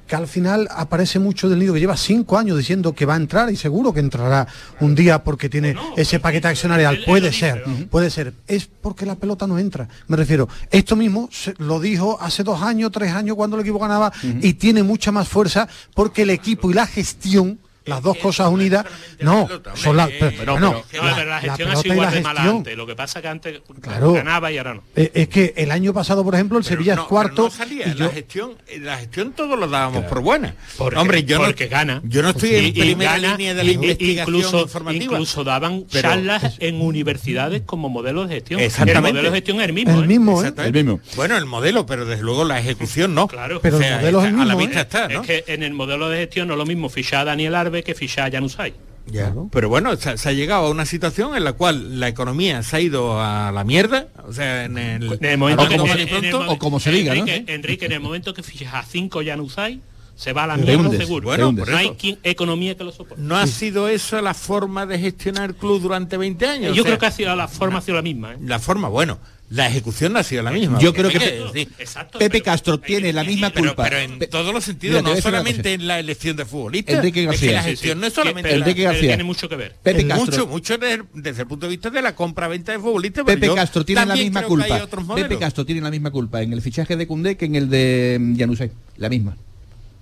que 0.08 0.16
al 0.16 0.26
final 0.26 0.66
aparece 0.72 1.18
mucho 1.20 1.48
del 1.48 1.58
nido 1.60 1.74
que 1.74 1.80
lleva 1.80 1.96
cinco 1.96 2.36
años 2.38 2.58
diciendo 2.58 2.94
que 2.94 3.06
va 3.06 3.14
a 3.14 3.18
entrar 3.18 3.52
y 3.52 3.56
seguro 3.56 3.92
que 3.92 4.00
entrará 4.00 4.48
un 4.80 4.94
día 4.94 5.22
porque 5.22 5.48
tiene 5.48 5.76
ese 5.96 6.18
paquete 6.18 6.48
accionarial. 6.48 6.98
Puede 7.06 7.32
ser, 7.32 7.62
puede 7.90 8.10
ser. 8.10 8.32
Es 8.48 8.66
porque 8.66 9.06
la 9.06 9.14
pelota 9.14 9.46
no 9.46 9.58
entra. 9.58 9.86
Me 10.08 10.16
refiero, 10.16 10.48
esto 10.70 10.96
mismo 10.96 11.28
se- 11.30 11.54
lo 11.58 11.78
dijo 11.78 12.18
hace 12.20 12.42
dos 12.42 12.62
años, 12.62 12.90
tres 12.90 13.12
años 13.12 13.36
cuando 13.36 13.56
el 13.56 13.62
equipo 13.62 13.78
ganaba 13.78 14.10
y 14.42 14.54
tiene 14.54 14.82
mucha 14.82 15.12
más 15.12 15.28
fuerza 15.28 15.68
porque 15.94 16.22
el 16.22 16.30
equipo 16.30 16.70
y 16.70 16.74
la 16.74 16.86
gestión, 16.86 17.58
las 17.88 18.02
dos 18.02 18.16
cosas 18.18 18.48
unidas, 18.48 18.84
no, 19.20 19.48
son 19.74 19.96
las... 19.96 20.08
pero- 20.10 20.30
Pero, 20.38 20.54
pero- 20.54 20.60
la- 20.60 20.82
pero 20.90 21.04
la 21.04 21.24
la 21.24 21.40
gestión 21.40 21.70
ha 21.70 21.76
sido 21.76 21.94
igual 21.94 22.12
de 22.12 22.20
mala 22.20 22.42
antes. 22.42 22.76
Lo 22.76 22.86
que 22.86 22.94
pasa 22.96 23.20
que 23.22 23.28
antes 23.28 23.60
Claro. 23.80 24.12
ganaba 24.12 24.50
y 24.52 24.58
ahora 24.58 24.74
no. 24.74 24.82
Eh, 24.96 25.10
Es 25.14 25.28
que 25.28 25.54
el 25.56 25.70
año 25.70 25.92
pasado, 25.92 26.22
por 26.24 26.34
ejemplo, 26.34 26.58
el 26.58 26.64
Sevilla 26.64 26.94
no, 26.94 27.02
es 27.02 27.08
cuarto 27.08 27.34
pero 27.34 27.44
no 27.48 27.50
salía, 27.50 27.88
y 27.88 27.94
yo- 27.94 28.06
la 28.06 28.10
gestión 28.12 28.52
eh, 28.66 28.78
la 28.78 28.98
gestión 28.98 29.32
todos 29.32 29.58
lo 29.58 29.66
dábamos 29.68 30.04
por 30.04 30.20
buena 30.20 30.54
Porque- 30.76 30.98
hombre 30.98 31.24
yo 31.24 31.38
porque 31.38 31.64
no 31.64 31.70
gana. 31.70 32.00
yo 32.04 32.22
no 32.22 32.30
estoy 32.30 32.50
Y- 32.50 32.54
en 32.56 32.64
y 32.66 32.72
primera 32.72 33.12
gana, 33.12 33.36
línea 33.36 33.54
de 33.54 33.64
la 33.64 33.70
y- 33.70 33.74
investigación 33.74 34.36
incluso, 34.36 34.60
informativa 34.62 35.12
incluso 35.14 35.44
daban 35.44 35.84
Pero- 35.90 36.08
charlas 36.08 36.56
en 36.60 36.80
universidades 36.80 37.62
como 37.66 37.88
modelo 37.88 38.26
de 38.26 38.34
gestión. 38.36 38.60
Exactamente. 38.60 39.08
El 39.08 39.14
modelo 39.14 39.30
de 39.30 39.36
gestión 39.36 39.60
es 39.60 39.66
el 39.68 39.72
mismo. 39.72 39.98
El 39.98 40.04
¿eh? 40.04 40.06
mismo, 40.06 40.32
¿eh? 40.42 40.48
Exactamente. 40.48 41.00
bueno 41.16 41.36
el 41.36 41.46
modelo 41.46 41.86
pero 41.86 42.04
desde 42.04 42.22
luego 42.22 42.44
la 42.44 42.58
ejecución 42.58 43.14
no 43.14 43.28
Claro. 43.28 43.60
Pero 43.62 43.78
O 43.78 43.80
el 43.82 43.94
modelo 43.96 44.20
es 44.20 44.26
el 44.28 44.34
a 44.34 44.38
la 44.38 44.44
mismo, 44.44 44.58
vista 44.58 44.80
está 44.82 45.08
¿no? 45.08 45.20
Es 45.22 45.26
que 45.26 45.44
en 45.52 45.62
el 45.62 45.72
modelo 45.72 46.08
de 46.08 46.18
gestión 46.18 46.48
no 46.48 46.54
es 46.54 46.58
lo 46.58 46.66
mismo 46.66 46.88
fichar 46.88 47.20
a 47.22 47.24
Daniel 47.24 47.54
Arbe 47.54 47.77
que 47.82 47.94
fichar 47.94 48.28
a 48.28 48.30
Janusay. 48.30 48.74
Ya. 49.06 49.32
Pero 49.50 49.70
bueno, 49.70 49.96
se, 49.96 50.18
se 50.18 50.28
ha 50.28 50.32
llegado 50.32 50.66
a 50.66 50.70
una 50.70 50.84
situación 50.84 51.34
en 51.34 51.42
la 51.42 51.54
cual 51.54 51.98
la 51.98 52.08
economía 52.08 52.62
se 52.62 52.76
ha 52.76 52.80
ido 52.80 53.20
a 53.22 53.50
la 53.52 53.64
mierda, 53.64 54.08
o 54.26 54.32
sea, 54.34 54.64
en 54.66 54.76
el, 54.76 55.12
En 55.14 55.24
el 55.24 55.38
momento 55.38 55.66
que- 55.66 55.74
en 55.76 56.24
el 56.26 56.34
o 56.34 56.58
como 56.58 56.78
se 56.78 56.90
diga, 56.90 57.14
¿no? 57.14 57.20
Enrique, 57.22 57.52
Enrique, 57.54 57.86
en 57.86 57.92
el 57.92 58.00
momento 58.00 58.34
que 58.34 58.42
fichas 58.42 58.74
a 58.74 58.82
5 58.82 59.22
Janusay, 59.24 59.80
se 60.14 60.32
va 60.34 60.44
a 60.44 60.46
la 60.48 60.56
mierda 60.58 60.76
hundes, 60.82 60.98
seguro. 60.98 61.24
Bueno, 61.28 61.52
no 61.52 61.76
hay 61.76 61.90
quien- 61.90 62.18
economía 62.22 62.74
que 62.76 62.84
lo 62.84 62.92
soporte. 62.92 63.22
No 63.22 63.36
ha 63.36 63.46
sido 63.46 63.88
eso 63.88 64.20
la 64.20 64.34
forma 64.34 64.84
de 64.84 64.98
gestionar 64.98 65.50
el 65.50 65.54
club 65.56 65.80
durante 65.80 66.18
20 66.18 66.44
años. 66.46 66.76
Yo 66.76 66.82
o 66.82 66.84
sea, 66.84 66.90
creo 66.90 66.98
que 66.98 67.06
ha 67.06 67.10
sido 67.10 67.34
la 67.34 67.48
forma 67.48 67.78
ha 67.78 67.80
sido 67.82 67.96
la 67.96 68.02
misma. 68.02 68.34
¿eh? 68.34 68.36
la 68.44 68.58
forma, 68.58 68.88
bueno, 68.88 69.18
la 69.50 69.66
ejecución 69.66 70.12
no 70.12 70.18
ha 70.18 70.22
sido 70.22 70.42
la 70.42 70.50
misma. 70.50 70.78
Yo 70.78 70.92
creo 70.92 71.08
que 71.10 71.66
Exacto. 71.78 72.18
Pepe 72.18 72.42
Castro 72.42 72.78
tiene 72.80 73.12
la 73.14 73.24
misma 73.24 73.48
pero, 73.50 73.68
culpa. 73.68 73.84
pero 73.84 73.98
en 73.98 74.18
todos 74.30 74.52
los 74.52 74.62
sentidos, 74.64 75.02
Mira, 75.02 75.14
no 75.14 75.20
solamente 75.22 75.72
en 75.72 75.86
la 75.86 75.98
elección 75.98 76.36
de 76.36 76.44
futbolistas. 76.44 76.96
Enrique 76.96 77.20
Es 77.20 77.24
que 77.24 77.30
García. 77.32 77.52
la 77.52 77.62
Sí, 77.62 77.70
gestión 77.70 77.94
sí. 77.96 78.00
no 78.02 78.06
es 78.08 78.12
solamente 78.12 78.48
Pero 78.50 78.58
la- 78.60 78.64
Enrique 78.66 78.82
García. 78.82 79.08
Tiene 79.08 79.24
mucho 79.24 79.48
que 79.48 79.56
ver. 79.56 79.74
Pepe 79.82 80.04
mucho, 80.04 80.16
Castro. 80.26 80.46
mucho 80.48 80.76
desde, 80.78 81.02
desde 81.14 81.42
el 81.42 81.48
punto 81.48 81.66
de 81.66 81.70
vista 81.70 81.88
de 81.90 82.02
la 82.02 82.14
compra-venta 82.14 82.72
de 82.72 82.78
futbolistas. 82.78 83.24
pero 83.24 83.40
Pepe 83.40 83.54
Castro 83.54 83.84
tiene 83.84 84.04
la 84.06 84.14
misma 84.14 84.42
culpa. 84.42 84.86
Pepe. 85.14 85.38
Castro 85.38 85.64
tiene 85.64 85.80
la 85.80 85.90
misma 85.90 86.10
culpa 86.10 86.42
en 86.42 86.52
el 86.52 86.60
fichaje 86.60 86.96
de 86.96 87.06
Cundé 87.06 87.36
que 87.36 87.46
en 87.46 87.54
el 87.54 87.70
de 87.70 88.34
Januzaj. 88.38 88.70
La 88.98 89.08
misma. 89.08 89.36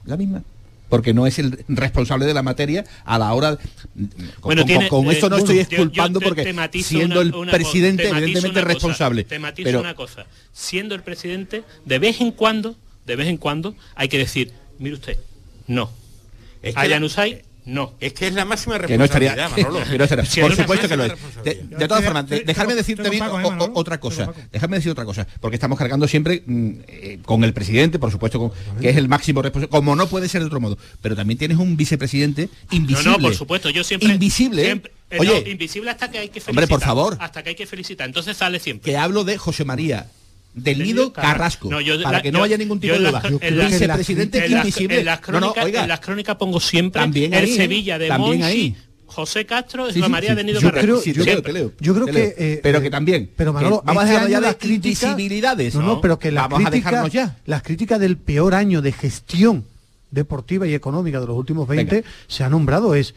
La 0.04 0.16
misma. 0.16 0.42
Porque 0.88 1.12
no 1.12 1.26
es 1.26 1.38
el 1.38 1.64
responsable 1.68 2.26
de 2.26 2.34
la 2.34 2.42
materia 2.42 2.84
a 3.04 3.18
la 3.18 3.32
hora. 3.34 3.56
Con, 3.56 4.08
Bueno, 4.42 4.62
con- 4.62 4.66
tiene, 4.68 4.88
con 4.88 5.06
eh, 5.06 5.12
esto 5.12 5.28
no 5.28 5.36
estoy 5.38 5.58
exculpando 5.58 6.20
yo 6.20 6.24
te- 6.24 6.28
porque 6.28 6.82
siendo 6.82 7.20
una- 7.20 7.28
el 7.28 7.34
una 7.34 7.52
presidente 7.52 8.08
evidentemente 8.08 8.60
cosa, 8.60 8.64
responsable. 8.72 9.24
Te 9.24 9.38
matizo 9.38 9.66
pero 9.66 9.80
una 9.80 9.94
cosa. 9.94 10.26
Siendo 10.52 10.94
el 10.94 11.02
presidente, 11.02 11.64
de 11.84 11.98
vez 11.98 12.20
en 12.20 12.30
cuando, 12.30 12.76
de 13.04 13.16
vez 13.16 13.26
en 13.28 13.36
cuando, 13.36 13.74
hay 13.94 14.08
que 14.08 14.18
decir, 14.18 14.52
mire 14.78 14.94
usted, 14.94 15.18
no. 15.66 15.90
Es 16.62 16.74
que 16.74 16.80
a 16.80 17.00
no. 17.66 17.94
Es 18.00 18.12
que 18.14 18.26
es 18.28 18.32
la 18.32 18.44
máxima 18.44 18.78
que 18.78 18.96
no 18.96 19.04
estaría, 19.04 19.34
responsabilidad, 19.34 19.70
Manolo. 19.70 19.86
que 19.90 19.98
no 19.98 20.04
estaría. 20.04 20.24
Si 20.24 20.40
por 20.40 20.56
supuesto 20.56 20.88
que 20.88 20.96
lo 20.96 21.04
es. 21.04 21.12
De, 21.44 21.54
de 21.68 21.88
todas 21.88 22.04
formas, 22.04 22.28
de- 22.28 22.40
dejadme 22.40 22.74
decir 22.74 22.96
también 23.02 23.22
o- 23.24 23.36
o- 23.36 23.70
otra 23.74 24.00
cosa. 24.00 24.32
Dejadme 24.52 24.76
decir 24.76 24.92
otra 24.92 25.04
cosa, 25.04 25.26
porque 25.40 25.56
estamos 25.56 25.78
cargando 25.78 26.08
siempre 26.08 26.42
mm, 26.46 26.70
eh, 26.88 27.18
con 27.24 27.44
el 27.44 27.52
presidente, 27.52 27.98
por 27.98 28.10
supuesto, 28.10 28.38
con- 28.38 28.52
que 28.80 28.88
es 28.90 28.96
el 28.96 29.08
máximo 29.08 29.42
responsable, 29.42 29.70
como 29.70 29.94
no 29.96 30.06
puede 30.08 30.28
ser 30.28 30.40
de 30.40 30.46
otro 30.46 30.60
modo. 30.60 30.78
Pero 31.02 31.14
también 31.16 31.38
tienes 31.38 31.58
un 31.58 31.76
vicepresidente 31.76 32.48
invisible. 32.70 33.10
No, 33.10 33.16
no, 33.18 33.22
por 33.22 33.34
supuesto, 33.34 33.68
yo 33.70 33.84
siempre... 33.84 34.08
Invisible. 34.08 34.64
siempre- 34.64 34.92
eh, 35.10 35.18
Oye, 35.20 35.42
no, 35.44 35.50
invisible 35.50 35.90
hasta 35.90 36.10
que 36.10 36.18
hay 36.18 36.28
que 36.28 36.40
felicitar. 36.40 36.50
Hombre, 36.52 36.66
por 36.66 36.80
favor. 36.80 37.16
Hasta 37.20 37.42
que 37.42 37.50
hay 37.50 37.54
que 37.54 37.66
felicitar. 37.66 38.06
Entonces 38.08 38.36
sale 38.36 38.58
siempre. 38.58 38.90
que 38.90 38.96
hablo 38.98 39.22
de 39.22 39.38
José 39.38 39.64
María 39.64 40.06
del 40.56 40.82
Nido 40.82 41.12
Carrasco. 41.12 41.70
No, 41.70 41.80
yo- 41.80 42.02
para 42.02 42.18
la- 42.18 42.22
que 42.22 42.32
no 42.32 42.38
yo- 42.38 42.44
haya 42.44 42.56
ningún 42.58 42.80
tipo 42.80 42.94
yo 42.94 43.00
de 43.00 43.06
duda. 43.08 43.22
las- 43.22 43.42
en 43.42 43.58
las- 43.58 43.70
Vicepresidente 43.70 44.44
en 44.44 44.50
las- 44.52 44.64
invisible. 44.64 44.98
En 45.00 45.04
las 45.04 45.20
No, 45.28 45.38
no, 45.40 45.52
crónicas, 45.52 45.82
en 45.82 45.88
las 45.88 46.00
crónicas 46.00 46.36
pongo 46.36 46.58
siempre 46.58 47.00
También 47.00 47.32
el 47.34 47.44
ahí, 47.44 47.50
¿eh? 47.52 47.56
Sevilla 47.56 47.98
de 47.98 48.08
También 48.08 48.40
Monchi, 48.40 48.44
ahí. 48.44 48.76
José 49.06 49.46
Castro 49.46 49.84
y 49.88 49.92
Sí, 49.92 50.00
José 50.00 50.06
sí, 50.06 50.10
María 50.12 50.30
sí. 50.30 50.36
de 50.36 50.44
Nido 50.44 50.60
Yo 50.60 50.68
Carrasco. 50.68 50.86
creo- 50.86 51.00
te 51.42 51.52
leo. 51.52 51.72
Yo 51.78 51.94
creo 51.94 52.06
Te 52.06 52.12
que, 52.12 52.18
leo. 52.18 52.32
eh, 52.38 52.60
pero 52.62 52.78
eh, 52.78 52.82
que 52.82 52.90
también 52.90 53.30
pero 53.36 53.52
que 53.52 53.54
Manolo, 53.54 53.82
vamos 53.84 54.02
a 54.02 54.04
este 54.06 54.14
dejar 54.14 54.28
ya 54.30 54.36
año 54.36 54.40
de 54.42 54.46
las 54.48 54.56
No, 55.74 55.82
no, 55.82 56.00
pero 56.00 56.18
que 56.18 56.32
las 56.32 56.44
vamos 56.44 56.66
a 56.66 56.70
críticas, 56.70 56.90
dejarnos 56.92 57.12
ya 57.12 57.36
las 57.46 57.62
críticas 57.62 58.00
del 58.00 58.16
peor 58.16 58.54
año 58.54 58.82
de 58.82 58.92
gestión 58.92 59.64
deportiva 60.10 60.66
y 60.66 60.74
económica 60.74 61.20
de 61.20 61.26
los 61.26 61.36
últimos 61.36 61.68
20 61.68 62.02
se 62.28 62.44
ha 62.44 62.48
nombrado 62.48 62.94
es 62.94 63.14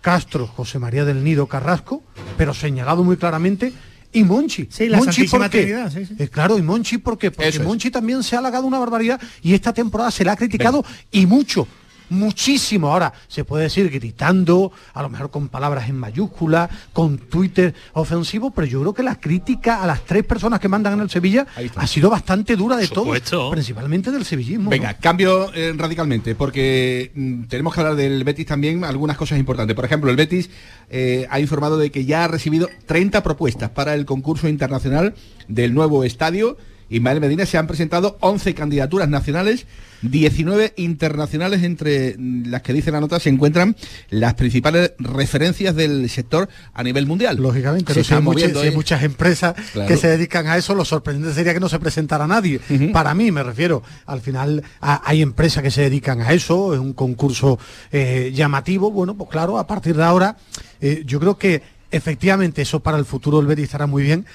Castro, 0.00 0.46
José 0.46 0.78
María 0.78 1.04
del 1.04 1.24
Nido 1.24 1.46
Carrasco, 1.46 2.02
pero 2.36 2.54
señalado 2.54 3.02
muy 3.02 3.16
claramente 3.16 3.72
y 4.12 4.24
Monchi. 4.24 4.68
Sí, 4.70 4.88
la 4.88 4.98
Monchi 4.98 5.26
Santísima 5.26 5.44
¿por 5.44 5.50
qué? 5.50 5.62
Trinidad, 5.62 5.92
sí, 5.92 6.06
sí. 6.06 6.14
Eh, 6.18 6.28
claro, 6.28 6.58
y 6.58 6.62
Monchi. 6.62 6.98
Porque 6.98 7.32
es. 7.38 7.60
Monchi 7.60 7.90
también 7.90 8.22
se 8.22 8.36
ha 8.36 8.38
halagado 8.38 8.66
una 8.66 8.78
barbaridad 8.78 9.20
y 9.42 9.54
esta 9.54 9.72
temporada 9.72 10.10
se 10.10 10.24
le 10.24 10.30
ha 10.30 10.36
criticado 10.36 10.84
y 11.10 11.26
mucho. 11.26 11.66
Muchísimo. 12.08 12.90
Ahora, 12.90 13.12
se 13.28 13.44
puede 13.44 13.64
decir 13.64 13.90
gritando, 13.90 14.72
a 14.94 15.02
lo 15.02 15.08
mejor 15.08 15.30
con 15.30 15.48
palabras 15.48 15.88
en 15.88 15.96
mayúsculas, 15.96 16.70
con 16.92 17.18
Twitter 17.18 17.74
ofensivo, 17.94 18.50
pero 18.50 18.66
yo 18.66 18.80
creo 18.80 18.94
que 18.94 19.02
la 19.02 19.18
crítica 19.20 19.82
a 19.82 19.86
las 19.86 20.04
tres 20.04 20.24
personas 20.24 20.60
que 20.60 20.68
mandan 20.68 20.94
en 20.94 21.00
el 21.00 21.10
Sevilla 21.10 21.46
ha 21.74 21.86
sido 21.86 22.10
bastante 22.10 22.56
dura 22.56 22.76
de 22.76 22.88
todos, 22.88 23.06
supuesto. 23.06 23.50
principalmente 23.50 24.10
del 24.10 24.24
sevillismo. 24.24 24.70
Venga, 24.70 24.92
¿no? 24.92 24.98
cambio 25.00 25.52
eh, 25.54 25.74
radicalmente, 25.76 26.34
porque 26.34 27.10
mm, 27.14 27.44
tenemos 27.44 27.74
que 27.74 27.80
hablar 27.80 27.96
del 27.96 28.22
Betis 28.24 28.46
también, 28.46 28.84
algunas 28.84 29.16
cosas 29.16 29.38
importantes. 29.38 29.74
Por 29.74 29.84
ejemplo, 29.84 30.10
el 30.10 30.16
Betis 30.16 30.50
eh, 30.90 31.26
ha 31.30 31.40
informado 31.40 31.78
de 31.78 31.90
que 31.90 32.04
ya 32.04 32.24
ha 32.24 32.28
recibido 32.28 32.68
30 32.86 33.22
propuestas 33.22 33.70
para 33.70 33.94
el 33.94 34.06
concurso 34.06 34.48
internacional 34.48 35.14
del 35.48 35.74
nuevo 35.74 36.04
estadio. 36.04 36.56
Ismael 36.88 37.20
Medina 37.20 37.46
se 37.46 37.58
han 37.58 37.66
presentado 37.66 38.16
11 38.20 38.54
candidaturas 38.54 39.08
nacionales, 39.08 39.66
19 40.02 40.74
internacionales, 40.76 41.62
entre 41.64 42.14
las 42.18 42.62
que 42.62 42.72
dice 42.72 42.90
la 42.92 43.00
nota 43.00 43.18
se 43.18 43.28
encuentran 43.30 43.74
las 44.10 44.34
principales 44.34 44.92
referencias 44.98 45.74
del 45.74 46.08
sector 46.10 46.48
a 46.74 46.82
nivel 46.82 47.06
mundial. 47.06 47.38
Lógicamente, 47.38 47.92
Se 47.94 48.04
si 48.04 48.14
hay, 48.14 48.20
muchas, 48.22 48.34
moviendo, 48.42 48.60
si 48.60 48.68
hay 48.68 48.74
muchas 48.74 49.02
empresas 49.02 49.54
Claro. 49.72 49.88
que 49.88 49.96
se 49.96 50.08
dedican 50.08 50.46
a 50.46 50.56
eso, 50.56 50.74
lo 50.74 50.84
sorprendente 50.84 51.34
sería 51.34 51.54
que 51.54 51.60
no 51.60 51.68
se 51.68 51.78
presentara 51.80 52.26
nadie. 52.26 52.60
Para 52.92 53.14
mí, 53.14 53.32
me 53.32 53.42
refiero, 53.42 53.82
al 54.06 54.20
final 54.20 54.62
a- 54.80 55.02
hay 55.08 55.22
empresas 55.22 55.62
que 55.62 55.70
se 55.70 55.82
dedican 55.82 56.20
a 56.20 56.32
eso, 56.32 56.74
es 56.74 56.78
un 56.80 56.92
concurso 56.92 57.58
eh, 57.90 58.32
llamativo. 58.34 58.90
Bueno, 58.92 59.16
pues 59.16 59.30
claro, 59.30 59.58
a 59.58 59.66
partir 59.66 59.96
de 59.96 60.04
ahora, 60.04 60.36
eh, 60.80 61.02
yo 61.06 61.18
creo 61.18 61.36
que 61.38 61.62
efectivamente 61.90 62.62
eso 62.62 62.80
para 62.80 62.98
el 62.98 63.04
futuro 63.06 63.40
Betis 63.42 63.64
estará 63.64 63.86
muy 63.86 64.02
bien. 64.02 64.26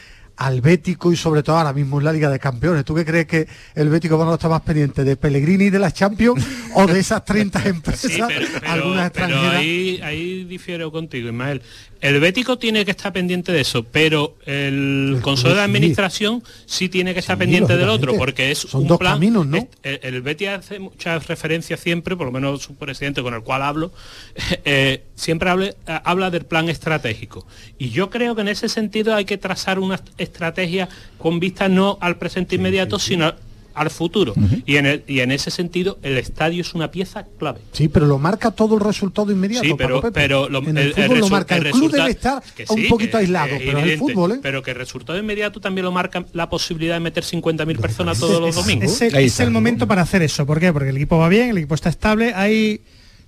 Al 0.44 0.60
Bético 0.62 1.12
y 1.12 1.16
sobre 1.16 1.44
todo 1.44 1.58
ahora 1.58 1.72
mismo 1.72 2.00
en 2.00 2.06
la 2.06 2.12
Liga 2.14 2.30
de 2.30 2.40
Campeones. 2.40 2.84
¿Tú 2.84 2.96
qué 2.96 3.06
crees 3.06 3.28
que 3.28 3.48
el 3.76 3.90
Bético 3.90 4.18
a 4.34 4.36
estar 4.36 4.50
más 4.50 4.62
pendiente 4.62 5.04
de 5.04 5.16
Pellegrini 5.16 5.66
y 5.66 5.70
de 5.70 5.78
las 5.78 5.94
Champions 5.94 6.44
o 6.76 6.88
de 6.88 7.00
esas 7.00 7.24
30 7.24 7.64
empresas, 7.68 8.12
Sí, 8.12 8.22
pero, 8.28 8.48
pero- 8.60 8.72
algunas 8.72 9.12
pero 9.12 9.26
extranjeras? 9.28 9.60
ahí, 9.60 10.00
ahí 10.04 10.44
difiero 10.46 10.92
contigo, 10.92 11.28
Ismael. 11.30 11.62
El 12.02 12.20
Bético 12.20 12.58
tiene 12.58 12.84
que 12.84 12.92
estar 12.92 13.14
pendiente 13.14 13.52
de 13.52 13.62
eso, 13.62 13.84
pero 13.84 14.36
el 14.46 15.20
Consejo 15.22 15.50
de 15.50 15.56
sí. 15.56 15.62
Administración 15.62 16.44
sí 16.66 16.90
tiene 16.90 17.14
que 17.14 17.20
estar 17.20 17.38
pendiente 17.38 17.78
del 17.78 17.90
otro, 17.90 18.16
porque 18.18 18.50
es 18.52 18.58
Son 18.58 18.82
un 18.82 18.88
dos 18.88 18.98
plan. 18.98 19.14
caminos, 19.14 19.46
¿no? 19.46 19.58
es- 19.58 19.68
el, 19.84 20.00
el 20.16 20.22
Betis 20.24 20.48
hace 20.50 20.80
muchas 20.80 21.28
referencias 21.28 21.80
siempre, 21.80 22.16
por 22.16 22.26
lo 22.26 22.32
menos 22.32 22.64
su 22.64 22.74
presidente 22.76 23.22
con 23.22 23.34
el 23.36 23.42
cual 23.44 23.62
hablo, 23.62 23.92
eh, 24.66 25.04
siempre 25.16 25.50
hable- 25.52 25.76
eh, 25.88 26.00
habla 26.04 26.32
del 26.32 26.46
plan 26.46 26.70
estratégico. 26.70 27.46
Y 27.78 27.92
yo 27.92 28.10
creo 28.10 28.34
que 28.36 28.42
en 28.42 28.48
ese 28.48 28.68
sentido 28.68 29.16
hay 29.16 29.26
que 29.26 29.38
trazar 29.38 29.78
una 29.80 30.00
estrategia 30.18 30.90
con 31.20 31.40
vista 31.40 31.70
no 31.70 32.00
al 32.02 32.18
presente 32.18 32.56
inmediato, 32.56 32.98
sino 32.98 33.34
al- 33.74 33.90
futuro. 33.90 34.34
y, 34.66 34.78
en 34.78 34.86
el- 34.86 35.04
y 35.08 35.20
en 35.20 35.32
ese 35.32 35.52
sentido 35.52 36.00
el 36.04 36.18
estadio 36.18 36.62
es 36.62 36.74
una 36.74 36.92
pieza 36.92 37.26
clave. 37.38 37.60
Sí, 37.72 37.88
pero 37.88 38.06
lo 38.06 38.18
marca 38.18 38.52
todo 38.52 38.76
el 38.76 38.82
resultado 38.82 39.32
inmediato. 39.32 39.66
Sí, 39.68 39.74
pero, 39.78 40.02
Pepe. 40.02 40.14
pero 40.14 40.50
lo- 40.50 40.60
en 40.68 40.78
el, 40.78 40.94
fútbol 40.94 41.20
lo 41.20 41.28
resu- 41.28 41.30
marca. 41.32 41.58
El, 41.58 41.72
club 41.72 41.92
debe 41.92 42.10
estar 42.12 42.42
que 42.56 42.66
un 42.70 42.88
poquito 42.88 43.12
que- 43.12 43.18
aislado, 43.18 43.58
que 43.58 43.66
pero 43.66 43.80
el 43.80 43.98
fútbol, 43.98 44.32
¿eh? 44.34 44.40
Pero 44.42 44.62
que 44.64 44.72
el 44.72 44.78
resultado 44.78 45.20
inmediato 45.20 45.60
también 45.60 45.86
lo 45.86 45.92
marca 45.92 46.26
la 46.34 46.50
posibilidad 46.50 46.96
de 46.96 47.00
meter 47.02 47.24
50.000 47.24 47.80
personas 47.80 48.20
todos 48.20 48.40
los 48.40 48.50
Es- 48.50 48.56
domingos. 48.56 48.92
Es, 48.92 49.02
el, 49.14 49.16
es 49.16 49.40
el 49.40 49.52
momento 49.52 49.88
para 49.88 50.02
hacer 50.02 50.22
eso. 50.22 50.46
¿Por 50.46 50.60
qué? 50.60 50.72
Porque 50.74 50.90
el 50.90 50.98
equipo 50.98 51.18
va 51.18 51.30
bien, 51.30 51.50
el 51.52 51.58
equipo 51.58 51.76
está 51.76 51.90
estable. 51.90 52.34
Hay, 52.36 52.82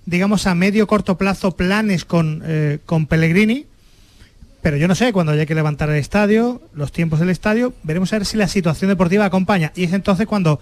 digamos, 0.06 0.46
a 0.46 0.54
medio 0.54 0.86
corto 0.86 1.16
plazo 1.18 1.56
planes 1.56 2.04
con, 2.04 2.42
eh, 2.46 2.78
con 2.86 3.06
Pellegrini. 3.06 3.66
Pero 4.64 4.78
yo 4.78 4.88
no 4.88 4.94
sé, 4.94 5.12
cuando 5.12 5.30
haya 5.32 5.44
que 5.44 5.54
levantar 5.54 5.90
el 5.90 5.96
estadio, 5.96 6.62
los 6.72 6.90
tiempos 6.90 7.20
del 7.20 7.28
estadio, 7.28 7.74
veremos 7.82 8.10
a 8.14 8.16
ver 8.18 8.24
si 8.26 8.38
la 8.38 8.48
situación 8.48 8.88
deportiva 8.88 9.26
acompaña. 9.26 9.70
Y 9.76 9.84
es 9.84 9.92
entonces 9.92 10.26
cuando 10.26 10.58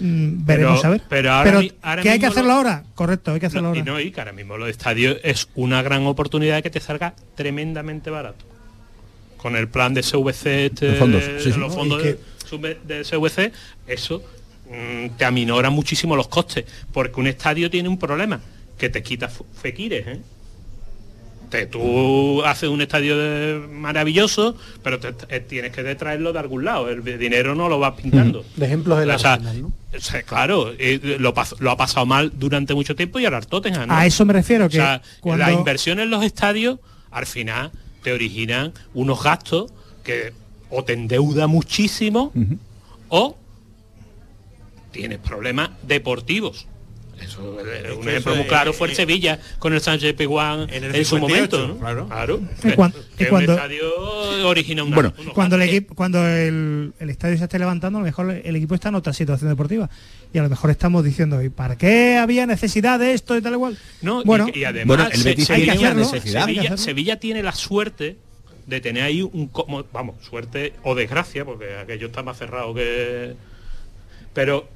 mm, 0.00 0.46
veremos 0.46 0.80
Pero- 0.80 0.88
a 0.88 0.90
ver. 0.90 1.02
pero 1.08 1.32
ahora 1.32 1.60
mi- 1.60 1.72
ahora 1.82 2.02
¿que 2.02 2.08
hay 2.10 2.18
que 2.18 2.24
hacerlo 2.26 2.48
lo- 2.48 2.54
ahora? 2.56 2.84
Correcto, 2.94 3.32
hay 3.34 3.40
que 3.40 3.46
hacerlo 3.46 3.68
No, 3.68 3.74
y 3.76 3.80
ahora. 3.80 3.92
no, 3.92 4.00
y 4.00 4.10
que 4.10 4.20
ahora 4.22 4.32
mismo 4.32 4.56
lo 4.56 4.64
de 4.64 4.70
estadio 4.70 5.16
es 5.22 5.48
una 5.54 5.82
gran 5.82 6.06
oportunidad 6.06 6.56
de 6.56 6.62
que 6.62 6.70
te 6.70 6.80
salga 6.80 7.14
tremendamente 7.34 8.08
barato. 8.08 8.42
Con 9.36 9.54
el 9.54 9.68
plan 9.68 9.92
de 9.92 10.02
CVC, 10.02 10.66
este, 10.66 10.88
Los 10.92 10.98
fondos, 10.98 11.20
de- 11.26 11.40
sí, 11.40 11.48
los 11.50 11.58
No, 11.58 11.70
fondos 11.70 12.02
de, 12.02 12.18
sub- 12.48 12.62
de 12.86 13.04
CVC, 13.04 13.52
eso 13.86 14.22
mm, 14.70 15.10
te 15.18 15.24
aminora 15.26 15.68
muchísimo 15.68 16.16
los 16.16 16.28
costes, 16.28 16.64
porque 16.90 17.20
un 17.20 17.26
estadio 17.26 17.68
tiene 17.70 17.88
un 17.90 17.98
problema, 17.98 18.40
que 18.78 18.88
te 18.88 19.02
quita 19.02 19.28
fequires, 19.28 20.06
¿eh? 20.06 20.20
Te- 21.52 21.66
tú 21.66 22.42
haces 22.46 22.70
un 22.70 22.80
estadio 22.80 23.14
de- 23.18 23.58
maravilloso, 23.68 24.56
pero 24.82 24.98
te- 24.98 25.12
te- 25.12 25.38
tienes 25.40 25.70
que 25.70 25.94
traerlo 25.96 26.32
de 26.32 26.38
algún 26.38 26.64
lado, 26.64 26.88
el 26.88 27.04
dinero 27.18 27.54
no 27.54 27.68
lo 27.68 27.78
vas 27.78 27.92
pintando. 27.92 28.42
De 28.56 28.64
ejemplos 28.64 28.98
de 28.98 29.04
la 29.04 29.16
O 29.16 29.18
sea, 29.18 29.38
o 29.94 30.00
sea, 30.00 30.22
claro, 30.22 30.72
eh, 30.78 31.18
lo, 31.20 31.34
ha 31.70 31.76
pasado 31.76 32.06
mal 32.06 32.32
durante 32.38 32.72
mucho 32.72 32.96
tiempo 32.96 33.18
y 33.20 33.26
ahora 33.26 33.36
el 33.36 33.46
Tottenham. 33.46 33.86
¿no? 33.88 33.94
A 33.94 34.06
eso 34.06 34.24
me 34.24 34.32
refiero, 34.32 34.66
que 34.70 34.78
o 34.78 34.80
sea, 34.82 35.02
cuando- 35.20 35.44
la 35.44 35.52
inversión 35.52 36.00
en 36.00 36.08
los 36.08 36.24
estadios 36.24 36.78
al 37.10 37.26
final 37.26 37.70
te 38.02 38.14
originan 38.14 38.72
unos 38.94 39.22
gastos 39.22 39.70
que 40.02 40.32
o 40.70 40.82
te 40.84 40.94
endeuda 40.94 41.48
muchísimo 41.48 42.32
o 43.10 43.36
tienes 44.90 45.18
problemas 45.18 45.68
deportivos. 45.82 46.66
Eso, 47.22 47.58
eh, 47.60 47.92
un 47.92 48.08
ejemplo 48.08 48.32
eso 48.32 48.36
muy 48.36 48.46
claro 48.46 48.72
fue 48.72 48.88
el 48.88 48.92
eh, 48.92 48.96
Sevilla 48.96 49.38
con 49.58 49.72
el 49.72 49.80
Sánchez 49.80 50.14
Piguán 50.14 50.66
en, 50.70 50.84
el 50.84 51.04
su 51.04 51.16
58, 51.16 51.20
momento, 51.20 51.68
¿no? 51.68 51.78
claro. 51.78 52.06
Claro. 52.08 52.40
Que 52.60 52.68
y 52.70 53.26
cuando- 53.26 53.52
un 53.52 53.56
estadio 53.56 54.48
origina 54.48 54.82
una, 54.84 54.94
Bueno, 54.94 55.14
cuando 55.34 55.56
el 55.56 55.62
equipo, 55.62 55.94
cuando 55.94 56.26
el, 56.26 56.92
el 56.98 57.10
estadio 57.10 57.38
se 57.38 57.44
esté 57.44 57.58
levantando, 57.58 57.98
a 57.98 58.00
lo 58.02 58.06
mejor 58.06 58.30
el 58.30 58.56
equipo 58.56 58.74
está 58.74 58.88
en 58.88 58.96
otra 58.96 59.12
situación 59.12 59.48
deportiva. 59.50 59.88
Y 60.34 60.38
a 60.38 60.42
lo 60.42 60.48
mejor 60.48 60.70
estamos 60.70 61.04
diciendo, 61.04 61.42
¿y 61.42 61.50
para 61.50 61.76
qué 61.76 62.16
había 62.16 62.46
necesidad 62.46 62.98
de 62.98 63.12
esto 63.12 63.36
y 63.36 63.42
tal 63.42 63.52
igual? 63.52 63.76
No, 64.00 64.22
y 64.22 64.24
bueno, 64.24 64.46
y, 64.52 64.64
además 64.64 64.86
Bueno, 64.96 65.10
el 65.12 65.18
Se- 65.20 65.28
Betis. 65.28 65.46
Sevilla, 65.46 65.72
Hay 65.72 65.78
que 65.78 66.60
hacerlo. 66.60 66.76
Sevilla 66.78 67.20
tiene 67.20 67.42
la 67.42 67.52
suerte 67.52 68.16
de 68.66 68.80
tener 68.80 69.02
ahí 69.02 69.22
un 69.22 69.48
como 69.48 69.84
vamos, 69.92 70.16
suerte 70.24 70.72
o 70.84 70.94
desgracia, 70.94 71.44
porque 71.44 71.76
aquello 71.76 72.06
está 72.06 72.22
más 72.22 72.38
cerrado 72.38 72.72
que 72.74 73.34
pero 74.34 74.68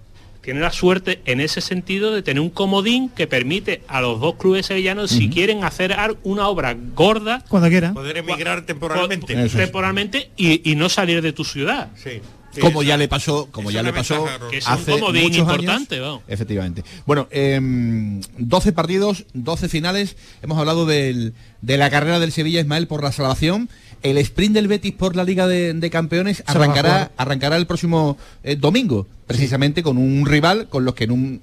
tiene 0.46 0.60
la 0.60 0.70
suerte 0.70 1.20
en 1.26 1.40
ese 1.40 1.60
sentido 1.60 2.14
de 2.14 2.22
tener 2.22 2.40
un 2.40 2.50
comodín 2.50 3.08
que 3.08 3.26
permite 3.26 3.82
a 3.88 4.00
los 4.00 4.20
dos 4.20 4.36
clubes 4.36 4.64
sevillanos 4.66 5.10
si 5.10 5.28
quieren 5.28 5.64
hacer 5.64 5.94
una 6.22 6.46
obra 6.48 6.76
gorda 6.94 7.44
cuando 7.48 7.68
quieran 7.68 7.94
Poder 7.94 8.16
emigrar 8.18 8.62
temporalmente. 8.64 9.34
po- 9.36 9.56
temporalmente 9.56 10.30
y, 10.36 10.70
y 10.70 10.76
no 10.76 10.88
salir 10.88 11.20
de 11.20 11.32
tu 11.32 11.42
ciudad. 11.44 11.88
Sí. 11.96 12.20
como 12.60 12.82
ya 12.84 12.96
le 12.96 13.06
pasó 13.08 13.48
como 13.50 13.70
ya 13.70 13.82
le 13.82 13.92
pasó 13.92 14.24
ventaja, 14.24 14.48
Que 14.50 14.56
es 14.58 14.66
un 14.66 14.72
hace 14.72 14.92
comodín 14.92 15.22
muchos 15.24 15.38
importante, 15.40 15.96
años. 15.96 16.06
vamos. 16.06 16.22
efectivamente 16.28 16.84
bueno 17.04 17.26
em, 17.30 18.20
12 18.38 18.72
partidos 18.72 19.26
12 19.34 19.68
finales 19.68 20.16
hemos 20.42 20.56
hablado 20.58 20.86
del- 20.86 21.34
de 21.60 21.76
la 21.76 21.90
carrera 21.90 22.18
del 22.20 22.32
Sevilla 22.32 22.60
Ismael 22.60 22.86
por 22.86 23.02
la 23.02 23.12
salvación 23.12 23.68
el 24.02 24.18
sprint 24.18 24.54
del 24.54 24.68
Betis 24.68 24.92
por 24.92 25.16
la 25.16 25.24
Liga 25.24 25.46
de, 25.46 25.74
de 25.74 25.90
Campeones 25.90 26.38
Se 26.38 26.44
arrancará 26.46 27.10
arrancará 27.16 27.56
el 27.56 27.66
próximo 27.66 28.16
eh, 28.44 28.56
domingo 28.56 29.06
precisamente 29.26 29.82
con 29.82 29.98
un 29.98 30.26
rival 30.26 30.68
con 30.68 30.84
los 30.84 30.94
que 30.94 31.04
en 31.04 31.10
un 31.12 31.40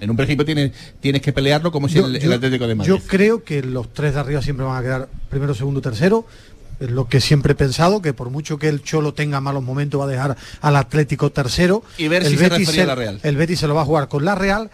en 0.00 0.10
un 0.10 0.16
principio 0.16 0.44
tienes 0.44 0.72
tienes 1.00 1.22
que 1.22 1.32
pelearlo 1.32 1.70
como 1.72 1.88
Yo- 1.88 2.06
el, 2.06 2.32
Atlético 2.32 2.66
de 2.66 2.74
Madrid 2.74 2.92
Yo 2.92 2.98
creo 3.00 3.44
que 3.44 3.62
los 3.62 3.92
tres 3.94 4.14
de 4.14 4.20
arriba 4.20 4.42
siempre 4.42 4.66
van 4.66 4.76
a 4.78 4.82
quedar 4.82 5.08
primero, 5.30 5.54
segundo, 5.54 5.80
tercero. 5.80 6.26
Es 6.80 6.90
lo 6.90 7.08
que 7.08 7.20
siempre 7.20 7.52
he 7.52 7.54
pensado, 7.54 8.02
que 8.02 8.12
por 8.12 8.30
mucho 8.30 8.58
que 8.58 8.68
el 8.68 8.82
Cholo 8.82 9.14
tenga 9.14 9.40
malos 9.40 9.62
momentos 9.62 10.00
va 10.00 10.04
a 10.06 10.08
dejar 10.08 10.36
al 10.60 10.74
Atlético 10.76 11.30
tercero. 11.30 11.84
Y 11.96 12.08
ver 12.08 12.22
el 12.24 12.30
si 12.30 12.36
se 12.36 12.42
Betis 12.48 12.66
refería 12.66 12.82
a 12.82 12.86
la 12.88 12.94
Real. 12.96 13.20
El 13.22 13.36
Betis 13.36 13.60
se 13.60 13.68
lo 13.68 13.76
va 13.76 13.82
a 13.82 13.84
jugar 13.84 14.08
con 14.08 14.24
la 14.24 14.34
Real. 14.34 14.70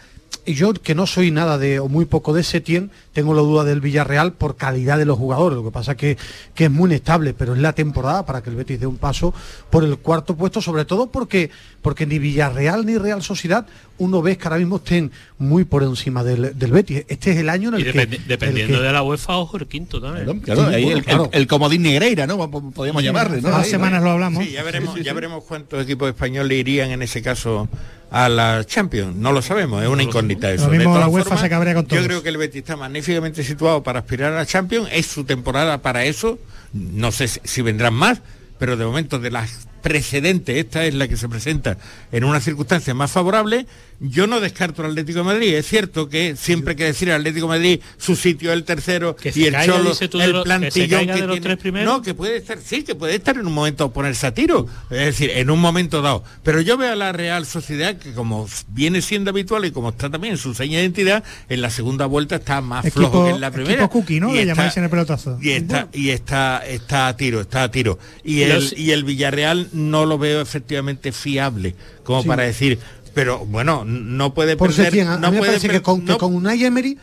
Yo 0.46 0.72
que 0.72 0.94
no 0.94 1.06
soy 1.06 1.30
nada 1.30 1.58
de 1.58 1.80
o 1.80 1.88
muy 1.88 2.04
poco 2.04 2.32
de 2.32 2.42
Setién, 2.42 2.90
tengo 3.12 3.34
la 3.34 3.42
duda 3.42 3.64
del 3.64 3.80
Villarreal 3.80 4.32
por 4.32 4.56
calidad 4.56 4.98
de 4.98 5.04
los 5.04 5.18
jugadores. 5.18 5.56
Lo 5.56 5.64
que 5.64 5.70
pasa 5.70 5.96
que, 5.96 6.16
que 6.54 6.64
es 6.64 6.70
muy 6.70 6.88
inestable, 6.88 7.34
pero 7.34 7.54
es 7.54 7.60
la 7.60 7.72
temporada 7.72 8.24
para 8.26 8.42
que 8.42 8.50
el 8.50 8.56
Betis 8.56 8.80
dé 8.80 8.86
un 8.86 8.96
paso 8.96 9.34
por 9.70 9.84
el 9.84 9.98
cuarto 9.98 10.36
puesto, 10.36 10.60
sobre 10.60 10.84
todo 10.84 11.08
porque, 11.08 11.50
porque 11.82 12.06
ni 12.06 12.18
Villarreal 12.18 12.86
ni 12.86 12.98
Real 12.98 13.22
Sociedad 13.22 13.66
uno 14.00 14.20
ve 14.22 14.36
que 14.36 14.44
ahora 14.48 14.58
mismo 14.58 14.76
estén 14.76 15.12
muy 15.38 15.64
por 15.64 15.82
encima 15.82 16.24
del, 16.24 16.58
del 16.58 16.70
Betis. 16.72 17.04
Este 17.08 17.30
es 17.30 17.36
el 17.38 17.48
año 17.48 17.68
en 17.68 17.78
Y 17.78 17.82
el 17.82 17.92
que... 17.92 17.98
dependi- 18.08 18.24
dependiendo 18.26 18.74
el 18.74 18.80
que- 18.80 18.86
de 18.86 18.92
la 18.92 19.02
UEFA, 19.02 19.36
ojo 19.36 19.56
el 19.58 19.66
quinto 19.66 20.00
también. 20.00 20.40
Claro, 20.40 20.68
Sí, 20.68 20.74
ahí 20.74 20.82
bueno, 20.84 20.98
el, 20.98 21.04
claro. 21.04 21.28
el- 21.32 21.40
el 21.42 21.46
comodín 21.46 21.82
Negreira, 21.82 22.26
¿no? 22.26 22.50
Podríamos 22.50 23.02
llamarle, 23.02 23.40
¿no? 23.40 23.48
Hace 23.54 23.70
semanas 23.70 24.02
lo 24.02 24.10
hablamos. 24.10 24.44
Sí, 24.44 24.50
ya 24.52 24.62
veremos, 24.62 24.94
Sí, 24.94 25.00
sí, 25.00 25.04
ya 25.04 25.12
sí. 25.12 25.14
veremos 25.14 25.44
cuántos 25.44 25.82
equipos 25.84 26.08
españoles 26.08 26.58
irían 26.58 26.90
en 26.90 27.02
ese 27.02 27.22
caso 27.22 27.68
a 28.10 28.28
la 28.28 28.64
Champions. 28.66 29.14
No 29.16 29.30
lo 29.32 29.40
sabemos, 29.42 29.82
es 29.82 29.88
una 29.88 30.02
incógnita 30.02 30.50
eso. 30.50 30.64
Lo 30.64 30.70
mismo 30.72 30.80
De 30.80 30.84
todas 30.86 31.00
la 31.00 31.08
UEFA 31.08 31.24
formas, 31.24 31.40
se 31.42 31.48
cabrea 31.48 31.74
con 31.74 31.84
Yo 31.84 31.88
todos. 31.90 32.06
creo 32.06 32.22
que 32.22 32.28
el 32.30 32.36
Betis 32.38 32.56
está 32.62 32.76
magníficamente 32.76 33.44
situado 33.44 33.82
para 33.82 34.00
aspirar 34.00 34.32
a 34.32 34.36
la 34.36 34.46
Champions. 34.46 34.88
Es 34.92 35.06
su 35.06 35.24
temporada 35.24 35.78
para 35.82 36.04
eso. 36.04 36.38
No 36.72 37.12
sé 37.12 37.28
si, 37.28 37.40
si 37.44 37.62
vendrán 37.62 37.94
más, 37.94 38.20
pero 38.58 38.76
de 38.76 38.84
momento 38.84 39.18
de 39.18 39.30
las 39.30 39.68
precedentes, 39.82 40.56
esta 40.56 40.84
es 40.84 40.94
la 40.94 41.08
que 41.08 41.16
se 41.16 41.28
presenta 41.28 41.78
en 42.12 42.24
una 42.24 42.40
circunstancia 42.40 42.92
más 42.94 43.10
favorable. 43.10 43.66
Yo 44.02 44.26
no 44.26 44.40
descarto 44.40 44.82
al 44.82 44.92
Atlético 44.92 45.18
de 45.18 45.24
Madrid. 45.26 45.54
Es 45.54 45.66
cierto 45.66 46.08
que 46.08 46.34
siempre 46.34 46.72
hay 46.72 46.76
que 46.76 46.84
decir 46.84 47.10
al 47.10 47.20
Atlético 47.20 47.46
de 47.46 47.58
Madrid 47.58 47.80
su 47.98 48.16
sitio 48.16 48.50
es 48.50 48.56
el 48.56 48.64
tercero 48.64 49.14
Que 49.14 49.30
y 49.34 49.44
el 49.44 49.52
caiga, 49.52 49.74
Cholo 49.76 49.90
el 49.92 49.98
que 49.98 50.08
se 50.08 50.42
plantillón 50.42 51.06
que 51.06 51.12
de 51.12 51.18
los 51.20 51.30
tiene. 51.32 51.40
tres 51.40 51.58
primeros. 51.58 51.94
No, 51.94 52.00
que 52.02 52.14
puede 52.14 52.38
estar, 52.38 52.58
sí, 52.64 52.82
que 52.82 52.94
puede 52.94 53.14
estar 53.16 53.36
en 53.36 53.46
un 53.46 53.52
momento 53.52 53.92
ponerse 53.92 54.26
a 54.26 54.32
tiro, 54.32 54.66
es 54.90 54.98
decir, 54.98 55.30
en 55.34 55.50
un 55.50 55.60
momento 55.60 56.00
dado. 56.00 56.24
Pero 56.42 56.62
yo 56.62 56.78
veo 56.78 56.92
a 56.92 56.96
la 56.96 57.12
Real 57.12 57.44
Sociedad 57.44 57.96
que 57.98 58.14
como 58.14 58.48
viene 58.68 59.02
siendo 59.02 59.30
habitual 59.32 59.66
y 59.66 59.70
como 59.70 59.90
está 59.90 60.08
también 60.08 60.32
en 60.32 60.38
su 60.38 60.54
seña 60.54 60.78
de 60.78 60.84
identidad, 60.84 61.22
en 61.50 61.60
la 61.60 61.68
segunda 61.68 62.06
vuelta 62.06 62.36
está 62.36 62.62
más 62.62 62.86
Equipo- 62.86 63.00
flojo 63.10 63.24
que 63.24 63.30
en 63.32 63.40
la 63.42 63.50
primera. 63.50 63.74
equipo 63.74 63.90
cookie, 63.90 64.18
¿no? 64.20 64.30
Y 64.30 64.36
Le 64.36 64.40
está- 64.42 64.54
llamáis 64.54 64.76
en 64.78 64.84
el 64.84 64.90
pelotazo. 64.90 65.38
Y 65.42 65.50
está, 65.50 65.88
y 65.92 66.08
está, 66.08 66.66
está 66.66 67.08
a 67.08 67.16
tiro, 67.18 67.42
está 67.42 67.64
a 67.64 67.70
tiro. 67.70 67.98
Y 68.24 68.40
el, 68.42 68.72
y 68.78 68.92
el 68.92 69.04
Villarreal 69.04 69.68
no 69.74 70.06
lo 70.06 70.16
veo 70.16 70.40
efectivamente 70.40 71.12
fiable, 71.12 71.74
como 72.02 72.22
Sí. 72.22 72.28
para 72.28 72.44
decir, 72.44 72.78
pero 73.14 73.38
bueno, 73.46 73.84
no 73.84 74.32
puede 74.34 74.56
Por 74.56 74.68
perder. 74.70 74.86
Setién, 74.86 75.08
a, 75.08 75.14
a 75.14 75.18
no 75.18 75.28
mí 75.28 75.32
me 75.34 75.38
puede 75.38 75.50
parece 75.52 75.68
que 75.68 75.82
con, 75.82 76.00
que 76.04 76.12
no- 76.12 76.18
con 76.18 76.34
Unai 76.34 76.64
Emery 76.64 76.96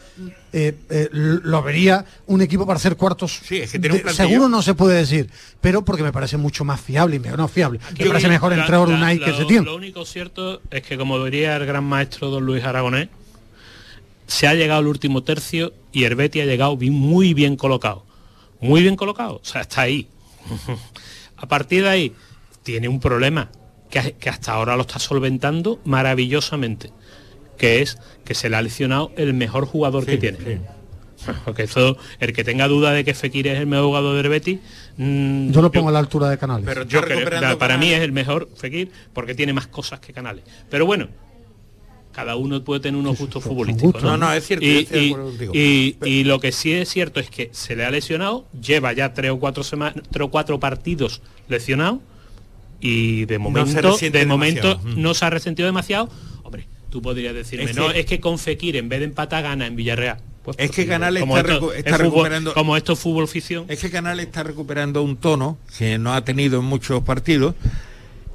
eh, 0.54 0.76
eh, 0.90 1.10
lo 1.12 1.62
vería 1.62 2.06
un 2.28 2.42
equipo 2.42 2.66
para 2.66 2.78
hacer 2.78 2.96
cuartos. 2.96 3.42
Sí, 3.44 3.58
es 3.58 3.72
que 3.72 3.80
tiene 3.80 3.98
un 3.98 4.04
de- 4.04 4.14
seguro 4.14 4.48
no 4.50 4.62
se 4.62 4.74
puede 4.74 4.98
decir, 4.98 5.30
pero 5.62 5.84
porque 5.84 6.04
me 6.04 6.12
parece 6.12 6.38
mucho 6.38 6.64
más 6.64 6.80
fiable 6.82 7.18
y 7.18 7.20
me, 7.20 7.30
no 7.32 7.48
fiable. 7.48 7.80
Me 8.00 8.06
parece 8.06 8.28
mejor 8.30 8.52
la- 8.52 8.60
entrenador 8.60 8.90
la- 8.90 8.96
Unai 8.96 9.20
que 9.20 9.32
lo- 9.32 9.38
Setién. 9.38 9.66
Lo 9.66 9.76
único 9.76 10.06
cierto 10.06 10.62
es 10.72 10.82
que, 10.84 10.98
como 10.98 11.24
diría 11.26 11.56
el 11.58 11.66
gran 11.66 11.84
maestro 11.84 12.30
don 12.30 12.46
Luis 12.46 12.64
Aragonés, 12.64 13.10
se 14.28 14.48
ha 14.48 14.54
llegado 14.54 14.80
al 14.80 14.88
último 14.88 15.24
tercio 15.24 15.74
y 15.92 16.04
el 16.04 16.16
Betis 16.16 16.42
ha 16.44 16.46
llegado 16.46 16.76
bien- 16.78 16.94
muy 16.94 17.34
bien 17.34 17.56
colocado. 17.56 18.06
Muy 18.60 18.82
bien 18.82 18.96
colocado. 18.96 19.36
O 19.36 19.46
sea, 19.46 19.62
está 19.62 19.82
ahí. 19.82 20.08
a 21.38 21.48
partir 21.48 21.84
de 21.84 21.90
ahí, 21.90 22.14
tiene 22.64 22.88
un 22.88 23.00
problema 23.00 23.50
que, 23.90 24.14
que 24.20 24.30
hasta 24.30 24.54
ahora 24.54 24.76
lo 24.76 24.82
está 24.82 25.00
solventando 25.00 25.80
maravillosamente, 25.86 26.92
que 27.58 27.82
es 27.82 27.98
que 28.26 28.34
se 28.34 28.50
le 28.50 28.56
ha 28.58 28.62
lesionado 28.62 29.12
el 29.18 29.34
mejor 29.34 29.66
jugador 29.66 30.06
que 30.06 30.18
tiene. 30.18 30.38
Porque 31.46 31.64
eso, 31.64 31.98
el 32.20 32.32
que 32.32 32.44
tenga 32.44 32.68
duda 32.68 32.92
de 32.92 33.04
que 33.04 33.14
Fekir 33.16 33.48
es 33.48 33.60
el 33.60 33.66
mejor 33.66 33.86
jugador 33.88 34.16
del 34.22 34.30
Betis, 34.30 34.60
mm, 34.98 35.52
Yo 35.52 35.62
lo 35.64 35.72
pongo 35.72 35.90
a 35.90 35.92
la 35.92 36.00
altura 36.00 36.30
de 36.30 36.38
Canales. 36.38 36.66
Pero 36.66 36.84
yo 36.84 37.00
está 37.00 37.08
creo- 37.08 37.20
recuperando 37.20 37.58
para 37.58 37.78
mí 37.78 37.92
es 37.92 38.02
el 38.02 38.12
mejor 38.12 38.48
Fekir 38.56 38.92
porque 39.14 39.34
tiene 39.34 39.52
más 39.52 39.68
cosas 39.68 40.00
que 40.00 40.14
Canales. 40.14 40.44
Pero 40.70 40.86
bueno, 40.86 41.08
cada 42.12 42.36
uno 42.36 42.64
puede 42.64 42.82
tener 42.82 43.00
unos 43.00 43.18
gustos 43.18 43.44
futbolísticos. 43.44 43.94
gustos. 43.94 44.04
No, 44.04 44.16
no, 44.18 44.32
es 44.34 44.46
cierto, 44.46 44.66
y- 44.66 45.98
y 46.04 46.24
lo 46.24 46.40
que 46.40 46.52
sí 46.52 46.72
es 46.74 46.90
cierto 46.90 47.20
es 47.20 47.30
que 47.30 47.50
se 47.52 47.76
le 47.76 47.84
ha 47.86 47.92
lesionado, 47.92 48.48
lleva 48.62 48.94
ya 48.94 49.14
tres 49.14 49.32
o 49.32 49.40
cuatro 49.40 49.64
semanas, 49.64 50.04
tres 50.12 50.26
o 50.26 50.30
cuatro 50.32 50.60
partidos 50.60 51.22
lesionado 51.48 52.00
y 52.82 53.26
de 53.26 53.40
momento, 53.40 53.82
resiente 53.92 54.20
de 54.20 54.26
momento 54.26 54.68
demasiado. 54.70 54.96
Mm. 54.98 55.02
no 55.02 55.14
se 55.14 55.26
ha 55.26 55.30
resentido 55.30 55.66
demasiado. 55.66 56.10
Hombre, 56.44 56.68
tú 56.90 57.02
podrías 57.02 57.34
decirme, 57.34 57.66
Es 57.72 57.76
no, 57.76 57.92
que- 57.92 58.00
es 58.02 58.06
que 58.06 58.20
con 58.20 58.38
Fekir 58.40 58.76
en 58.76 58.90
vez 58.90 59.00
de 59.00 59.06
empatar 59.06 59.44
gana 59.44 59.66
en 59.68 59.76
Villarreal. 59.76 60.18
Pues 60.44 60.56
Es 60.60 60.72
que 60.72 60.84
porque 60.84 60.88
Canales 60.88 61.20
como 61.22 61.38
está 61.38 61.52
esto 61.54 61.68
recu- 61.68 61.74
es 61.74 61.78
está 61.80 61.92
fútbol- 61.98 62.02
recuperando- 62.04 62.54
como 62.54 62.78
esto 62.78 62.94
es 62.94 63.00
fútbol 63.00 63.28
ficción. 63.28 63.66
Es 63.68 63.80
que 63.82 63.90
Canales 63.90 64.28
está 64.28 64.44
recuperando 64.44 65.04
un 65.04 65.18
tono 65.18 65.58
que 65.78 65.98
no 65.98 66.14
ha 66.14 66.24
tenido 66.24 66.60
en 66.60 66.66
muchos 66.66 67.04
partidos 67.04 67.56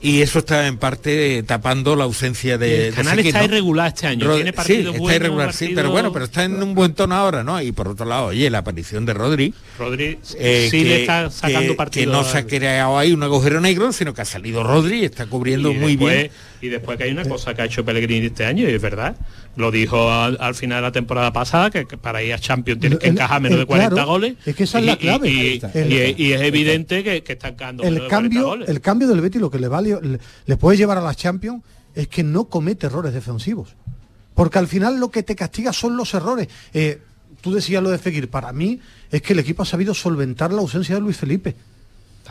y 0.03 0.21
eso 0.21 0.41
está 0.41 0.67
en 0.67 0.77
parte 0.79 1.43
tapando 1.45 1.95
la 1.97 2.05
ausencia 2.05 2.59
de, 2.59 2.89
El 2.89 2.95
de 2.97 3.05
Fekir, 3.05 3.27
está 3.29 3.39
¿no? 3.39 3.45
irregular 3.47 3.89
este 3.89 4.07
año, 4.09 4.27
Rod- 4.27 4.35
tiene 4.37 4.51
sí, 4.65 4.73
está 4.93 5.15
irregular, 5.15 5.53
sí, 5.53 5.73
pero 5.75 5.91
bueno, 5.91 6.13
pero 6.13 6.25
está 6.25 6.45
en 6.45 6.63
un 6.63 6.75
buen 6.75 6.93
tono 6.95 7.15
ahora, 7.15 7.45
¿no? 7.45 7.61
Y 7.63 7.73
por 7.73 7.89
otro 7.89 8.05
lado, 8.05 8.27
oye, 8.27 8.51
la 8.51 8.59
aparición 8.59 9.07
de 9.07 9.15
Rodri, 9.15 9.55
Rodri 9.79 10.19
eh, 10.39 10.69
sí 10.71 10.83
que, 10.83 10.89
le 10.89 11.01
está 11.03 11.31
sacando 11.31 11.73
que- 11.73 11.75
partido. 11.77 12.07
que 12.07 12.13
no 12.19 12.25
se 12.25 12.39
ha 12.39 12.47
creado 12.47 12.99
ahí 12.99 13.13
un 13.13 13.23
agujero 13.23 13.61
negro, 13.61 13.93
sino 13.93 14.13
que 14.13 14.23
ha 14.23 14.27
salido 14.27 14.63
Rodri 14.63 15.01
y 15.01 15.05
está 15.05 15.27
cubriendo 15.27 15.71
y 15.71 15.75
muy 15.75 15.93
después, 15.97 16.17
bien. 16.19 16.33
Y 16.63 16.69
después 16.69 16.97
que 16.97 17.05
hay 17.05 17.11
una 17.11 17.25
cosa 17.25 17.53
que 17.55 17.63
ha 17.63 17.65
hecho 17.65 17.85
Pellegrini 17.85 18.27
este 18.27 18.45
año, 18.47 18.69
y 18.69 18.73
es 18.73 18.81
verdad. 18.81 19.17
Lo 19.57 19.71
dijo 19.71 20.11
al, 20.11 20.39
al 20.41 20.55
final 20.55 20.79
de 20.79 20.83
la 20.83 20.93
temporada 20.93 21.33
pasada, 21.33 21.71
que, 21.71 21.87
que 21.87 21.99
para 21.99 22.23
ir 22.23 22.33
a 22.33 22.39
Champions 22.39 22.81
tienes 22.81 22.99
que 23.01 23.09
encajar 23.09 23.41
menos 23.43 23.57
el- 23.57 23.61
de 23.65 23.67
40 23.67 23.91
claro, 23.91 24.09
goles. 24.09 24.35
es 24.47 24.55
que 24.57 24.65
esa 24.65 24.79
es 24.79 24.87
la 24.87 24.97
clave. 24.97 25.29
Y, 25.29 25.55
está. 25.57 25.69
es 25.75 26.41
evidente 26.43 27.03
que, 27.05 27.23
que 27.23 27.33
están 27.33 27.57
quedando 27.57 27.83
menos 27.83 27.97
el 27.99 28.03
de 28.05 28.09
40 28.09 28.11
cambio, 28.35 28.47
goles. 28.49 28.69
el 28.69 28.81
cambio 28.81 29.09
del 29.09 29.21
Betis 29.21 29.41
lo 29.41 29.51
que 29.51 29.59
le 29.59 29.69
vale 29.69 29.99
le, 30.01 30.19
le 30.47 30.57
puede 30.57 30.79
llevar 30.79 30.97
a 30.99 31.03
las 31.03 31.17
Champions 31.17 31.63
es 31.95 32.09
que 32.09 32.23
no 32.23 32.45
comete 32.45 32.87
errores 32.87 33.13
defensivos. 33.13 33.75
Porque 34.35 34.59
al 34.59 34.69
final 34.69 34.99
lo 34.99 35.11
que 35.11 35.23
te 35.23 35.37
castiga 35.37 35.73
son 35.73 35.97
los 35.97 36.15
errores. 36.15 36.49
Eh, 36.73 37.01
tú 37.43 37.53
decías 37.53 37.83
lo 37.83 37.91
de 37.91 37.99
Fekir, 37.99 38.31
para 38.31 38.53
mí 38.53 38.81
es 39.11 39.21
que 39.21 39.33
el 39.35 39.41
equipo 39.41 39.63
ha 39.65 39.67
sabido 39.67 39.93
solventar 39.93 40.53
la 40.53 40.61
ausencia 40.61 40.95
de 40.95 41.01
Luis 41.03 41.17
Felipe. 41.17 41.55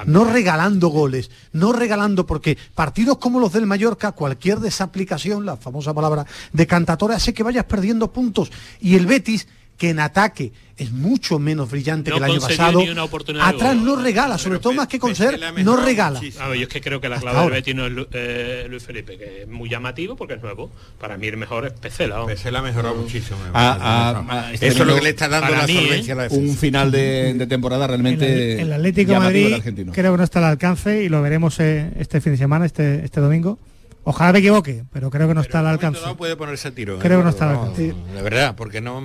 No 0.06 0.26
regalando 0.26 0.88
goles, 0.88 1.30
no 1.52 1.74
regalando, 1.74 2.26
porque 2.26 2.58
partidos 2.74 3.18
como 3.18 3.40
los 3.40 3.54
del 3.54 3.66
Mallorca, 3.66 4.14
cualquier 4.14 4.60
desaplicación, 4.60 5.46
la 5.46 5.58
famosa 5.58 5.94
palabra 5.94 6.26
de 6.54 6.68
cantatoria, 6.68 7.18
hace 7.18 7.34
que 7.34 7.44
vayas 7.44 7.66
perdiendo 7.66 8.12
puntos. 8.12 8.52
Y 8.80 8.96
el 8.96 9.06
Betis, 9.06 9.48
que 9.82 9.90
en 9.90 10.00
ataque 10.00 10.52
es 10.78 10.92
mucho 10.92 11.40
menos 11.40 11.72
brillante 11.72 12.12
No 12.12 12.18
que 12.18 12.24
el 12.24 12.32
año 12.32 12.40
pasado, 12.40 12.80
ni 12.82 12.90
una 12.90 13.04
oportunidad 13.04 13.50
de 13.50 13.56
atrás 13.56 13.76
no 13.78 13.96
regala, 13.96 14.38
sobre 14.38 14.60
todo 14.60 14.74
más 14.74 14.88
que 14.88 15.00
con 15.00 15.16
ser, 15.16 15.40
no 15.64 15.76
regala. 15.76 16.22
A 16.40 16.48
ver, 16.50 16.58
yo 16.60 16.64
es 16.64 16.68
que 16.70 16.82
creo 16.82 17.02
que 17.02 17.10
la 17.10 17.20
clave 17.20 17.40
del. 17.42 17.50
Betis 17.50 17.74
no 17.76 17.88
es 17.88 17.94
eh, 18.14 18.68
Luis 18.70 18.84
Felipe, 18.84 19.18
que 19.18 19.42
es 19.42 19.48
muy 19.48 19.70
llamativo 19.70 20.16
porque 20.16 20.36
es 20.36 20.42
nuevo. 20.44 20.70
Para 21.00 21.18
mí 21.18 21.26
el 21.26 21.38
mejor 21.38 21.66
es 21.66 21.74
Pecela. 21.74 22.24
Pesela 22.28 22.60
ha 22.60 22.62
mejorado 22.62 22.94
muchísimo. 22.94 23.38
A- 23.54 23.72
a- 23.74 24.20
a- 24.50 24.54
Eso 24.54 24.66
es 24.68 24.78
lo 24.78 24.94
que 24.94 25.02
le 25.02 25.10
está 25.10 25.28
dando 25.28 25.50
la 25.52 25.66
mí, 25.66 25.74
solvencia 25.74 26.14
a 26.14 26.18
la 26.18 26.24
defensa. 26.26 26.46
Un 26.52 26.56
final 26.56 26.92
de, 26.92 27.34
de 27.34 27.48
temporada 27.48 27.88
realmente 27.88 28.54
El, 28.54 28.60
el 28.68 28.74
Atlético 28.74 29.16
Madrid 29.16 29.56
creo 29.92 30.12
que 30.12 30.18
no 30.18 30.24
está 30.24 30.38
al 30.38 30.46
alcance 30.46 31.02
y 31.04 31.10
lo 31.10 31.24
veremos 31.24 31.60
eh, 31.60 31.90
este 31.98 32.22
fin 32.22 32.34
de 32.34 32.38
semana, 32.38 32.68
este, 32.68 33.04
este 33.04 33.20
domingo. 33.20 33.58
Ojalá 34.04 34.34
me 34.34 34.40
equivoque, 34.40 34.84
pero 34.92 35.12
creo 35.12 35.28
que 35.28 35.36
no 35.36 35.42
está 35.42 35.60
al 35.60 35.68
alcance. 35.68 36.02
No 36.04 36.18
puede 36.18 36.36
ponerse 36.36 36.68
a 36.70 36.72
tiro. 36.72 36.98
Creo 36.98 37.20
que 37.20 37.24
no 37.24 37.30
¿eh? 37.30 37.34
está 37.34 37.50
al 37.52 37.56
alcance. 37.58 37.94
De 38.16 38.22
verdad, 38.24 38.56
porque 38.56 38.82
no... 38.82 39.00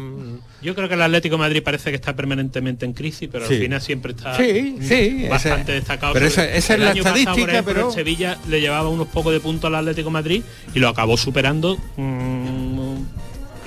Yo 0.63 0.75
creo 0.75 0.89
que 0.89 0.95
el 0.95 1.03
Atlético 1.03 1.35
de 1.37 1.41
Madrid 1.41 1.63
parece 1.63 1.91
que 1.91 1.97
está 1.97 2.17
permanentemente 2.17 2.87
en 2.87 2.95
crisis, 2.95 3.29
pero 3.31 3.47
Sí. 3.47 3.55
al 3.55 3.61
final 3.61 3.81
siempre 3.83 4.13
está 4.13 4.35
Sí, 4.39 4.79
sí, 4.81 5.27
bastante 5.29 5.73
destacado. 5.73 6.15
pero 6.15 6.27
esa- 6.27 6.45
esa 6.47 6.57
es 6.57 6.71
el 6.71 6.81
la 6.81 6.91
año 6.93 7.03
pasado, 7.03 7.15
por 7.15 7.21
estadística, 7.21 7.53
ejemplo, 7.53 7.75
pero- 7.75 7.89
el 7.89 7.93
Sevilla 7.95 8.39
le 8.49 8.61
llevaba 8.63 8.89
unos 8.89 9.09
pocos 9.09 9.35
de 9.35 9.41
puntos 9.41 9.69
al 9.69 9.75
Atlético 9.75 10.09
de 10.09 10.13
Madrid 10.15 10.43
y 10.75 10.79
lo 10.79 10.89
acabó 10.89 11.17
superando 11.19 11.77
mm, 11.99 12.46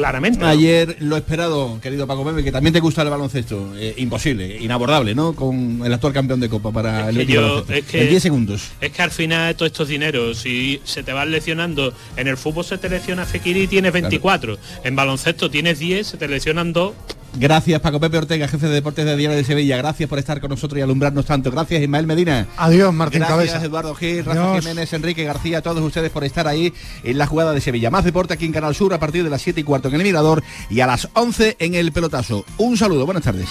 claramente. 0.04 0.40
¿no? 0.40 0.48
Ayer 0.48 0.96
lo 1.00 1.18
esperado, 1.18 1.78
querido 1.82 2.08
Paco 2.08 2.24
Pepe, 2.24 2.42
que 2.42 2.54
también 2.54 2.72
te 2.74 2.80
gusta 2.80 3.02
el 3.02 3.10
baloncesto. 3.10 3.76
eh, 3.78 3.94
imposible, 3.98 4.58
inabordable, 4.62 5.14
¿no? 5.14 5.34
Con 5.36 5.82
el 5.86 5.94
actual 5.94 6.14
campeón 6.14 6.40
de 6.40 6.48
Copa 6.48 6.72
para 6.72 7.10
el 7.10 7.28
yo- 7.28 7.66
es 7.70 7.84
que- 7.86 8.04
En 8.04 8.10
10 8.10 8.24
segundos. 8.24 8.70
Es 8.80 8.92
que 8.92 9.02
al 9.02 9.12
final 9.12 9.54
todos 9.56 9.72
estos 9.74 9.90
dineros, 9.90 10.38
si 10.38 10.80
se 10.86 11.04
te 11.04 11.12
van 11.12 11.32
lesionando, 11.32 11.94
en 12.16 12.28
el 12.30 12.38
fútbol 12.38 12.64
se 12.64 12.78
te 12.78 12.88
lesiona 12.88 13.26
Fekiri 13.26 13.64
y 13.64 13.68
tienes 13.68 13.92
24, 13.92 14.58
en 14.86 14.96
baloncesto 14.96 15.50
tienes 15.52 15.80
10, 15.80 16.08
se 16.08 16.18
te 16.18 16.28
lesionan 16.30 16.72
2. 16.72 16.94
Gracias 17.40 17.80
Paco 17.80 18.02
Pepe 18.02 18.18
Ortega, 18.18 18.50
jefe 18.50 18.68
de 18.68 18.74
deportes 18.74 19.06
de 19.06 19.16
Diario 19.16 19.38
de 19.38 19.46
Sevilla. 19.46 19.78
Gracias 19.78 20.10
por 20.10 20.20
estar 20.20 20.42
con 20.42 20.50
nosotros 20.50 20.78
y 20.78 20.82
alumbrarnos 20.82 21.26
tanto. 21.26 21.50
Gracias 21.50 21.82
Ismael 21.82 22.06
Medina. 22.06 22.48
Adiós, 22.58 22.94
Martín 22.94 23.20
Gracias 23.20 23.38
Cabeza. 23.38 23.66
Eduardo 23.66 23.96
Gil, 23.96 24.26
Rafa 24.26 24.42
Adiós. 24.42 24.66
Jiménez, 24.66 24.92
Enrique 24.92 25.24
García, 25.24 25.60
a 25.60 25.62
todos 25.62 25.82
ustedes 25.82 26.12
por 26.12 26.26
estar 26.26 26.50
ahí 26.50 26.74
en 27.02 27.18
la 27.18 27.28
jugada 27.28 27.54
de 27.54 27.62
Sevilla. 27.62 27.90
Más 27.90 28.04
deporte 28.04 28.34
aquí 28.34 28.46
en 28.46 28.52
Canal 28.52 28.76
Sur 28.76 28.94
a 28.94 29.00
partir 29.00 29.24
de 29.24 29.30
las 29.30 29.42
7 29.42 29.62
y 29.62 29.64
cuarto 29.64 29.88
en 29.88 29.96
el 29.96 30.04
Mirador 30.04 30.44
y 30.70 30.82
a 30.82 30.88
las 30.88 31.08
11 31.14 31.56
en 31.60 31.76
el 31.76 31.94
Pelotazo. 31.94 32.44
Un 32.58 32.76
saludo, 32.76 33.06
buenas 33.06 33.24
tardes. 33.24 33.48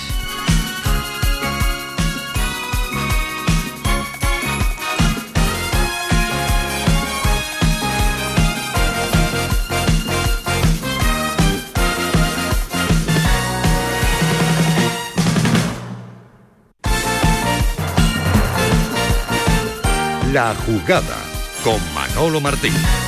La 20.39 20.55
jugada 20.55 21.16
con 21.64 21.80
Manolo 21.95 22.41
Martín. 22.41 23.08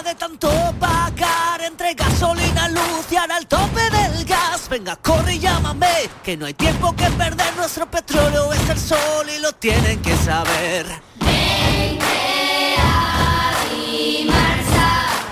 de 0.11 0.15
tanto 0.15 0.49
pagar 0.79 1.61
entre 1.61 1.93
gasolina, 1.93 2.67
luz 2.67 3.05
y 3.11 3.15
ahora 3.15 3.37
el 3.37 3.47
tope 3.47 3.81
del 3.89 4.25
gas, 4.25 4.67
venga, 4.69 4.95
corre 4.97 5.35
y 5.35 5.39
llámame, 5.39 5.87
que 6.23 6.35
no 6.35 6.45
hay 6.45 6.53
tiempo 6.53 6.93
que 6.95 7.05
perder, 7.11 7.55
nuestro 7.55 7.89
petróleo 7.89 8.51
es 8.51 8.69
el 8.69 8.77
sol 8.77 9.27
y 9.33 9.39
lo 9.41 9.53
tienen 9.53 10.01
que 10.01 10.15
saber. 10.17 10.85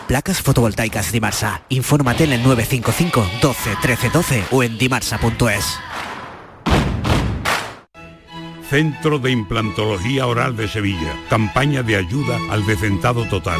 Placas 0.07 0.41
fotovoltaicas 0.41 1.11
Dimarsa. 1.11 1.61
Infórmate 1.69 2.23
en 2.23 2.33
el 2.33 2.43
955 2.43 3.29
12 3.41 3.77
13 3.81 4.09
12 4.09 4.45
o 4.51 4.63
en 4.63 4.77
dimarsa.es. 4.77 5.79
Centro 8.69 9.19
de 9.19 9.31
Implantología 9.31 10.25
Oral 10.25 10.55
de 10.55 10.67
Sevilla. 10.67 11.13
Campaña 11.29 11.83
de 11.83 11.97
ayuda 11.97 12.37
al 12.49 12.65
decentado 12.65 13.25
total. 13.25 13.59